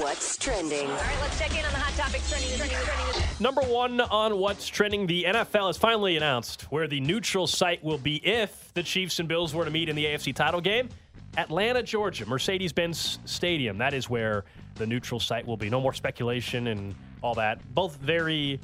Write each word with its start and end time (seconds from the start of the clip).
What's 0.00 0.36
trending? 0.36 0.90
All 0.90 0.96
right, 0.96 1.20
let's 1.20 1.38
check 1.38 1.52
in 1.52 1.64
on 1.64 1.72
the 1.72 1.78
hot 1.78 1.94
topics 1.94 2.28
trending. 2.28 2.56
trending, 2.56 2.76
trending. 2.78 3.22
Number 3.38 3.60
one 3.62 4.00
on 4.00 4.38
what's 4.38 4.66
trending, 4.66 5.06
the 5.06 5.24
NFL 5.24 5.68
has 5.68 5.76
finally 5.76 6.16
announced 6.16 6.62
where 6.72 6.88
the 6.88 7.00
neutral 7.00 7.46
site 7.46 7.82
will 7.84 7.98
be 7.98 8.16
if 8.26 8.72
the 8.74 8.82
Chiefs 8.82 9.20
and 9.20 9.28
Bills 9.28 9.54
were 9.54 9.64
to 9.64 9.70
meet 9.70 9.88
in 9.88 9.94
the 9.94 10.04
AFC 10.06 10.34
title 10.34 10.60
game. 10.60 10.88
Atlanta, 11.36 11.82
Georgia, 11.82 12.26
Mercedes 12.26 12.72
Benz 12.72 13.18
Stadium. 13.24 13.78
That 13.78 13.94
is 13.94 14.10
where 14.10 14.44
the 14.74 14.86
neutral 14.86 15.20
site 15.20 15.46
will 15.46 15.56
be. 15.56 15.70
No 15.70 15.80
more 15.80 15.92
speculation 15.92 16.68
and 16.68 16.94
all 17.22 17.34
that. 17.34 17.60
Both 17.74 17.96
very 17.96 18.60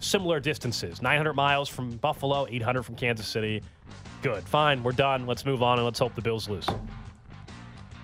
similar 0.00 0.40
distances 0.40 1.00
900 1.00 1.34
miles 1.34 1.68
from 1.68 1.90
Buffalo, 1.98 2.46
800 2.48 2.82
from 2.82 2.96
Kansas 2.96 3.26
City. 3.26 3.62
Good. 4.22 4.42
Fine. 4.44 4.82
We're 4.82 4.92
done. 4.92 5.26
Let's 5.26 5.44
move 5.44 5.62
on 5.62 5.78
and 5.78 5.84
let's 5.84 5.98
hope 5.98 6.14
the 6.14 6.22
Bills 6.22 6.48
lose. 6.48 6.68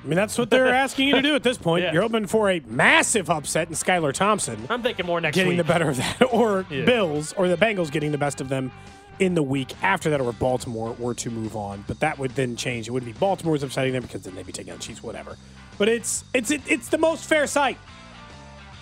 I 0.02 0.06
mean, 0.06 0.16
that's 0.16 0.36
what 0.36 0.50
they're 0.50 0.68
asking 0.74 1.08
you 1.08 1.14
to 1.16 1.22
do 1.22 1.34
at 1.34 1.42
this 1.42 1.56
point. 1.58 1.84
Yeah. 1.84 1.92
You're 1.92 2.02
hoping 2.02 2.26
for 2.26 2.50
a 2.50 2.60
massive 2.66 3.30
upset 3.30 3.68
in 3.68 3.74
Skylar 3.74 4.12
Thompson 4.12 4.66
I'm 4.68 4.82
thinking 4.82 5.06
more 5.06 5.20
next 5.20 5.36
week. 5.36 5.44
getting 5.44 5.58
week. 5.58 5.66
the 5.66 5.72
better 5.72 5.88
of 5.88 5.96
that, 5.96 6.22
or 6.32 6.66
Yeah. 6.70 6.84
Bills 6.84 7.32
or 7.34 7.48
the 7.48 7.56
Bengals 7.56 7.90
getting 7.90 8.12
the 8.12 8.18
best 8.18 8.40
of 8.40 8.48
them 8.48 8.72
in 9.18 9.34
the 9.34 9.42
week 9.42 9.72
after 9.82 10.10
that, 10.10 10.20
or 10.20 10.32
Baltimore 10.32 10.92
were 10.98 11.14
to 11.14 11.30
move 11.30 11.54
on. 11.54 11.84
But 11.86 12.00
that 12.00 12.18
would 12.18 12.32
then 12.32 12.56
change. 12.56 12.88
It 12.88 12.90
wouldn't 12.90 13.12
be 13.12 13.18
Baltimore's 13.18 13.62
upsetting 13.62 13.92
them 13.92 14.02
because 14.02 14.22
then 14.22 14.34
they'd 14.34 14.46
be 14.46 14.52
taking 14.52 14.72
on 14.72 14.78
the 14.78 14.84
Chiefs, 14.84 15.02
whatever. 15.02 15.36
But 15.78 15.88
it's 15.88 16.24
it's 16.34 16.50
it, 16.50 16.62
it's 16.66 16.88
the 16.88 16.98
most 16.98 17.24
fair 17.26 17.46
sight. 17.46 17.78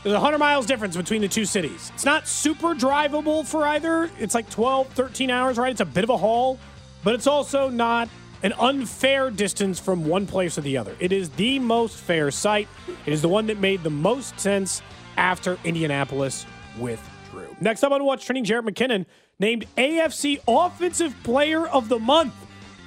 There's 0.02 0.14
100 0.14 0.38
miles 0.38 0.64
difference 0.64 0.96
between 0.96 1.20
the 1.20 1.28
two 1.28 1.44
cities. 1.44 1.92
It's 1.94 2.06
not 2.06 2.26
super 2.26 2.74
drivable 2.74 3.44
for 3.46 3.66
either. 3.66 4.10
It's 4.18 4.34
like 4.34 4.48
12, 4.48 4.88
13 4.94 5.30
hours, 5.30 5.58
right? 5.58 5.70
It's 5.72 5.82
a 5.82 5.84
bit 5.84 6.04
of 6.04 6.10
a 6.10 6.16
haul, 6.16 6.58
but 7.04 7.14
it's 7.14 7.26
also 7.26 7.68
not 7.68 8.08
an 8.42 8.52
unfair 8.54 9.30
distance 9.30 9.78
from 9.78 10.06
one 10.06 10.26
place 10.26 10.54
to 10.54 10.60
the 10.60 10.76
other. 10.76 10.96
It 10.98 11.12
is 11.12 11.28
the 11.30 11.58
most 11.58 11.96
fair 11.96 12.30
site. 12.30 12.68
It 13.06 13.12
is 13.12 13.22
the 13.22 13.28
one 13.28 13.46
that 13.46 13.58
made 13.58 13.82
the 13.82 13.90
most 13.90 14.38
sense 14.40 14.82
after 15.16 15.58
Indianapolis 15.64 16.46
withdrew. 16.78 17.54
Next 17.60 17.82
up 17.82 17.92
on 17.92 18.04
Watch 18.04 18.24
Training, 18.24 18.44
Jerick 18.44 18.68
McKinnon 18.68 19.04
named 19.38 19.66
AFC 19.76 20.40
Offensive 20.48 21.14
Player 21.22 21.66
of 21.68 21.88
the 21.88 21.98
Month. 21.98 22.34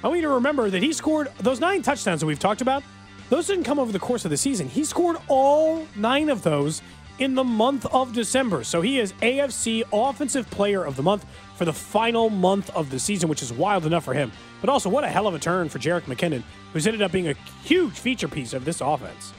I 0.02 0.08
want 0.08 0.20
you 0.20 0.26
to 0.26 0.34
remember 0.34 0.70
that 0.70 0.82
he 0.82 0.92
scored 0.92 1.30
those 1.38 1.60
nine 1.60 1.82
touchdowns 1.82 2.20
that 2.20 2.26
we've 2.26 2.38
talked 2.38 2.60
about. 2.60 2.82
Those 3.30 3.46
didn't 3.46 3.64
come 3.64 3.78
over 3.78 3.90
the 3.90 3.98
course 3.98 4.24
of 4.24 4.30
the 4.30 4.36
season. 4.36 4.68
He 4.68 4.84
scored 4.84 5.16
all 5.28 5.86
nine 5.96 6.28
of 6.28 6.42
those 6.42 6.82
in 7.18 7.34
the 7.34 7.44
month 7.44 7.86
of 7.86 8.12
December. 8.12 8.64
So 8.64 8.80
he 8.80 8.98
is 8.98 9.12
AFC 9.14 9.84
Offensive 9.92 10.50
Player 10.50 10.84
of 10.84 10.96
the 10.96 11.02
Month 11.02 11.24
for 11.56 11.64
the 11.64 11.72
final 11.72 12.28
month 12.28 12.70
of 12.70 12.90
the 12.90 12.98
season, 12.98 13.28
which 13.28 13.42
is 13.42 13.52
wild 13.52 13.86
enough 13.86 14.04
for 14.04 14.14
him. 14.14 14.32
But 14.64 14.70
also, 14.70 14.88
what 14.88 15.04
a 15.04 15.08
hell 15.08 15.26
of 15.26 15.34
a 15.34 15.38
turn 15.38 15.68
for 15.68 15.78
Jerick 15.78 16.04
McKinnon, 16.04 16.42
who's 16.72 16.86
ended 16.86 17.02
up 17.02 17.12
being 17.12 17.28
a 17.28 17.34
huge 17.64 17.92
feature 17.92 18.28
piece 18.28 18.54
of 18.54 18.64
this 18.64 18.80
offense. 18.80 19.34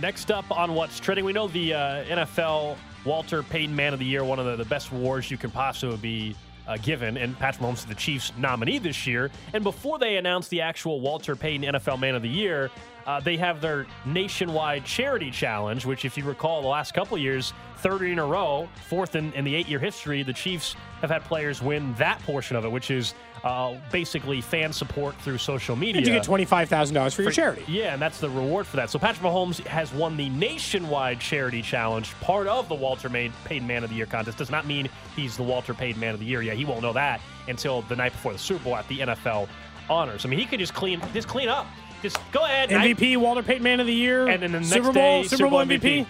Next 0.00 0.30
up 0.30 0.48
on 0.56 0.76
what's 0.76 1.00
trending, 1.00 1.24
we 1.24 1.32
know 1.32 1.48
the 1.48 1.74
uh, 1.74 2.04
NFL 2.04 2.76
Walter 3.04 3.42
Payton 3.42 3.74
Man 3.74 3.92
of 3.92 3.98
the 3.98 4.04
Year, 4.04 4.22
one 4.22 4.38
of 4.38 4.46
the, 4.46 4.54
the 4.54 4.64
best 4.64 4.92
awards 4.92 5.28
you 5.28 5.36
can 5.36 5.50
possibly 5.50 5.96
be 5.96 6.36
uh, 6.68 6.76
given, 6.76 7.16
and 7.16 7.36
Patrick 7.36 7.66
Mahomes 7.66 7.78
is 7.78 7.86
the 7.86 7.96
Chiefs 7.96 8.32
nominee 8.38 8.78
this 8.78 9.08
year. 9.08 9.28
And 9.54 9.64
before 9.64 9.98
they 9.98 10.18
announced 10.18 10.50
the 10.50 10.60
actual 10.60 11.00
Walter 11.00 11.34
Payton 11.34 11.74
NFL 11.74 11.98
Man 11.98 12.14
of 12.14 12.22
the 12.22 12.28
Year, 12.28 12.70
uh, 13.06 13.20
they 13.20 13.36
have 13.36 13.60
their 13.60 13.86
nationwide 14.04 14.84
charity 14.84 15.30
challenge, 15.30 15.84
which, 15.86 16.04
if 16.04 16.16
you 16.16 16.24
recall, 16.24 16.62
the 16.62 16.68
last 16.68 16.94
couple 16.94 17.16
of 17.16 17.22
years, 17.22 17.52
third 17.78 18.02
in 18.02 18.18
a 18.18 18.24
row, 18.26 18.68
fourth 18.88 19.16
in, 19.16 19.32
in 19.32 19.44
the 19.44 19.54
eight 19.54 19.68
year 19.68 19.78
history, 19.78 20.22
the 20.22 20.32
Chiefs 20.32 20.76
have 21.00 21.10
had 21.10 21.24
players 21.24 21.60
win 21.60 21.94
that 21.94 22.20
portion 22.22 22.56
of 22.56 22.64
it, 22.64 22.70
which 22.70 22.90
is 22.90 23.14
uh, 23.44 23.74
basically 23.90 24.40
fan 24.40 24.72
support 24.72 25.16
through 25.16 25.38
social 25.38 25.74
media. 25.74 25.98
And 25.98 26.06
you 26.06 26.12
get 26.12 26.24
$25,000 26.24 27.14
for 27.14 27.22
your 27.22 27.32
charity. 27.32 27.64
Yeah, 27.66 27.92
and 27.92 28.00
that's 28.00 28.20
the 28.20 28.30
reward 28.30 28.66
for 28.66 28.76
that. 28.76 28.88
So 28.90 28.98
Patrick 28.98 29.24
Mahomes 29.24 29.58
has 29.66 29.92
won 29.92 30.16
the 30.16 30.28
nationwide 30.28 31.20
charity 31.20 31.60
challenge, 31.60 32.12
part 32.20 32.46
of 32.46 32.68
the 32.68 32.74
Walter 32.74 33.08
May- 33.08 33.32
Payton 33.44 33.66
Man 33.66 33.82
of 33.82 33.90
the 33.90 33.96
Year 33.96 34.06
contest. 34.06 34.38
Does 34.38 34.50
not 34.50 34.66
mean 34.66 34.88
he's 35.16 35.36
the 35.36 35.42
Walter 35.42 35.74
Payton 35.74 36.00
Man 36.00 36.14
of 36.14 36.20
the 36.20 36.26
Year. 36.26 36.42
Yeah, 36.42 36.54
he 36.54 36.64
won't 36.64 36.82
know 36.82 36.92
that 36.92 37.20
until 37.48 37.82
the 37.82 37.96
night 37.96 38.12
before 38.12 38.32
the 38.32 38.38
Super 38.38 38.62
Bowl 38.62 38.76
at 38.76 38.86
the 38.86 39.00
NFL 39.00 39.48
honors. 39.90 40.24
I 40.24 40.28
mean, 40.28 40.38
he 40.38 40.46
could 40.46 40.60
just 40.60 40.74
clean, 40.74 41.02
just 41.12 41.26
clean 41.28 41.48
up, 41.48 41.66
just 42.02 42.18
go 42.32 42.44
ahead. 42.44 42.68
MVP, 42.70 43.16
Walter 43.16 43.42
Payton 43.42 43.62
Man 43.62 43.80
of 43.80 43.86
the 43.86 43.94
Year, 43.94 44.28
and 44.28 44.42
then 44.42 44.52
the 44.52 44.58
next 44.60 44.70
Super 44.72 44.92
Bowl, 44.92 45.22
day, 45.22 45.28
Super 45.28 45.48
Bowl 45.48 45.60
MVP. 45.64 46.06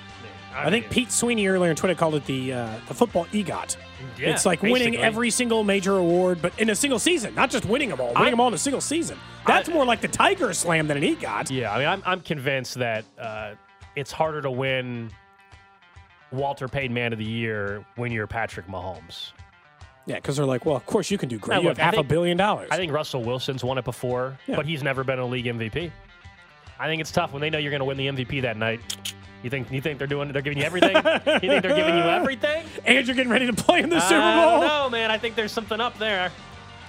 I 0.55 0.67
I 0.67 0.71
think 0.71 0.85
mean, 0.87 0.91
Pete 0.93 1.11
Sweeney 1.13 1.47
earlier 1.47 1.71
on 1.71 1.77
Twitter 1.77 1.95
called 1.95 2.15
it 2.17 2.27
the 2.27 2.53
uh, 2.53 2.69
the 2.89 2.95
football 2.95 3.25
EGOT. 3.27 3.77
Yeah, 4.19 4.31
it's 4.31 4.45
like 4.45 4.63
winning 4.63 4.97
every 4.97 5.31
single 5.31 5.65
major 5.65 5.97
award, 5.97 6.43
but 6.43 6.59
in 6.61 6.69
a 6.71 6.75
single 6.75 6.99
season, 6.99 7.35
not 7.35 7.51
just 7.51 7.65
winning 7.65 7.89
them 7.89 8.01
all, 8.01 8.09
winning 8.09 8.23
I- 8.27 8.31
them 8.31 8.41
all 8.41 8.49
in 8.49 8.55
a 8.55 8.59
single 8.59 8.81
season. 8.83 9.19
That's 9.47 9.69
I- 9.69 9.73
more 9.73 9.85
like 9.87 10.01
the 10.03 10.09
Tiger 10.09 10.53
Slam 10.53 10.89
than 10.89 10.97
an 10.99 11.03
EGOT. 11.05 11.51
Yeah, 11.51 11.73
I 11.73 11.79
mean, 11.79 11.89
I'm, 11.89 12.03
I'm 12.05 12.21
convinced 12.21 12.75
that 12.75 13.05
uh, 13.19 13.55
it's 13.97 14.13
harder 14.13 14.43
to 14.43 14.51
win 14.51 15.11
Walter 16.31 16.69
Payton 16.69 16.93
Man 16.95 17.13
of 17.13 17.19
the 17.19 17.25
Year 17.25 17.85
when 17.97 18.13
you're 18.13 18.27
Patrick 18.27 18.67
Mahomes. 18.67 19.33
Yeah, 20.07 20.17
because 20.17 20.37
they're 20.37 20.47
like, 20.47 20.65
well, 20.67 20.77
of 20.77 20.85
course 20.87 21.11
you 21.11 21.19
can 21.19 21.29
do 21.29 21.39
great. 21.39 21.57
Now, 21.57 21.63
you 21.63 21.69
look, 21.69 21.79
have 21.79 21.85
half 21.87 21.95
think- 21.95 22.07
a 22.07 22.09
billion 22.09 22.37
dollars. 22.37 22.69
I 22.71 22.77
think 22.77 22.93
Russell 22.93 23.23
Wilson's 23.23 23.63
won 23.63 23.79
it 23.79 23.85
before, 23.85 24.37
Yeah. 24.47 24.57
but 24.57 24.67
he's 24.67 24.83
never 24.83 25.05
been 25.05 25.19
a 25.19 25.27
league 25.27 25.45
MVP. 25.47 25.91
I 26.81 26.87
think 26.87 27.01
it's 27.01 27.13
tough 27.13 27.33
when 27.33 27.41
they 27.41 27.51
know 27.51 27.59
you're 27.59 27.71
going 27.71 27.81
to 27.81 27.85
win 27.85 27.97
the 27.97 28.09
MVP 28.09 28.43
that 28.43 28.57
night. 28.57 28.81
You 29.45 29.51
think 29.51 29.71
you 29.73 29.81
think 29.81 29.99
they're 29.99 30.07
doing 30.07 30.33
they're 30.33 30.43
giving 30.43 30.59
you 30.59 30.65
everything? 30.65 30.95
you 30.97 31.03
think 31.03 31.63
they're 31.63 31.75
giving 31.77 31.97
you 31.97 32.03
everything? 32.05 32.65
and 32.85 33.07
you're 33.07 33.17
getting 33.17 33.31
ready 33.33 33.47
to 33.47 33.53
play 33.53 33.81
in 33.81 33.89
the 33.91 34.01
Super 34.01 34.21
I 34.21 34.35
don't 34.41 34.61
Bowl. 34.61 34.69
No, 34.69 34.91
man. 34.91 35.11
I 35.11 35.19
think 35.19 35.35
there's 35.37 35.53
something 35.53 35.81
up 35.81 35.99
there. 35.99 36.31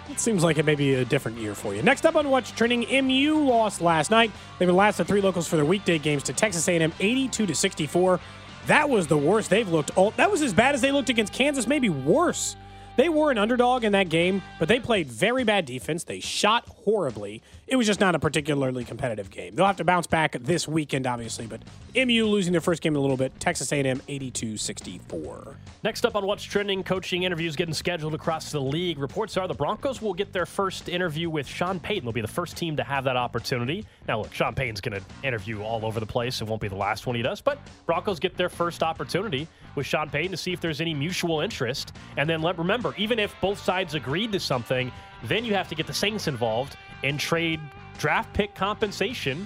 It 0.10 0.20
seems 0.20 0.44
like 0.44 0.58
it 0.58 0.66
may 0.66 0.76
be 0.76 0.96
a 0.96 1.06
different 1.06 1.38
year 1.38 1.56
for 1.56 1.74
you. 1.74 1.82
Next 1.82 2.06
up 2.06 2.16
on 2.16 2.30
Watch 2.30 2.54
Trending, 2.56 2.82
MU 3.08 3.46
lost 3.46 3.80
last 3.82 4.12
night. 4.12 4.32
They 4.60 4.66
were 4.66 4.74
last 4.74 5.00
of 5.00 5.08
three 5.08 5.22
locals 5.22 5.48
for 5.48 5.56
their 5.56 5.66
weekday 5.66 5.98
games 5.98 6.24
to 6.24 6.34
Texas 6.34 6.68
A&M, 6.68 6.92
82 7.00 7.46
to 7.46 7.56
64. 7.56 8.20
That 8.68 8.90
was 8.90 9.08
the 9.08 9.18
worst 9.18 9.50
they've 9.50 9.68
looked. 9.70 9.92
All, 9.98 10.12
that 10.12 10.30
was 10.30 10.42
as 10.42 10.54
bad 10.54 10.76
as 10.76 10.82
they 10.82 10.92
looked 10.92 11.10
against 11.10 11.32
Kansas, 11.34 11.68
maybe 11.68 11.90
worse. 11.90 12.56
They 12.96 13.10
were 13.10 13.32
an 13.32 13.40
underdog 13.40 13.84
in 13.84 13.92
that 13.94 14.10
game, 14.10 14.44
but 14.60 14.68
they 14.68 14.80
played 14.80 15.08
very 15.08 15.44
bad 15.44 15.66
defense. 15.66 16.04
They 16.04 16.20
shot 16.20 16.68
horribly. 16.68 17.42
It 17.74 17.76
was 17.76 17.88
just 17.88 18.00
not 18.00 18.14
a 18.14 18.20
particularly 18.20 18.86
competitive 18.86 19.32
game. 19.32 19.56
They'll 19.56 19.66
have 19.66 19.78
to 19.78 19.84
bounce 19.84 20.06
back 20.06 20.34
this 20.34 20.68
weekend, 20.68 21.08
obviously, 21.08 21.48
but 21.48 21.60
MU 21.96 22.28
losing 22.28 22.52
their 22.52 22.62
first 22.62 22.84
game 22.84 22.94
in 22.94 22.98
a 23.00 23.02
little 23.02 23.18
bit. 23.18 23.32
Texas 23.40 23.72
A&M 23.72 24.00
82-64. 24.08 25.56
Next 25.82 26.06
up 26.06 26.16
on 26.16 26.28
what's 26.28 26.44
trending, 26.44 26.84
coaching 26.84 27.24
interviews 27.24 27.56
getting 27.56 27.74
scheduled 27.74 28.14
across 28.14 28.52
the 28.52 28.62
league. 28.62 29.00
Reports 29.00 29.38
are 29.38 29.48
the 29.48 29.56
Broncos 29.56 30.04
will 30.04 30.14
get 30.14 30.32
their 30.32 30.46
first 30.46 30.88
interview 30.88 31.32
with 31.32 31.48
Sean 31.48 31.80
Payton. 31.80 32.04
They'll 32.04 32.14
be 32.14 32.22
the 32.22 32.28
first 32.28 32.56
team 32.58 32.76
to 32.78 32.84
have 32.84 33.06
that 33.06 33.18
opportunity. 33.18 33.88
Now, 34.08 34.22
look, 34.22 34.32
Sean 34.36 34.54
Payton's 34.54 34.80
going 34.80 35.02
to 35.02 35.28
interview 35.28 35.64
all 35.64 35.84
over 35.84 36.00
the 36.00 36.06
place. 36.06 36.42
It 36.42 36.48
won't 36.48 36.62
be 36.62 36.68
the 36.68 36.76
last 36.76 37.08
one 37.08 37.16
he 37.16 37.24
does, 37.24 37.42
but 37.42 37.58
Broncos 37.88 38.20
get 38.20 38.38
their 38.38 38.50
first 38.50 38.84
opportunity 38.84 39.48
with 39.74 39.88
Sean 39.88 40.12
Payton 40.12 40.30
to 40.30 40.38
see 40.38 40.54
if 40.54 40.62
there's 40.62 40.80
any 40.80 40.94
mutual 40.94 41.42
interest. 41.42 41.94
And 42.18 42.30
then 42.30 42.44
let 42.44 42.56
remember, 42.60 42.94
even 43.00 43.18
if 43.18 43.34
both 43.42 43.58
sides 43.58 43.96
agreed 43.96 44.32
to 44.34 44.40
something, 44.40 44.92
then 45.24 45.44
you 45.44 45.56
have 45.56 45.70
to 45.70 45.76
get 45.76 45.88
the 45.88 45.94
Saints 45.94 46.28
involved 46.28 46.78
and 47.04 47.20
trade 47.20 47.60
draft 47.98 48.34
pick 48.34 48.56
compensation 48.56 49.46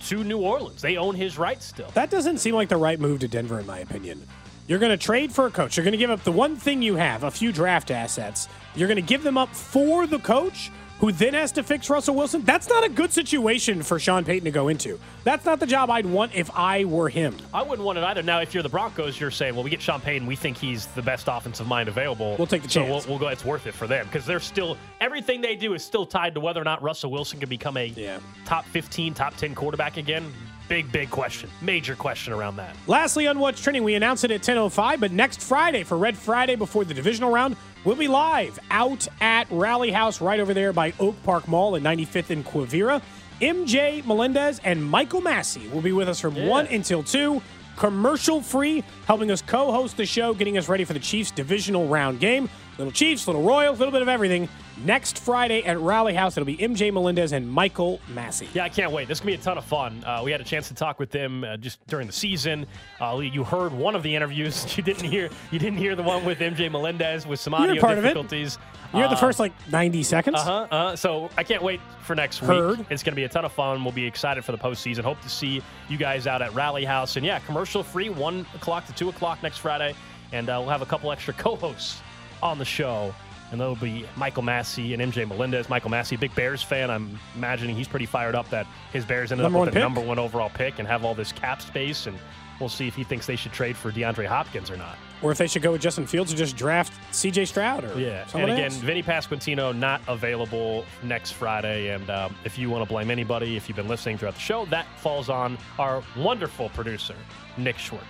to 0.00 0.22
New 0.22 0.38
Orleans. 0.38 0.80
They 0.80 0.96
own 0.96 1.14
his 1.14 1.38
rights 1.38 1.66
still. 1.66 1.90
That 1.94 2.10
doesn't 2.10 2.38
seem 2.38 2.54
like 2.54 2.68
the 2.68 2.76
right 2.76 3.00
move 3.00 3.20
to 3.20 3.28
Denver, 3.28 3.58
in 3.58 3.66
my 3.66 3.80
opinion. 3.80 4.26
You're 4.66 4.78
going 4.78 4.96
to 4.96 5.02
trade 5.02 5.32
for 5.32 5.46
a 5.46 5.50
coach. 5.50 5.76
You're 5.76 5.84
going 5.84 5.92
to 5.92 5.98
give 5.98 6.10
up 6.10 6.22
the 6.24 6.32
one 6.32 6.54
thing 6.54 6.82
you 6.82 6.96
have, 6.96 7.24
a 7.24 7.30
few 7.30 7.52
draft 7.52 7.90
assets. 7.90 8.48
You're 8.74 8.88
going 8.88 8.96
to 8.96 9.02
give 9.02 9.22
them 9.22 9.38
up 9.38 9.48
for 9.54 10.06
the 10.06 10.18
coach 10.18 10.70
who 11.00 11.12
then 11.12 11.34
has 11.34 11.52
to 11.52 11.62
fix 11.62 11.88
Russell 11.88 12.14
Wilson. 12.16 12.42
That's 12.42 12.68
not 12.68 12.84
a 12.84 12.88
good 12.88 13.12
situation 13.12 13.82
for 13.82 13.98
Sean 13.98 14.24
Payton 14.24 14.44
to 14.46 14.50
go 14.50 14.68
into. 14.68 14.98
That's 15.24 15.44
not 15.44 15.60
the 15.60 15.66
job 15.66 15.90
I'd 15.90 16.06
want 16.06 16.34
if 16.34 16.50
I 16.56 16.84
were 16.84 17.08
him. 17.08 17.36
I 17.54 17.62
wouldn't 17.62 17.86
want 17.86 17.98
it 17.98 18.04
either. 18.04 18.22
Now, 18.22 18.40
if 18.40 18.52
you're 18.52 18.62
the 18.62 18.68
Broncos, 18.68 19.18
you're 19.20 19.30
saying, 19.30 19.54
well, 19.54 19.62
we 19.62 19.70
get 19.70 19.80
Sean 19.80 20.00
Payton. 20.00 20.26
We 20.26 20.34
think 20.36 20.56
he's 20.56 20.86
the 20.86 21.02
best 21.02 21.28
offensive 21.28 21.66
mind 21.68 21.88
available. 21.88 22.34
We'll 22.36 22.46
take 22.48 22.62
the 22.62 22.68
so 22.68 22.80
chance. 22.84 23.06
We'll, 23.06 23.18
we'll 23.18 23.26
go. 23.26 23.28
It's 23.28 23.44
worth 23.44 23.66
it 23.66 23.74
for 23.74 23.86
them 23.86 24.06
because 24.06 24.26
they're 24.26 24.40
still 24.40 24.76
everything 25.00 25.40
they 25.40 25.54
do 25.54 25.74
is 25.74 25.84
still 25.84 26.04
tied 26.06 26.34
to 26.34 26.40
whether 26.40 26.60
or 26.60 26.64
not 26.64 26.82
Russell 26.82 27.10
Wilson 27.10 27.38
can 27.38 27.48
become 27.48 27.76
a 27.76 27.86
Yeah. 27.86 28.18
top 28.44 28.64
15, 28.66 29.14
top 29.14 29.36
10 29.36 29.54
quarterback 29.54 29.96
again. 29.98 30.32
Big, 30.68 30.92
big 30.92 31.10
question. 31.10 31.48
Major 31.62 31.94
question 31.96 32.32
around 32.32 32.56
that. 32.56 32.76
Lastly, 32.86 33.26
on 33.26 33.38
What's 33.38 33.60
Trending, 33.60 33.84
we 33.84 33.94
announced 33.94 34.24
it 34.24 34.30
at 34.30 34.42
10.05, 34.42 35.00
but 35.00 35.12
next 35.12 35.40
Friday 35.40 35.82
for 35.82 35.96
Red 35.96 36.16
Friday 36.16 36.56
before 36.56 36.84
the 36.84 36.92
divisional 36.92 37.30
round, 37.30 37.56
we'll 37.84 37.96
be 37.96 38.08
live 38.08 38.58
out 38.70 39.08
at 39.20 39.50
Rally 39.50 39.90
House 39.90 40.20
right 40.20 40.38
over 40.38 40.52
there 40.52 40.74
by 40.74 40.92
Oak 41.00 41.20
Park 41.22 41.48
Mall 41.48 41.74
at 41.76 41.82
95th 41.82 42.30
and 42.30 42.44
Quivira. 42.44 43.00
MJ 43.40 44.04
Melendez 44.04 44.60
and 44.64 44.84
Michael 44.84 45.22
Massey 45.22 45.68
will 45.68 45.80
be 45.80 45.92
with 45.92 46.08
us 46.08 46.20
from 46.20 46.46
1 46.46 46.66
until 46.66 47.02
2. 47.02 47.40
Commercial 47.76 48.42
free, 48.42 48.82
helping 49.06 49.30
us 49.30 49.40
co 49.40 49.70
host 49.70 49.96
the 49.96 50.04
show, 50.04 50.34
getting 50.34 50.58
us 50.58 50.68
ready 50.68 50.84
for 50.84 50.92
the 50.92 50.98
Chiefs 50.98 51.30
divisional 51.30 51.86
round 51.86 52.18
game. 52.18 52.50
Little 52.78 52.92
Chiefs, 52.92 53.26
little 53.26 53.42
Royals, 53.42 53.76
a 53.76 53.80
little 53.80 53.92
bit 53.92 54.02
of 54.02 54.08
everything. 54.08 54.48
Next 54.84 55.18
Friday 55.18 55.64
at 55.64 55.80
Rally 55.80 56.14
House, 56.14 56.36
it'll 56.36 56.46
be 56.46 56.56
MJ 56.56 56.92
Melendez 56.92 57.32
and 57.32 57.50
Michael 57.50 57.98
Massey. 58.14 58.48
Yeah, 58.54 58.62
I 58.62 58.68
can't 58.68 58.92
wait. 58.92 59.08
This 59.08 59.16
is 59.18 59.20
gonna 59.20 59.32
be 59.32 59.40
a 59.40 59.42
ton 59.42 59.58
of 59.58 59.64
fun. 59.64 60.04
Uh, 60.06 60.20
we 60.24 60.30
had 60.30 60.40
a 60.40 60.44
chance 60.44 60.68
to 60.68 60.74
talk 60.74 61.00
with 61.00 61.10
them 61.10 61.42
uh, 61.42 61.56
just 61.56 61.84
during 61.88 62.06
the 62.06 62.12
season. 62.12 62.64
Uh, 63.00 63.18
you 63.20 63.42
heard 63.42 63.72
one 63.72 63.96
of 63.96 64.04
the 64.04 64.14
interviews. 64.14 64.64
You 64.78 64.84
didn't 64.84 65.10
hear. 65.10 65.28
You 65.50 65.58
didn't 65.58 65.78
hear 65.78 65.96
the 65.96 66.04
one 66.04 66.24
with 66.24 66.38
MJ 66.38 66.70
Melendez 66.70 67.26
with 67.26 67.40
some 67.40 67.52
audio 67.52 67.80
part 67.80 67.98
of 67.98 68.04
it. 68.04 68.08
difficulties. 68.14 68.56
You're 68.94 69.08
the 69.08 69.14
Uh, 69.14 69.16
first 69.16 69.40
like 69.40 69.52
90 69.72 70.04
seconds. 70.04 70.36
Uh 70.38 70.44
huh. 70.44 70.66
Uh-huh. 70.70 70.96
So 70.96 71.28
I 71.36 71.42
can't 71.42 71.62
wait 71.64 71.80
for 72.02 72.14
next 72.14 72.38
Heard. 72.38 72.78
week. 72.78 72.86
It's 72.90 73.02
going 73.02 73.12
to 73.12 73.16
be 73.16 73.24
a 73.24 73.28
ton 73.28 73.44
of 73.44 73.50
fun. 73.52 73.82
We'll 73.82 73.92
be 73.92 74.06
excited 74.06 74.44
for 74.44 74.52
the 74.52 74.58
postseason. 74.58 75.02
Hope 75.02 75.20
to 75.22 75.28
see 75.28 75.60
you 75.88 75.96
guys 75.98 76.28
out 76.28 76.40
at 76.42 76.54
Rally 76.54 76.84
House. 76.84 77.16
And 77.16 77.26
yeah, 77.26 77.40
commercial 77.40 77.82
free, 77.82 78.08
1 78.08 78.46
o'clock 78.54 78.86
to 78.86 78.92
2 78.94 79.08
o'clock 79.08 79.42
next 79.42 79.58
Friday. 79.58 79.94
And 80.32 80.48
uh, 80.48 80.58
we'll 80.60 80.70
have 80.70 80.82
a 80.82 80.86
couple 80.86 81.10
extra 81.10 81.34
co 81.34 81.56
hosts 81.56 82.00
on 82.42 82.58
the 82.58 82.64
show. 82.64 83.14
And 83.50 83.58
that'll 83.60 83.76
be 83.76 84.04
Michael 84.16 84.42
Massey 84.42 84.92
and 84.92 85.02
MJ 85.02 85.26
Melendez. 85.26 85.70
Michael 85.70 85.90
Massey, 85.90 86.16
big 86.16 86.34
Bears 86.34 86.62
fan. 86.62 86.90
I'm 86.90 87.18
imagining 87.34 87.74
he's 87.74 87.88
pretty 87.88 88.04
fired 88.04 88.34
up 88.34 88.48
that 88.50 88.66
his 88.92 89.06
Bears 89.06 89.32
ended 89.32 89.44
Number 89.44 89.60
up 89.60 89.64
with 89.66 89.74
the 89.74 89.80
number 89.80 90.02
one 90.02 90.18
overall 90.18 90.50
pick 90.50 90.78
and 90.78 90.86
have 90.86 91.02
all 91.02 91.14
this 91.14 91.32
cap 91.32 91.62
space. 91.62 92.06
And 92.06 92.18
we'll 92.60 92.68
see 92.68 92.86
if 92.86 92.94
he 92.94 93.04
thinks 93.04 93.26
they 93.26 93.36
should 93.36 93.52
trade 93.52 93.74
for 93.74 93.90
DeAndre 93.90 94.26
Hopkins 94.26 94.70
or 94.70 94.76
not. 94.76 94.98
Or 95.22 95.32
if 95.32 95.38
they 95.38 95.46
should 95.46 95.62
go 95.62 95.72
with 95.72 95.80
Justin 95.80 96.06
Fields 96.06 96.32
or 96.32 96.36
just 96.36 96.56
draft 96.56 96.92
CJ 97.10 97.48
Stroud 97.48 97.84
or 97.84 97.98
Yeah, 97.98 98.26
and 98.34 98.44
again, 98.44 98.66
else. 98.66 98.76
Vinny 98.76 99.02
Pasquantino 99.02 99.74
not 99.76 100.00
available 100.06 100.84
next 101.02 101.32
Friday. 101.32 101.88
And 101.88 102.08
um, 102.10 102.36
if 102.44 102.58
you 102.58 102.68
want 102.70 102.84
to 102.84 102.88
blame 102.88 103.10
anybody, 103.10 103.56
if 103.56 103.68
you've 103.68 103.76
been 103.76 103.88
listening 103.88 104.18
throughout 104.18 104.34
the 104.34 104.40
show, 104.40 104.66
that 104.66 104.86
falls 104.98 105.28
on 105.28 105.56
our 105.78 106.02
wonderful 106.16 106.68
producer, 106.68 107.16
Nick 107.56 107.78
Schwartz. 107.78 108.04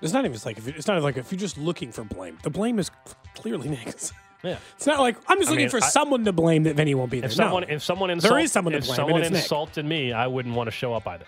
It's 0.00 0.12
not 0.12 0.24
even 0.24 0.38
like 0.44 0.58
if 0.58 0.66
you, 0.66 0.74
it's 0.76 0.86
not 0.86 1.02
like 1.02 1.16
if 1.16 1.32
you're 1.32 1.38
just 1.38 1.58
looking 1.58 1.90
for 1.90 2.04
blame. 2.04 2.38
The 2.42 2.50
blame 2.50 2.78
is 2.78 2.90
clearly 3.34 3.68
Nick's. 3.70 4.12
Yeah. 4.44 4.58
It's 4.76 4.86
not 4.86 5.00
like 5.00 5.16
I'm 5.26 5.38
just 5.38 5.48
I 5.48 5.52
looking 5.52 5.64
mean, 5.64 5.70
for 5.70 5.82
I- 5.82 5.88
someone 5.88 6.24
to 6.24 6.32
blame 6.32 6.62
that 6.64 6.76
Vinny 6.76 6.94
won't 6.94 7.10
be 7.10 7.20
there. 7.20 7.28
If 7.28 7.34
someone, 7.34 7.64
no. 7.68 7.74
if 7.74 7.82
someone 7.82 8.10
insult, 8.10 8.40
is 8.40 8.52
someone 8.52 8.72
to 8.72 8.78
if 8.78 8.84
blame, 8.84 8.90
and 9.00 9.06
someone 9.08 9.22
it's 9.22 9.30
Nick. 9.30 9.42
insulted 9.42 9.84
me, 9.84 10.12
I 10.12 10.26
wouldn't 10.28 10.54
want 10.54 10.68
to 10.68 10.70
show 10.70 10.94
up 10.94 11.06
either. 11.08 11.24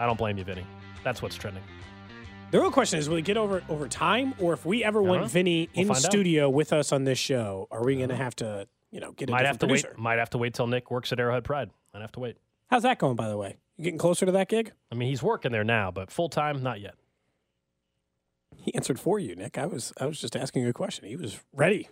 I 0.00 0.06
don't 0.06 0.18
blame 0.18 0.38
you, 0.38 0.44
Vinny. 0.44 0.64
That's 1.04 1.22
what's 1.22 1.36
trending. 1.36 1.62
The 2.50 2.58
real 2.60 2.70
question 2.70 2.98
is, 2.98 3.08
will 3.08 3.18
it 3.18 3.24
get 3.24 3.36
over 3.36 3.62
over 3.68 3.86
time, 3.88 4.34
or 4.40 4.52
if 4.52 4.64
we 4.64 4.82
ever 4.82 5.02
want 5.02 5.22
know. 5.22 5.28
Vinny 5.28 5.68
We'll 5.74 5.82
in 5.82 5.88
find 5.88 6.04
out. 6.04 6.10
studio 6.10 6.48
with 6.48 6.72
us 6.72 6.92
on 6.92 7.04
this 7.04 7.18
show, 7.18 7.68
are 7.70 7.84
we 7.84 7.96
going 7.96 8.08
to 8.08 8.14
uh-huh. 8.14 8.24
have 8.24 8.36
to, 8.36 8.68
you 8.90 9.00
know, 9.00 9.12
get 9.12 9.28
a 9.28 9.32
Might 9.32 9.44
have 9.44 9.58
to 9.58 9.66
producer? 9.66 9.88
wait. 9.90 9.98
Might 9.98 10.18
have 10.18 10.30
to 10.30 10.38
wait 10.38 10.54
till 10.54 10.66
Nick 10.66 10.90
works 10.90 11.12
at 11.12 11.20
Arrowhead 11.20 11.44
Pride. 11.44 11.70
Might 11.92 12.00
have 12.00 12.12
to 12.12 12.20
wait. 12.20 12.36
How's 12.70 12.82
that 12.84 12.98
going, 12.98 13.16
by 13.16 13.28
the 13.28 13.36
way? 13.36 13.56
You 13.78 13.84
getting 13.84 13.98
closer 13.98 14.26
to 14.26 14.32
that 14.32 14.48
gig? 14.48 14.72
I 14.92 14.96
mean, 14.96 15.08
he's 15.08 15.22
working 15.22 15.52
there 15.52 15.64
now, 15.64 15.90
but 15.92 16.10
full 16.10 16.28
time, 16.28 16.62
not 16.62 16.80
yet. 16.80 16.94
He 18.56 18.74
answered 18.74 18.98
for 18.98 19.18
you, 19.20 19.36
Nick. 19.36 19.56
I 19.56 19.66
was 19.66 19.92
I 20.00 20.06
was 20.06 20.20
just 20.20 20.34
asking 20.36 20.66
a 20.66 20.72
question. 20.72 21.06
He 21.06 21.14
was 21.16 21.38
ready, 21.52 21.88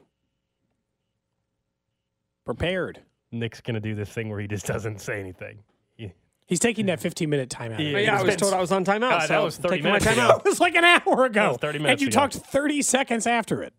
prepared. 2.44 3.00
Nick's 3.33 3.61
gonna 3.61 3.81
do 3.81 3.94
this 3.94 4.09
thing 4.09 4.29
where 4.29 4.41
he 4.41 4.47
just 4.49 4.67
doesn't 4.67 5.00
say 5.00 5.21
anything. 5.21 5.59
He- 5.97 6.12
He's 6.47 6.59
taking 6.61 6.87
that 6.87 7.00
15 7.00 7.29
minute 7.31 7.50
timeout. 7.50 7.79
Yeah, 7.79 7.99
yeah, 7.99 8.19
I 8.19 8.23
was 8.23 8.31
been- 8.33 8.38
told 8.38 8.55
I 8.55 8.61
was 8.61 8.73
on 8.73 8.85
timeout. 8.85 9.11
God, 9.11 9.29
that 9.29 9.43
was 9.43 9.56
30 9.56 9.83
minutes 9.83 10.05
time 10.05 10.15
ago. 10.15 10.23
out. 10.23 10.38
It 10.47 10.49
was 10.49 10.61
like 10.61 10.75
an 10.75 10.85
hour 10.85 11.25
ago. 11.25 11.49
was 11.50 11.59
30 11.59 11.85
and 11.85 12.00
you 12.00 12.09
ago. 12.09 12.15
talked 12.15 12.35
30 12.35 12.83
seconds 12.83 13.27
after 13.27 13.62
it. 13.62 13.75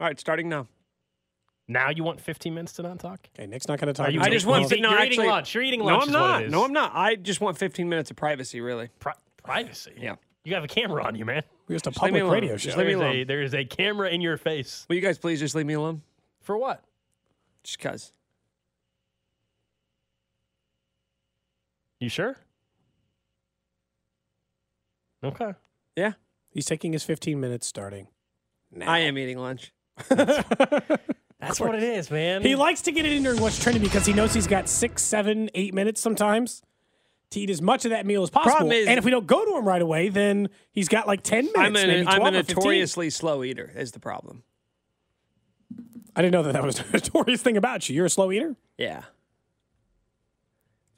All 0.00 0.06
right, 0.06 0.18
starting 0.20 0.48
now. 0.48 0.66
Now 1.70 1.90
you 1.90 2.02
want 2.02 2.20
15 2.20 2.54
minutes 2.54 2.72
to 2.74 2.82
not 2.82 2.98
talk? 2.98 3.28
Okay, 3.38 3.46
Nick's 3.46 3.68
not 3.68 3.78
going 3.78 3.92
to 3.92 3.92
talk. 3.92 4.10
You 4.10 4.20
I 4.22 4.30
just 4.30 4.46
want 4.46 4.70
He's 4.72 4.80
no, 4.80 4.88
you're 4.90 4.98
actually, 4.98 5.14
eating 5.16 5.26
lunch. 5.30 5.54
You're 5.54 5.62
eating 5.64 5.80
No, 5.80 5.86
lunch 5.86 6.02
I'm 6.04 6.08
is 6.08 6.14
what 6.14 6.20
not. 6.20 6.42
it 6.42 6.46
is. 6.46 6.52
No, 6.52 6.64
I'm 6.64 6.72
not. 6.72 6.92
I 6.94 7.14
just 7.16 7.40
want 7.42 7.58
15 7.58 7.88
minutes 7.88 8.10
of 8.10 8.16
privacy, 8.16 8.60
really. 8.62 8.88
Pri- 9.00 9.12
privacy. 9.42 9.92
Yeah. 9.98 10.14
You 10.44 10.54
have 10.54 10.64
a 10.64 10.68
camera 10.68 11.04
on 11.04 11.14
you, 11.14 11.26
man. 11.26 11.42
We're 11.68 11.74
just 11.74 11.86
a 11.86 11.90
Just 11.90 12.02
leave 12.02 12.14
me 12.14 12.20
public 12.20 12.22
alone. 12.32 12.42
radio 12.42 12.56
Just 12.56 12.74
show. 12.76 12.78
leave 12.82 12.86
me 12.86 12.94
There 12.94 13.02
is, 13.02 13.02
a, 13.02 13.16
alone. 13.16 13.26
there 13.26 13.42
is 13.42 13.54
a 13.54 13.64
camera 13.66 14.08
in 14.08 14.22
your 14.22 14.38
face. 14.38 14.86
Will 14.88 14.96
you 14.96 15.02
guys 15.02 15.18
please 15.18 15.40
just 15.40 15.54
leave 15.54 15.66
me 15.66 15.74
alone? 15.74 16.00
For 16.40 16.56
what? 16.56 16.82
Just 17.64 17.76
because. 17.76 18.12
You 22.00 22.08
sure? 22.08 22.36
Okay. 25.22 25.52
Yeah, 25.96 26.12
He's 26.50 26.64
taking 26.64 26.92
his 26.92 27.02
15 27.04 27.38
minutes 27.40 27.66
starting. 27.66 28.06
Now. 28.70 28.88
I 28.90 29.00
am 29.00 29.18
eating 29.18 29.36
lunch. 29.38 29.72
That's 31.40 31.60
what 31.60 31.74
it 31.74 31.82
is, 31.84 32.10
man. 32.10 32.42
He 32.42 32.56
likes 32.56 32.82
to 32.82 32.92
get 32.92 33.06
it 33.06 33.12
in 33.12 33.22
during 33.22 33.40
what's 33.40 33.62
trending 33.62 33.82
because 33.82 34.04
he 34.04 34.12
knows 34.12 34.34
he's 34.34 34.48
got 34.48 34.68
six, 34.68 35.02
seven, 35.04 35.48
eight 35.54 35.72
minutes 35.72 36.00
sometimes 36.00 36.62
to 37.30 37.40
eat 37.40 37.50
as 37.50 37.62
much 37.62 37.84
of 37.84 37.90
that 37.92 38.06
meal 38.06 38.22
as 38.22 38.30
possible. 38.30 38.52
Problem 38.56 38.72
is- 38.72 38.88
and 38.88 38.98
if 38.98 39.04
we 39.04 39.10
don't 39.10 39.26
go 39.26 39.44
to 39.44 39.56
him 39.56 39.64
right 39.66 39.82
away, 39.82 40.08
then 40.08 40.48
he's 40.72 40.88
got 40.88 41.06
like 41.06 41.22
10 41.22 41.44
minutes, 41.44 41.58
I'm 41.58 41.76
a, 41.76 41.86
maybe 41.86 42.04
12 42.04 42.20
I'm 42.20 42.26
a 42.26 42.30
notoriously 42.38 43.10
slow 43.10 43.44
eater. 43.44 43.70
Is 43.76 43.92
the 43.92 44.00
problem? 44.00 44.42
I 46.16 46.22
didn't 46.22 46.32
know 46.32 46.42
that 46.42 46.54
that 46.54 46.64
was 46.64 46.80
a 46.80 46.84
notorious 46.92 47.42
thing 47.42 47.56
about 47.56 47.88
you. 47.88 47.94
You're 47.94 48.06
a 48.06 48.10
slow 48.10 48.32
eater? 48.32 48.56
Yeah. 48.76 49.02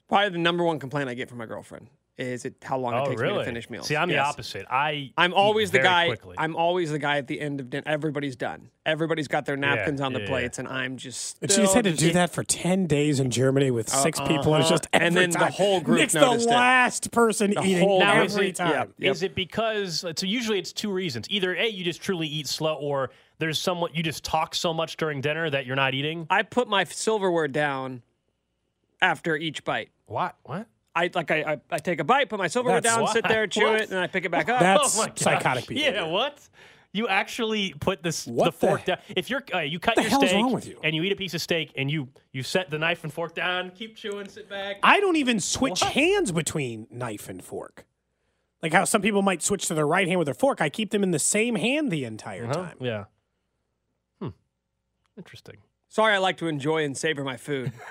Probably 0.09 0.29
the 0.29 0.37
number 0.39 0.63
one 0.63 0.79
complaint 0.79 1.07
I 1.09 1.13
get 1.13 1.29
from 1.29 1.37
my 1.37 1.45
girlfriend 1.45 1.87
is 2.17 2.45
it 2.45 2.55
how 2.61 2.77
long 2.77 2.93
oh, 2.93 3.03
it 3.03 3.09
takes 3.09 3.21
really? 3.21 3.33
me 3.33 3.39
to 3.39 3.45
finish 3.45 3.69
meals. 3.69 3.87
See, 3.87 3.95
I'm 3.95 4.09
the 4.09 4.19
opposite. 4.19 4.65
I 4.69 5.11
I'm 5.17 5.31
eat 5.31 5.35
always 5.35 5.71
the 5.71 5.79
very 5.79 5.87
guy. 5.87 6.07
Quickly. 6.07 6.35
I'm 6.37 6.55
always 6.55 6.91
the 6.91 6.99
guy 6.99 7.17
at 7.17 7.27
the 7.27 7.39
end 7.39 7.59
of 7.59 7.69
dinner. 7.69 7.83
Everybody's 7.85 8.35
done. 8.35 8.69
Everybody's 8.85 9.27
got 9.27 9.45
their 9.45 9.57
napkins 9.57 10.01
on 10.01 10.13
the 10.13 10.21
yeah, 10.21 10.27
plates, 10.27 10.59
and 10.59 10.67
I'm 10.67 10.97
just. 10.97 11.37
And 11.41 11.51
she 11.51 11.57
just 11.57 11.73
had 11.73 11.85
to 11.85 11.93
do 11.93 12.11
that 12.13 12.31
for 12.31 12.43
10 12.43 12.87
days 12.87 13.19
in 13.19 13.31
Germany 13.31 13.71
with 13.71 13.89
six 13.89 14.19
uh-huh. 14.19 14.27
people. 14.27 14.53
And 14.53 14.61
it's 14.61 14.69
just 14.69 14.87
And 14.93 15.03
every 15.03 15.21
then 15.21 15.29
the 15.31 15.51
whole 15.51 15.81
group 15.81 15.99
Nick's 15.99 16.13
the 16.13 16.21
noticed 16.21 16.47
it. 16.47 16.51
last 16.51 17.11
person 17.11 17.51
eating 17.63 17.79
whole 17.79 17.99
Now, 17.99 18.15
group. 18.15 18.25
is 18.25 18.33
every 18.35 18.49
it, 18.49 18.55
time. 18.55 18.93
Yep. 18.97 19.11
is 19.11 19.23
it 19.23 19.35
because 19.35 20.03
uh, 20.03 20.13
so 20.15 20.25
usually 20.25 20.59
it's 20.59 20.73
two 20.73 20.91
reasons. 20.91 21.27
Either 21.29 21.55
A, 21.55 21.67
you 21.67 21.83
just 21.83 22.01
truly 22.01 22.27
eat 22.27 22.47
slow, 22.47 22.75
or 22.75 23.11
there's 23.39 23.59
someone 23.59 23.91
you 23.93 24.03
just 24.03 24.23
talk 24.23 24.53
so 24.53 24.73
much 24.73 24.97
during 24.97 25.21
dinner 25.21 25.49
that 25.49 25.65
you're 25.65 25.75
not 25.75 25.93
eating. 25.93 26.27
I 26.29 26.43
put 26.43 26.67
my 26.67 26.83
silverware 26.83 27.47
down 27.47 28.01
after 29.01 29.35
each 29.35 29.63
bite. 29.63 29.89
What? 30.05 30.35
What? 30.43 30.67
I 30.95 31.09
like 31.13 31.31
I, 31.31 31.35
I, 31.53 31.57
I 31.71 31.77
take 31.77 31.99
a 31.99 32.03
bite, 32.03 32.27
put 32.29 32.37
my 32.39 32.47
silverware 32.47 32.81
That's- 32.81 32.97
down, 32.99 33.07
sit 33.13 33.27
there, 33.27 33.47
chew 33.47 33.65
What? 33.65 33.75
it, 33.75 33.81
and 33.83 33.91
then 33.91 33.99
I 34.03 34.07
pick 34.07 34.25
it 34.25 34.31
back 34.31 34.49
up. 34.49 34.59
That's 34.59 34.97
Oh 34.99 35.03
my 35.03 35.11
psychotic 35.15 35.67
behavior. 35.67 36.01
Yeah, 36.01 36.07
what? 36.07 36.39
You 36.93 37.07
actually 37.07 37.73
put 37.79 38.03
this 38.03 38.27
What 38.27 38.45
the 38.45 38.51
the- 38.51 38.57
fork 38.67 38.85
down. 38.85 38.97
If 39.15 39.29
you're 39.29 39.43
uh, 39.53 39.59
you 39.59 39.79
cut 39.79 39.95
the 39.95 40.01
your 40.01 40.11
steak 40.11 40.33
wrong 40.33 40.51
with 40.51 40.67
you? 40.67 40.77
and 40.83 40.93
you 40.93 41.03
eat 41.03 41.13
a 41.13 41.15
piece 41.15 41.33
of 41.33 41.41
steak 41.41 41.71
and 41.77 41.89
you 41.89 42.09
you 42.33 42.43
set 42.43 42.69
the 42.69 42.77
knife 42.77 43.03
and 43.05 43.13
fork 43.13 43.33
down, 43.33 43.69
keep 43.71 43.95
chewing, 43.95 44.27
sit 44.27 44.49
back. 44.49 44.77
I 44.83 44.99
don't 44.99 45.15
even 45.15 45.39
switch 45.39 45.81
What? 45.81 45.93
hands 45.93 46.31
between 46.33 46.87
knife 46.91 47.29
and 47.29 47.41
fork. 47.41 47.85
Like 48.61 48.73
how 48.73 48.83
some 48.83 49.01
people 49.01 49.21
might 49.21 49.41
switch 49.41 49.67
to 49.69 49.73
their 49.73 49.87
right 49.87 50.05
hand 50.07 50.19
with 50.19 50.25
their 50.25 50.33
fork. 50.35 50.59
I 50.59 50.67
keep 50.69 50.91
them 50.91 51.01
in 51.03 51.11
the 51.11 51.19
same 51.19 51.55
hand 51.55 51.89
the 51.91 52.03
entire 52.03 52.45
Huh? 52.47 52.53
time. 52.53 52.75
Yeah. 52.81 53.05
Hmm. 54.21 54.29
Interesting. 55.17 55.55
Sorry, 55.87 56.13
I 56.13 56.17
like 56.19 56.37
to 56.37 56.47
enjoy 56.47 56.83
and 56.83 56.95
savor 56.97 57.23
my 57.23 57.37
food. 57.37 57.71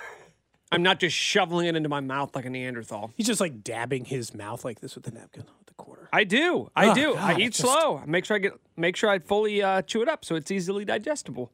I'm 0.72 0.82
not 0.82 1.00
just 1.00 1.16
shoveling 1.16 1.66
it 1.66 1.74
into 1.76 1.88
my 1.88 2.00
mouth 2.00 2.34
like 2.36 2.44
a 2.44 2.50
Neanderthal. 2.50 3.12
He's 3.16 3.26
just 3.26 3.40
like 3.40 3.64
dabbing 3.64 4.04
his 4.04 4.32
mouth 4.34 4.64
like 4.64 4.80
this 4.80 4.94
with 4.94 5.04
the 5.04 5.10
napkin 5.10 5.42
at 5.42 5.66
the 5.66 5.74
corner. 5.74 6.08
I 6.12 6.22
do. 6.24 6.70
I 6.76 6.90
Oh, 6.90 6.94
do. 6.94 7.14
God, 7.14 7.36
I 7.36 7.40
eat 7.40 7.52
just- 7.54 7.60
slow. 7.60 7.98
I 7.98 8.06
Make 8.06 8.24
sure 8.24 8.36
I 8.36 8.38
get. 8.38 8.52
Make 8.76 8.94
sure 8.96 9.10
I 9.10 9.18
fully 9.18 9.62
uh, 9.62 9.82
chew 9.82 10.00
it 10.02 10.08
up 10.08 10.24
so 10.24 10.36
it's 10.36 10.50
easily 10.50 10.84
digestible. 10.84 11.50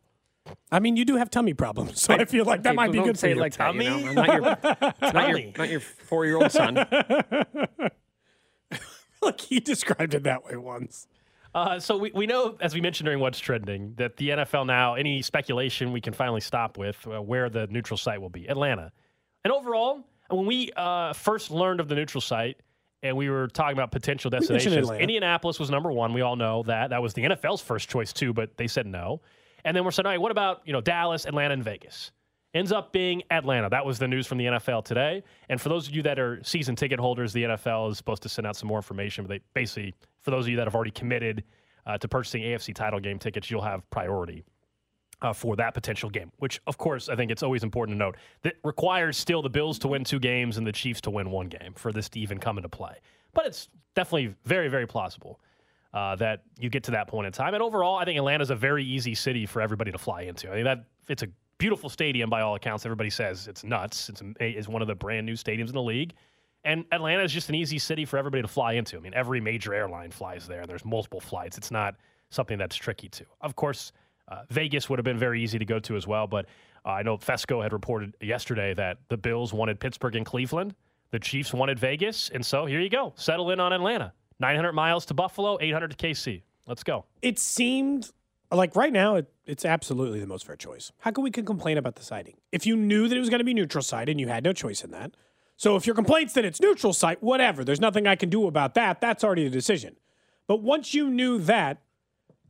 I 0.70 0.78
mean, 0.78 0.96
you 0.96 1.04
do 1.04 1.16
have 1.16 1.28
tummy 1.28 1.54
problems, 1.54 2.00
so 2.00 2.14
I, 2.14 2.24
feel 2.24 2.44
like 2.44 2.62
that 2.62 2.68
Okay, 2.70 2.76
might 2.76 2.92
be 2.92 3.02
good 3.02 3.18
say 3.18 3.28
for 3.28 3.32
it 3.32 3.34
you. 3.36 3.40
like 3.40 3.56
that. 3.56 3.74
You 3.74 3.82
know? 3.82 3.90
Tummy? 3.96 4.08
I'm 4.08 4.14
not 4.14 4.26
your, 4.28 4.40
not 4.42 5.00
your, 5.00 5.10
Tummy. 5.12 5.54
not 5.58 5.68
your 5.70 5.80
four-year-old 5.80 6.52
son. 6.52 6.76
like 9.22 9.40
he 9.40 9.60
described 9.60 10.14
it 10.14 10.22
that 10.24 10.44
way 10.44 10.56
once. 10.56 11.06
Uh, 11.54 11.80
so 11.80 11.96
we, 11.96 12.12
we 12.14 12.26
know, 12.26 12.56
as 12.60 12.74
we 12.74 12.80
mentioned 12.80 13.06
during 13.06 13.18
What's 13.18 13.38
Trending, 13.38 13.94
that 13.96 14.18
the 14.18 14.28
NFL 14.30 14.66
now, 14.66 14.94
any 14.94 15.22
speculation 15.22 15.90
we 15.90 16.00
can 16.02 16.12
finally 16.12 16.42
stop 16.42 16.76
with 16.76 17.04
uh, 17.06 17.20
where 17.20 17.48
the 17.48 17.66
neutral 17.68 17.96
site 17.96 18.20
will 18.20 18.28
be 18.28 18.46
Atlanta. 18.46 18.92
And 19.46 19.52
overall, 19.52 20.02
when 20.28 20.44
we 20.44 20.72
uh, 20.76 21.12
first 21.12 21.52
learned 21.52 21.78
of 21.78 21.86
the 21.86 21.94
neutral 21.94 22.20
site 22.20 22.56
and 23.04 23.16
we 23.16 23.30
were 23.30 23.46
talking 23.46 23.78
about 23.78 23.92
potential 23.92 24.28
destinations, 24.28 24.90
Indianapolis 24.90 25.60
was 25.60 25.70
number 25.70 25.92
one. 25.92 26.12
We 26.12 26.22
all 26.22 26.34
know 26.34 26.64
that. 26.64 26.90
That 26.90 27.00
was 27.00 27.14
the 27.14 27.22
NFL's 27.22 27.60
first 27.60 27.88
choice, 27.88 28.12
too, 28.12 28.32
but 28.32 28.56
they 28.56 28.66
said 28.66 28.88
no. 28.88 29.20
And 29.64 29.76
then 29.76 29.84
we're 29.84 29.92
saying, 29.92 30.04
all 30.06 30.10
right, 30.10 30.20
what 30.20 30.32
about 30.32 30.62
you 30.64 30.72
know 30.72 30.80
Dallas, 30.80 31.26
Atlanta, 31.26 31.54
and 31.54 31.62
Vegas? 31.62 32.10
Ends 32.54 32.72
up 32.72 32.92
being 32.92 33.22
Atlanta. 33.30 33.70
That 33.70 33.86
was 33.86 34.00
the 34.00 34.08
news 34.08 34.26
from 34.26 34.38
the 34.38 34.46
NFL 34.46 34.84
today. 34.84 35.22
And 35.48 35.60
for 35.60 35.68
those 35.68 35.86
of 35.86 35.94
you 35.94 36.02
that 36.02 36.18
are 36.18 36.42
season 36.42 36.74
ticket 36.74 36.98
holders, 36.98 37.32
the 37.32 37.44
NFL 37.44 37.92
is 37.92 37.98
supposed 37.98 38.24
to 38.24 38.28
send 38.28 38.48
out 38.48 38.56
some 38.56 38.66
more 38.66 38.78
information. 38.78 39.22
But 39.22 39.28
they 39.28 39.40
basically, 39.54 39.94
for 40.22 40.32
those 40.32 40.46
of 40.46 40.48
you 40.48 40.56
that 40.56 40.66
have 40.66 40.74
already 40.74 40.90
committed 40.90 41.44
uh, 41.86 41.98
to 41.98 42.08
purchasing 42.08 42.42
AFC 42.42 42.74
title 42.74 42.98
game 42.98 43.20
tickets, 43.20 43.48
you'll 43.48 43.62
have 43.62 43.88
priority 43.90 44.44
uh, 45.22 45.32
for 45.32 45.56
that 45.56 45.74
potential 45.74 46.10
game. 46.10 46.30
Which, 46.38 46.60
of 46.66 46.78
course, 46.78 47.08
I 47.08 47.16
think 47.16 47.30
it's 47.30 47.42
always 47.42 47.62
important 47.62 47.94
to 47.96 47.98
note 47.98 48.16
that 48.42 48.54
requires 48.64 49.16
still 49.16 49.42
the 49.42 49.50
Bills 49.50 49.78
to 49.80 49.88
win 49.88 50.04
two 50.04 50.18
games 50.18 50.58
and 50.58 50.66
the 50.66 50.72
Chiefs 50.72 51.00
to 51.02 51.10
win 51.10 51.30
one 51.30 51.48
game 51.48 51.72
for 51.74 51.92
this 51.92 52.08
to 52.10 52.20
even 52.20 52.38
come 52.38 52.58
into 52.58 52.68
play. 52.68 52.96
But 53.32 53.46
it's 53.46 53.68
definitely 53.94 54.34
very, 54.44 54.68
very 54.68 54.86
plausible. 54.86 55.40
Uh, 55.94 56.14
that 56.16 56.42
you 56.58 56.68
get 56.68 56.82
to 56.82 56.90
that 56.90 57.08
point 57.08 57.26
in 57.26 57.32
time, 57.32 57.54
and 57.54 57.62
overall, 57.62 57.96
I 57.96 58.04
think 58.04 58.18
Atlanta's 58.18 58.50
a 58.50 58.54
very 58.54 58.84
easy 58.84 59.14
city 59.14 59.46
for 59.46 59.62
everybody 59.62 59.90
to 59.92 59.96
fly 59.96 60.22
into. 60.22 60.50
I 60.50 60.54
think 60.54 60.64
that 60.66 60.84
it's 61.08 61.22
a 61.22 61.28
beautiful 61.56 61.88
stadium 61.88 62.28
by 62.28 62.42
all 62.42 62.54
accounts. 62.54 62.84
Everybody 62.84 63.08
says 63.08 63.48
it's 63.48 63.64
nuts. 63.64 64.10
It's 64.10 64.22
is 64.40 64.68
one 64.68 64.82
of 64.82 64.88
the 64.88 64.94
brand 64.94 65.24
new 65.24 65.32
stadiums 65.34 65.68
in 65.68 65.74
the 65.74 65.82
league, 65.82 66.12
And 66.64 66.84
Atlanta 66.90 67.22
is 67.22 67.32
just 67.32 67.48
an 67.48 67.54
easy 67.54 67.78
city 67.78 68.04
for 68.04 68.18
everybody 68.18 68.42
to 68.42 68.48
fly 68.48 68.72
into. 68.72 68.96
I 68.96 69.00
mean, 69.00 69.14
every 69.14 69.40
major 69.40 69.72
airline 69.72 70.10
flies 70.10 70.46
there. 70.46 70.60
And 70.60 70.68
there's 70.68 70.84
multiple 70.84 71.20
flights. 71.20 71.56
It's 71.56 71.70
not 71.70 71.94
something 72.30 72.58
that's 72.58 72.74
tricky 72.76 73.08
to. 73.10 73.24
Of 73.40 73.54
course, 73.54 73.92
uh, 74.28 74.42
Vegas 74.50 74.88
would 74.88 74.98
have 74.98 75.04
been 75.04 75.18
very 75.18 75.42
easy 75.42 75.58
to 75.58 75.64
go 75.64 75.78
to 75.80 75.96
as 75.96 76.06
well. 76.06 76.26
But 76.26 76.46
uh, 76.84 76.90
I 76.90 77.02
know 77.02 77.16
Fesco 77.16 77.62
had 77.62 77.72
reported 77.72 78.14
yesterday 78.20 78.74
that 78.74 78.98
the 79.08 79.16
Bills 79.16 79.52
wanted 79.52 79.80
Pittsburgh 79.80 80.16
and 80.16 80.26
Cleveland. 80.26 80.74
The 81.10 81.18
Chiefs 81.18 81.52
wanted 81.52 81.78
Vegas. 81.78 82.30
And 82.30 82.44
so 82.44 82.66
here 82.66 82.80
you 82.80 82.90
go. 82.90 83.12
Settle 83.16 83.50
in 83.50 83.60
on 83.60 83.72
Atlanta. 83.72 84.12
900 84.38 84.72
miles 84.72 85.06
to 85.06 85.14
Buffalo, 85.14 85.58
800 85.60 85.96
to 85.96 85.96
KC. 85.96 86.42
Let's 86.66 86.82
go. 86.82 87.04
It 87.22 87.38
seemed 87.38 88.10
like 88.50 88.76
right 88.76 88.92
now 88.92 89.16
it, 89.16 89.26
it's 89.46 89.64
absolutely 89.64 90.20
the 90.20 90.26
most 90.26 90.46
fair 90.46 90.56
choice. 90.56 90.92
How 90.98 91.10
can 91.10 91.24
we 91.24 91.30
can 91.30 91.44
complain 91.44 91.78
about 91.78 91.96
the 91.96 92.02
sighting? 92.02 92.36
If 92.52 92.66
you 92.66 92.76
knew 92.76 93.08
that 93.08 93.16
it 93.16 93.20
was 93.20 93.30
going 93.30 93.38
to 93.38 93.44
be 93.44 93.54
neutral 93.54 93.82
site 93.82 94.08
and 94.08 94.20
you 94.20 94.28
had 94.28 94.44
no 94.44 94.52
choice 94.52 94.82
in 94.84 94.90
that. 94.90 95.12
So 95.56 95.76
if 95.76 95.86
your 95.86 95.94
complaint's 95.94 96.34
that 96.34 96.44
it's 96.44 96.60
neutral 96.60 96.92
site, 96.92 97.22
whatever, 97.22 97.64
there's 97.64 97.80
nothing 97.80 98.06
I 98.06 98.14
can 98.16 98.28
do 98.28 98.46
about 98.46 98.74
that. 98.74 99.00
That's 99.00 99.24
already 99.24 99.44
the 99.44 99.50
decision. 99.50 99.96
But 100.46 100.62
once 100.62 100.92
you 100.92 101.08
knew 101.08 101.38
that, 101.38 101.78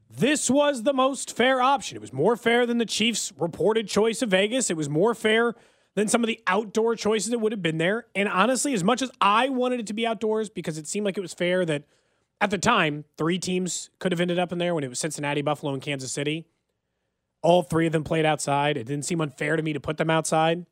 this 0.08 0.48
was 0.48 0.82
the 0.82 0.92
most 0.92 1.36
fair 1.36 1.60
option. 1.60 1.96
It 1.96 2.00
was 2.00 2.12
more 2.12 2.36
fair 2.36 2.66
than 2.66 2.78
the 2.78 2.86
Chiefs' 2.86 3.32
reported 3.38 3.88
choice 3.88 4.22
of 4.22 4.30
Vegas. 4.30 4.70
It 4.70 4.76
was 4.76 4.88
more 4.88 5.14
fair 5.14 5.54
than 5.94 6.08
some 6.08 6.22
of 6.22 6.28
the 6.28 6.40
outdoor 6.46 6.94
choices 6.94 7.30
that 7.30 7.38
would 7.38 7.52
have 7.52 7.62
been 7.62 7.78
there. 7.78 8.06
And 8.14 8.28
honestly, 8.28 8.74
as 8.74 8.84
much 8.84 9.02
as 9.02 9.10
I 9.20 9.48
wanted 9.48 9.80
it 9.80 9.86
to 9.88 9.94
be 9.94 10.06
outdoors 10.06 10.48
because 10.48 10.78
it 10.78 10.86
seemed 10.86 11.06
like 11.06 11.18
it 11.18 11.22
was 11.22 11.34
fair 11.34 11.64
that 11.64 11.84
at 12.40 12.50
the 12.50 12.58
time, 12.58 13.04
three 13.16 13.38
teams 13.38 13.90
could 13.98 14.12
have 14.12 14.20
ended 14.20 14.38
up 14.38 14.52
in 14.52 14.58
there 14.58 14.74
when 14.74 14.84
it 14.84 14.88
was 14.88 14.98
Cincinnati, 14.98 15.42
Buffalo, 15.42 15.72
and 15.72 15.82
Kansas 15.82 16.12
City. 16.12 16.46
All 17.42 17.62
three 17.62 17.86
of 17.86 17.92
them 17.92 18.04
played 18.04 18.26
outside. 18.26 18.76
It 18.76 18.84
didn't 18.84 19.06
seem 19.06 19.20
unfair 19.20 19.56
to 19.56 19.62
me 19.62 19.72
to 19.72 19.80
put 19.80 19.96
them 19.96 20.10
outside. 20.10 20.66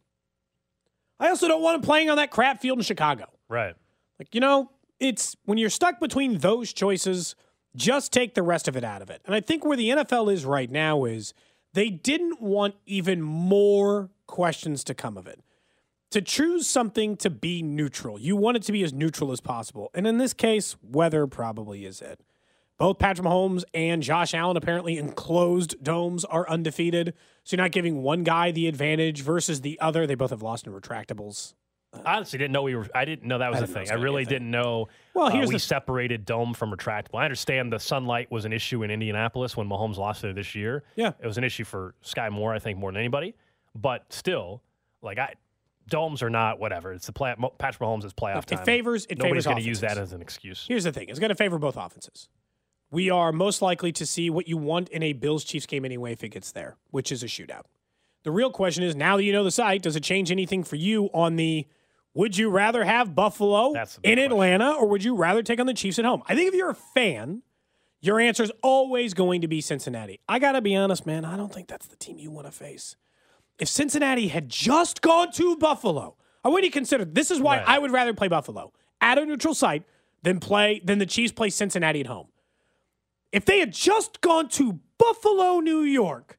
I 1.18 1.28
also 1.28 1.48
don't 1.48 1.62
want 1.62 1.80
them 1.80 1.86
playing 1.86 2.10
on 2.10 2.16
that 2.16 2.30
crap 2.30 2.60
field 2.60 2.78
in 2.78 2.84
Chicago. 2.84 3.26
Right. 3.48 3.74
Like, 4.18 4.34
you 4.34 4.40
know, 4.40 4.70
it's 5.00 5.36
when 5.44 5.56
you're 5.58 5.70
stuck 5.70 6.00
between 6.00 6.38
those 6.38 6.72
choices, 6.72 7.34
just 7.76 8.12
take 8.12 8.34
the 8.34 8.42
rest 8.42 8.68
of 8.68 8.76
it 8.76 8.84
out 8.84 9.02
of 9.02 9.10
it. 9.10 9.20
And 9.24 9.34
I 9.34 9.40
think 9.40 9.64
where 9.64 9.76
the 9.76 9.90
NFL 9.90 10.32
is 10.32 10.44
right 10.44 10.70
now 10.70 11.04
is 11.04 11.34
they 11.72 11.90
didn't 11.90 12.40
want 12.40 12.74
even 12.86 13.20
more 13.20 14.10
questions 14.26 14.84
to 14.84 14.94
come 14.94 15.16
of 15.16 15.26
it. 15.26 15.40
To 16.12 16.22
choose 16.22 16.68
something 16.68 17.16
to 17.18 17.30
be 17.30 17.62
neutral, 17.62 18.20
you 18.20 18.36
want 18.36 18.56
it 18.56 18.62
to 18.64 18.72
be 18.72 18.84
as 18.84 18.92
neutral 18.92 19.32
as 19.32 19.40
possible. 19.40 19.90
And 19.94 20.06
in 20.06 20.18
this 20.18 20.32
case, 20.32 20.76
weather 20.80 21.26
probably 21.26 21.84
is 21.84 22.00
it. 22.00 22.20
Both 22.78 22.98
Patrick 22.98 23.26
Mahomes 23.26 23.64
and 23.72 24.02
Josh 24.02 24.34
Allen 24.34 24.56
apparently 24.56 24.98
in 24.98 25.12
closed 25.12 25.82
domes 25.82 26.24
are 26.24 26.48
undefeated. 26.48 27.14
So 27.42 27.56
you're 27.56 27.64
not 27.64 27.72
giving 27.72 28.02
one 28.02 28.24
guy 28.24 28.50
the 28.50 28.68
advantage 28.68 29.22
versus 29.22 29.60
the 29.60 29.78
other. 29.80 30.06
They 30.06 30.14
both 30.14 30.30
have 30.30 30.42
lost 30.42 30.66
in 30.66 30.72
retractables. 30.72 31.54
I 32.04 32.16
honestly 32.16 32.38
didn't 32.38 32.52
know 32.52 32.62
we 32.62 32.74
were. 32.74 32.86
I 32.94 33.04
didn't 33.04 33.26
know 33.28 33.38
that 33.38 33.50
was 33.50 33.60
a 33.60 33.66
didn't 33.66 33.74
know 33.74 33.80
it 33.80 33.84
thing. 33.84 33.90
I 33.92 33.94
gonna 33.94 33.98
be 33.98 34.02
a 34.02 34.04
really 34.04 34.24
didn't 34.24 34.50
know. 34.50 34.88
Well, 35.14 35.26
here's 35.26 35.32
uh, 35.32 35.36
here's 35.36 35.48
we 35.48 35.54
the- 35.54 35.58
separated 35.60 36.24
dome 36.24 36.54
from 36.54 36.70
retractable. 36.70 37.18
I 37.18 37.24
understand 37.24 37.72
the 37.72 37.78
sunlight 37.78 38.30
was 38.30 38.44
an 38.44 38.52
issue 38.52 38.82
in 38.82 38.90
Indianapolis 38.90 39.56
when 39.56 39.68
Mahomes 39.68 39.96
lost 39.96 40.22
there 40.22 40.32
this 40.32 40.54
year. 40.54 40.84
Yeah. 40.96 41.12
it 41.20 41.26
was 41.26 41.38
an 41.38 41.44
issue 41.44 41.64
for 41.64 41.94
Sky 42.02 42.28
Moore, 42.28 42.54
I 42.54 42.58
think, 42.58 42.78
more 42.78 42.90
than 42.90 42.98
anybody. 42.98 43.34
But 43.74 44.12
still, 44.12 44.62
like 45.02 45.18
I, 45.18 45.34
domes 45.88 46.22
are 46.22 46.30
not 46.30 46.58
whatever. 46.58 46.92
It's 46.92 47.06
the 47.06 47.12
play. 47.12 47.34
Patrick 47.58 47.80
Mahomes 47.80 48.04
is 48.04 48.12
playoff 48.12 48.38
It 48.44 48.46
time. 48.48 48.58
It 48.60 48.64
favors- 48.64 49.06
it 49.06 49.18
Nobody's 49.18 49.44
favors 49.44 49.46
gonna 49.46 49.60
use 49.66 49.80
that 49.80 49.98
as 49.98 50.12
an 50.12 50.20
excuse. 50.22 50.64
Here's 50.68 50.84
the 50.84 50.92
thing 50.92 51.08
it's 51.08 51.18
going 51.18 51.30
to 51.30 51.34
favor 51.34 51.58
both 51.58 51.76
offenses. 51.76 52.28
We 52.90 53.10
are 53.10 53.32
most 53.32 53.60
likely 53.60 53.90
to 53.92 54.06
see 54.06 54.30
what 54.30 54.46
you 54.46 54.56
want 54.56 54.88
in 54.90 55.02
a 55.02 55.12
Bills 55.14 55.42
Chiefs 55.42 55.66
game 55.66 55.84
anyway 55.84 56.12
if 56.12 56.22
it 56.22 56.28
gets 56.28 56.52
there, 56.52 56.76
which 56.90 57.10
is 57.10 57.22
a 57.24 57.26
shootout. 57.26 57.62
The 58.22 58.30
real 58.30 58.50
question 58.50 58.84
is 58.84 58.94
now 58.94 59.16
that 59.16 59.24
you 59.24 59.32
know 59.32 59.42
the 59.44 59.50
site, 59.50 59.82
does 59.82 59.96
it 59.96 60.02
change 60.04 60.30
anything 60.30 60.62
for 60.64 60.76
you 60.76 61.06
on 61.12 61.36
the 61.36 61.66
would 62.14 62.36
you 62.36 62.48
rather 62.50 62.84
have 62.84 63.14
Buffalo 63.14 63.72
in 64.02 64.18
Atlanta 64.18 64.72
or 64.72 64.86
would 64.88 65.02
you 65.04 65.16
rather 65.16 65.42
take 65.42 65.60
on 65.60 65.66
the 65.66 65.74
Chiefs 65.74 65.98
at 65.98 66.04
home? 66.04 66.22
I 66.28 66.34
think 66.34 66.48
if 66.48 66.54
you're 66.54 66.70
a 66.70 66.74
fan, 66.74 67.42
your 68.00 68.20
answer 68.20 68.42
is 68.42 68.52
always 68.62 69.14
going 69.14 69.40
to 69.40 69.48
be 69.48 69.60
Cincinnati. 69.60 70.20
I 70.28 70.38
got 70.38 70.52
to 70.52 70.60
be 70.60 70.76
honest, 70.76 71.06
man, 71.06 71.24
I 71.24 71.36
don't 71.36 71.52
think 71.52 71.68
that's 71.68 71.86
the 71.86 71.96
team 71.96 72.18
you 72.18 72.30
want 72.30 72.46
to 72.46 72.52
face. 72.52 72.96
If 73.58 73.68
Cincinnati 73.68 74.28
had 74.28 74.48
just 74.48 75.00
gone 75.00 75.32
to 75.32 75.56
Buffalo, 75.56 76.16
I 76.44 76.48
wouldn't 76.48 76.72
consider 76.72 77.04
this 77.04 77.30
is 77.30 77.40
why 77.40 77.58
Right. 77.58 77.68
I 77.68 77.78
would 77.78 77.90
rather 77.90 78.14
play 78.14 78.28
Buffalo 78.28 78.72
at 79.00 79.18
a 79.18 79.24
neutral 79.24 79.54
site 79.54 79.84
than 80.22 80.40
play 80.40 80.80
than 80.84 80.98
the 80.98 81.06
Chiefs 81.06 81.32
play 81.32 81.50
Cincinnati 81.50 82.00
at 82.00 82.06
home. 82.06 82.28
If 83.32 83.44
they 83.44 83.58
had 83.58 83.72
just 83.72 84.20
gone 84.20 84.48
to 84.50 84.80
Buffalo, 84.98 85.60
New 85.60 85.80
York, 85.80 86.38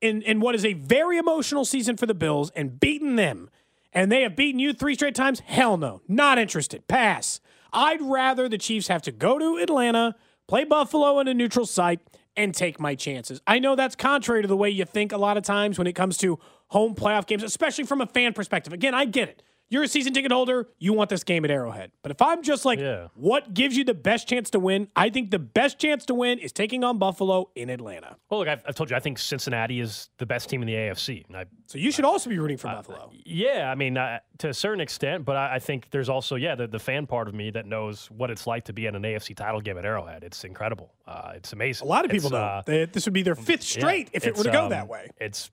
in, 0.00 0.22
in 0.22 0.40
what 0.40 0.54
is 0.54 0.64
a 0.64 0.74
very 0.74 1.16
emotional 1.18 1.64
season 1.64 1.96
for 1.96 2.06
the 2.06 2.14
Bills 2.14 2.50
and 2.54 2.78
beaten 2.78 3.16
them, 3.16 3.50
and 3.98 4.12
they 4.12 4.22
have 4.22 4.36
beaten 4.36 4.60
you 4.60 4.72
three 4.72 4.94
straight 4.94 5.16
times, 5.16 5.40
hell 5.40 5.76
no. 5.76 6.02
Not 6.06 6.38
interested. 6.38 6.86
Pass. 6.86 7.40
I'd 7.72 8.00
rather 8.00 8.48
the 8.48 8.56
Chiefs 8.56 8.86
have 8.86 9.02
to 9.02 9.10
go 9.10 9.40
to 9.40 9.60
Atlanta, 9.60 10.14
play 10.46 10.62
Buffalo 10.62 11.18
in 11.18 11.26
a 11.26 11.34
neutral 11.34 11.66
site, 11.66 11.98
and 12.36 12.54
take 12.54 12.78
my 12.78 12.94
chances. 12.94 13.40
I 13.44 13.58
know 13.58 13.74
that's 13.74 13.96
contrary 13.96 14.42
to 14.42 14.46
the 14.46 14.56
way 14.56 14.70
you 14.70 14.84
think 14.84 15.10
a 15.10 15.18
lot 15.18 15.36
of 15.36 15.42
times 15.42 15.78
when 15.78 15.88
it 15.88 15.94
comes 15.94 16.16
to 16.18 16.38
home 16.68 16.94
playoff 16.94 17.26
games, 17.26 17.42
especially 17.42 17.82
from 17.82 18.00
a 18.00 18.06
fan 18.06 18.34
perspective. 18.34 18.72
Again, 18.72 18.94
I 18.94 19.04
get 19.04 19.30
it. 19.30 19.42
You're 19.70 19.82
a 19.82 19.88
season 19.88 20.14
ticket 20.14 20.32
holder. 20.32 20.68
You 20.78 20.94
want 20.94 21.10
this 21.10 21.24
game 21.24 21.44
at 21.44 21.50
Arrowhead. 21.50 21.92
But 22.02 22.10
if 22.10 22.22
I'm 22.22 22.42
just 22.42 22.64
like, 22.64 22.78
Yeah. 22.78 23.08
what 23.14 23.52
gives 23.52 23.76
you 23.76 23.84
the 23.84 23.92
best 23.94 24.26
chance 24.26 24.48
to 24.50 24.58
win? 24.58 24.88
I 24.96 25.10
think 25.10 25.30
the 25.30 25.38
best 25.38 25.78
chance 25.78 26.06
to 26.06 26.14
win 26.14 26.38
is 26.38 26.52
taking 26.52 26.84
on 26.84 26.96
Buffalo 26.98 27.50
in 27.54 27.68
Atlanta. 27.68 28.16
Well, 28.30 28.40
look, 28.40 28.48
I've, 28.48 28.62
I've 28.66 28.74
told 28.74 28.88
you, 28.90 28.96
I 28.96 29.00
think 29.00 29.18
Cincinnati 29.18 29.80
is 29.80 30.08
the 30.18 30.24
best 30.26 30.48
team 30.48 30.62
in 30.62 30.66
the 30.68 30.74
AFC. 30.74 31.24
I, 31.34 31.44
So 31.66 31.76
you 31.76 31.90
should 31.92 32.06
also 32.06 32.30
be 32.30 32.38
rooting 32.38 32.56
for 32.56 32.68
Buffalo. 32.68 33.10
yeah, 33.26 33.70
I 33.70 33.74
mean, 33.74 33.98
uh, 33.98 34.20
to 34.38 34.48
a 34.48 34.54
certain 34.54 34.80
extent, 34.80 35.24
but 35.26 35.36
I, 35.36 35.56
I 35.56 35.58
think 35.58 35.90
there's 35.90 36.08
also, 36.08 36.36
yeah, 36.36 36.54
the, 36.54 36.66
the 36.66 36.78
fan 36.78 37.06
part 37.06 37.28
of 37.28 37.34
me 37.34 37.50
that 37.50 37.66
knows 37.66 38.10
what 38.10 38.30
it's 38.30 38.46
like 38.46 38.64
to 38.66 38.72
be 38.72 38.86
in 38.86 38.94
an 38.94 39.02
AFC 39.02 39.36
title 39.36 39.60
game 39.60 39.76
at 39.76 39.84
Arrowhead. 39.84 40.24
It's 40.24 40.44
incredible. 40.44 40.94
Uh, 41.06 41.32
it's 41.34 41.52
amazing. 41.52 41.86
A 41.86 41.90
lot 41.90 42.04
of 42.06 42.10
It's, 42.10 42.24
people 42.24 42.36
know 42.38 42.44
uh, 42.44 42.62
They- 42.64 42.86
this 42.86 43.04
would 43.04 43.12
be 43.14 43.22
their 43.22 43.34
fifth 43.34 43.64
yeah, 43.74 43.80
straight 43.80 44.08
if 44.12 44.26
it 44.26 44.36
were 44.36 44.44
to 44.44 44.50
go 44.50 44.64
um, 44.64 44.70
that 44.70 44.88
way. 44.88 45.10
It's 45.18 45.50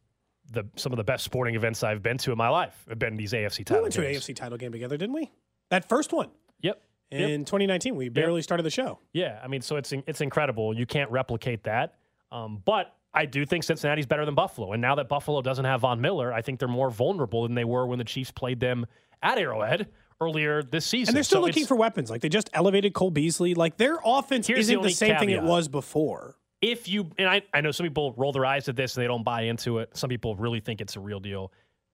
the 0.51 0.63
some 0.75 0.91
of 0.93 0.97
the 0.97 1.03
best 1.03 1.23
sporting 1.23 1.55
events 1.55 1.83
I've 1.83 2.03
been 2.03 2.17
to 2.19 2.31
in 2.31 2.37
my 2.37 2.49
life. 2.49 2.75
Have 2.89 2.99
been 2.99 3.17
these 3.17 3.33
AFC 3.33 3.65
title. 3.65 3.77
We 3.77 3.81
went 3.83 3.93
to 3.95 4.07
an. 4.07 4.13
AFC 4.13 4.35
title 4.35 4.57
game 4.57 4.71
together, 4.71 4.97
didn't 4.97 5.15
we? 5.15 5.31
That 5.69 5.89
first 5.89 6.13
one 6.13 6.29
Yep. 6.61 6.81
Yep. 7.11 7.29
in 7.29 7.45
2019. 7.45 7.95
We 7.95 8.09
barely 8.09 8.41
started 8.41 8.63
the 8.63 8.69
show. 8.69 8.99
Yeah, 9.13 9.39
I 9.43 9.47
mean, 9.47 9.61
so 9.61 9.75
it's 9.77 9.91
it's 9.91 10.21
incredible. 10.21 10.73
You 10.75 10.85
can't 10.85 11.09
replicate 11.11 11.63
that. 11.63 11.95
Um, 12.31 12.61
but 12.65 12.95
I 13.13 13.25
do 13.25 13.45
think 13.45 13.63
Cincinnati's 13.63 14.05
better 14.05 14.25
than 14.25 14.35
Buffalo. 14.35 14.73
And 14.73 14.81
now 14.81 14.95
that 14.95 15.07
Buffalo 15.07 15.41
doesn't 15.41 15.65
have 15.65 15.81
Von 15.81 16.01
Miller, 16.01 16.33
I 16.33 16.41
think 16.41 16.59
they're 16.59 16.67
more 16.67 16.89
vulnerable 16.89 17.43
than 17.43 17.55
they 17.55 17.63
were 17.63 17.85
when 17.87 17.97
the 17.97 18.03
Chiefs 18.03 18.31
played 18.31 18.59
them 18.59 18.85
at 19.23 19.37
Arrowhead 19.37 19.87
earlier 20.19 20.63
this 20.63 20.85
season. 20.85 21.11
And 21.11 21.15
they're 21.15 21.23
still 21.23 21.41
So 21.41 21.45
looking 21.47 21.65
for 21.65 21.75
weapons. 21.75 22.09
Like 22.09 22.21
they 22.21 22.29
just 22.29 22.49
elevated 22.53 22.93
Cole 22.93 23.11
Beasley. 23.11 23.53
Like 23.53 23.77
their 23.77 23.97
offense 24.03 24.49
isn't 24.49 24.73
the, 24.73 24.77
only 24.77 24.93
same 24.93 25.17
thing 25.17 25.29
it 25.29 25.43
was 25.43 25.67
before. 25.67 26.35
If 26.61 26.87
you 26.87 27.11
and 27.17 27.27
I, 27.27 27.41
I 27.53 27.61
know 27.61 27.71
some 27.71 27.85
people 27.85 28.13
roll 28.17 28.31
their 28.31 28.45
eyes 28.45 28.69
at 28.69 28.75
this 28.75 28.95
and 28.95 29.03
they 29.03 29.07
don't 29.07 29.23
buy 29.23 29.41
into 29.41 29.79
it. 29.79 29.95
Some 29.95 30.09
people 30.09 30.35
really 30.35 30.59
think 30.59 30.81
it's 30.81 30.95
a 30.95 30.99
real 30.99 31.19
deal. 31.19 31.51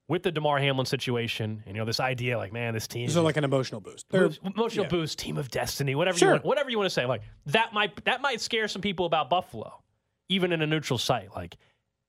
With 0.07 0.23
the 0.23 0.31
Damar 0.31 0.59
Hamlin 0.59 0.85
situation, 0.85 1.63
and 1.65 1.75
you 1.75 1.81
know, 1.81 1.85
this 1.85 2.01
idea 2.01 2.37
like, 2.37 2.51
man, 2.51 2.73
this 2.73 2.85
team 2.87 3.09
are 3.15 3.21
like 3.21 3.37
an 3.37 3.45
emotional 3.45 3.79
boost. 3.79 4.07
They're, 4.09 4.29
emotional 4.43 4.85
yeah. 4.85 4.89
boost, 4.89 5.17
team 5.19 5.37
of 5.37 5.49
destiny, 5.49 5.95
whatever 5.95 6.17
Sure. 6.17 6.29
you 6.29 6.33
want, 6.33 6.45
whatever 6.45 6.69
you 6.69 6.77
want 6.77 6.87
to 6.87 6.93
say. 6.93 7.05
Like 7.05 7.21
that 7.45 7.73
might 7.73 8.03
that 8.05 8.21
might 8.21 8.41
scare 8.41 8.67
some 8.67 8.81
people 8.81 9.05
about 9.05 9.29
Buffalo, 9.29 9.81
even 10.27 10.51
in 10.51 10.61
a 10.61 10.67
neutral 10.67 10.97
site. 10.99 11.33
Like 11.33 11.55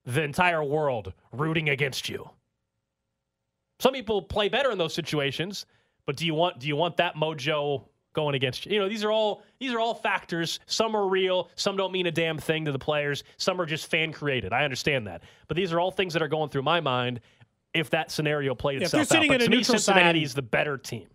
the 0.05 0.23
entire 0.23 0.65
world 0.65 1.13
rooting 1.33 1.69
against 1.69 2.09
you. 2.09 2.29
Some 3.79 3.93
people 3.93 4.23
play 4.23 4.49
better 4.49 4.71
in 4.71 4.79
those 4.79 4.95
situations, 4.95 5.67
but 6.07 6.17
do 6.17 6.27
you 6.27 6.35
want 6.35 6.59
do 6.59 6.67
you 6.69 6.77
want 6.77 6.97
that 6.97 7.15
mojo 7.15 7.85
going 8.13 8.35
against 8.35 8.67
you? 8.67 8.73
You 8.75 8.81
know, 8.81 8.89
these 8.89 9.05
are 9.05 9.11
all 9.13 9.43
these 9.59 9.73
are 9.73 9.81
all 9.81 9.95
factors. 9.95 10.61
Some 10.67 10.95
are 10.97 11.07
real, 11.09 11.51
some 11.55 11.77
don't 11.77 11.93
mean 11.93 12.07
a 12.07 12.11
damn 12.13 12.39
thing 12.39 12.65
to 12.67 12.73
the 12.73 12.79
players. 12.79 13.25
Some 13.37 13.61
are 13.61 13.67
just 13.67 13.91
fan 13.91 14.13
created. 14.13 14.53
I 14.53 14.65
understand 14.65 15.07
that, 15.07 15.23
but 15.49 15.57
these 15.57 15.73
are 15.73 15.81
all 15.81 15.91
things 15.91 16.13
that 16.13 16.23
are 16.23 16.29
going 16.29 16.51
through 16.51 16.63
my 16.63 16.81
mind. 16.81 17.21
If 17.75 17.89
that 17.91 18.11
scenario 18.11 18.55
played 18.55 18.83
if 18.83 18.91
they're 18.91 19.01
itself 19.01 19.17
out, 19.19 19.23
sitting 19.23 19.31
but 19.31 19.41
at 19.41 19.47
a 19.47 19.51
neutral 19.51 19.79
side 19.79 19.95
Cincinnati's 19.95 20.33
and- 20.33 20.37
the 20.39 20.43
better 20.43 20.77
team. 20.77 21.09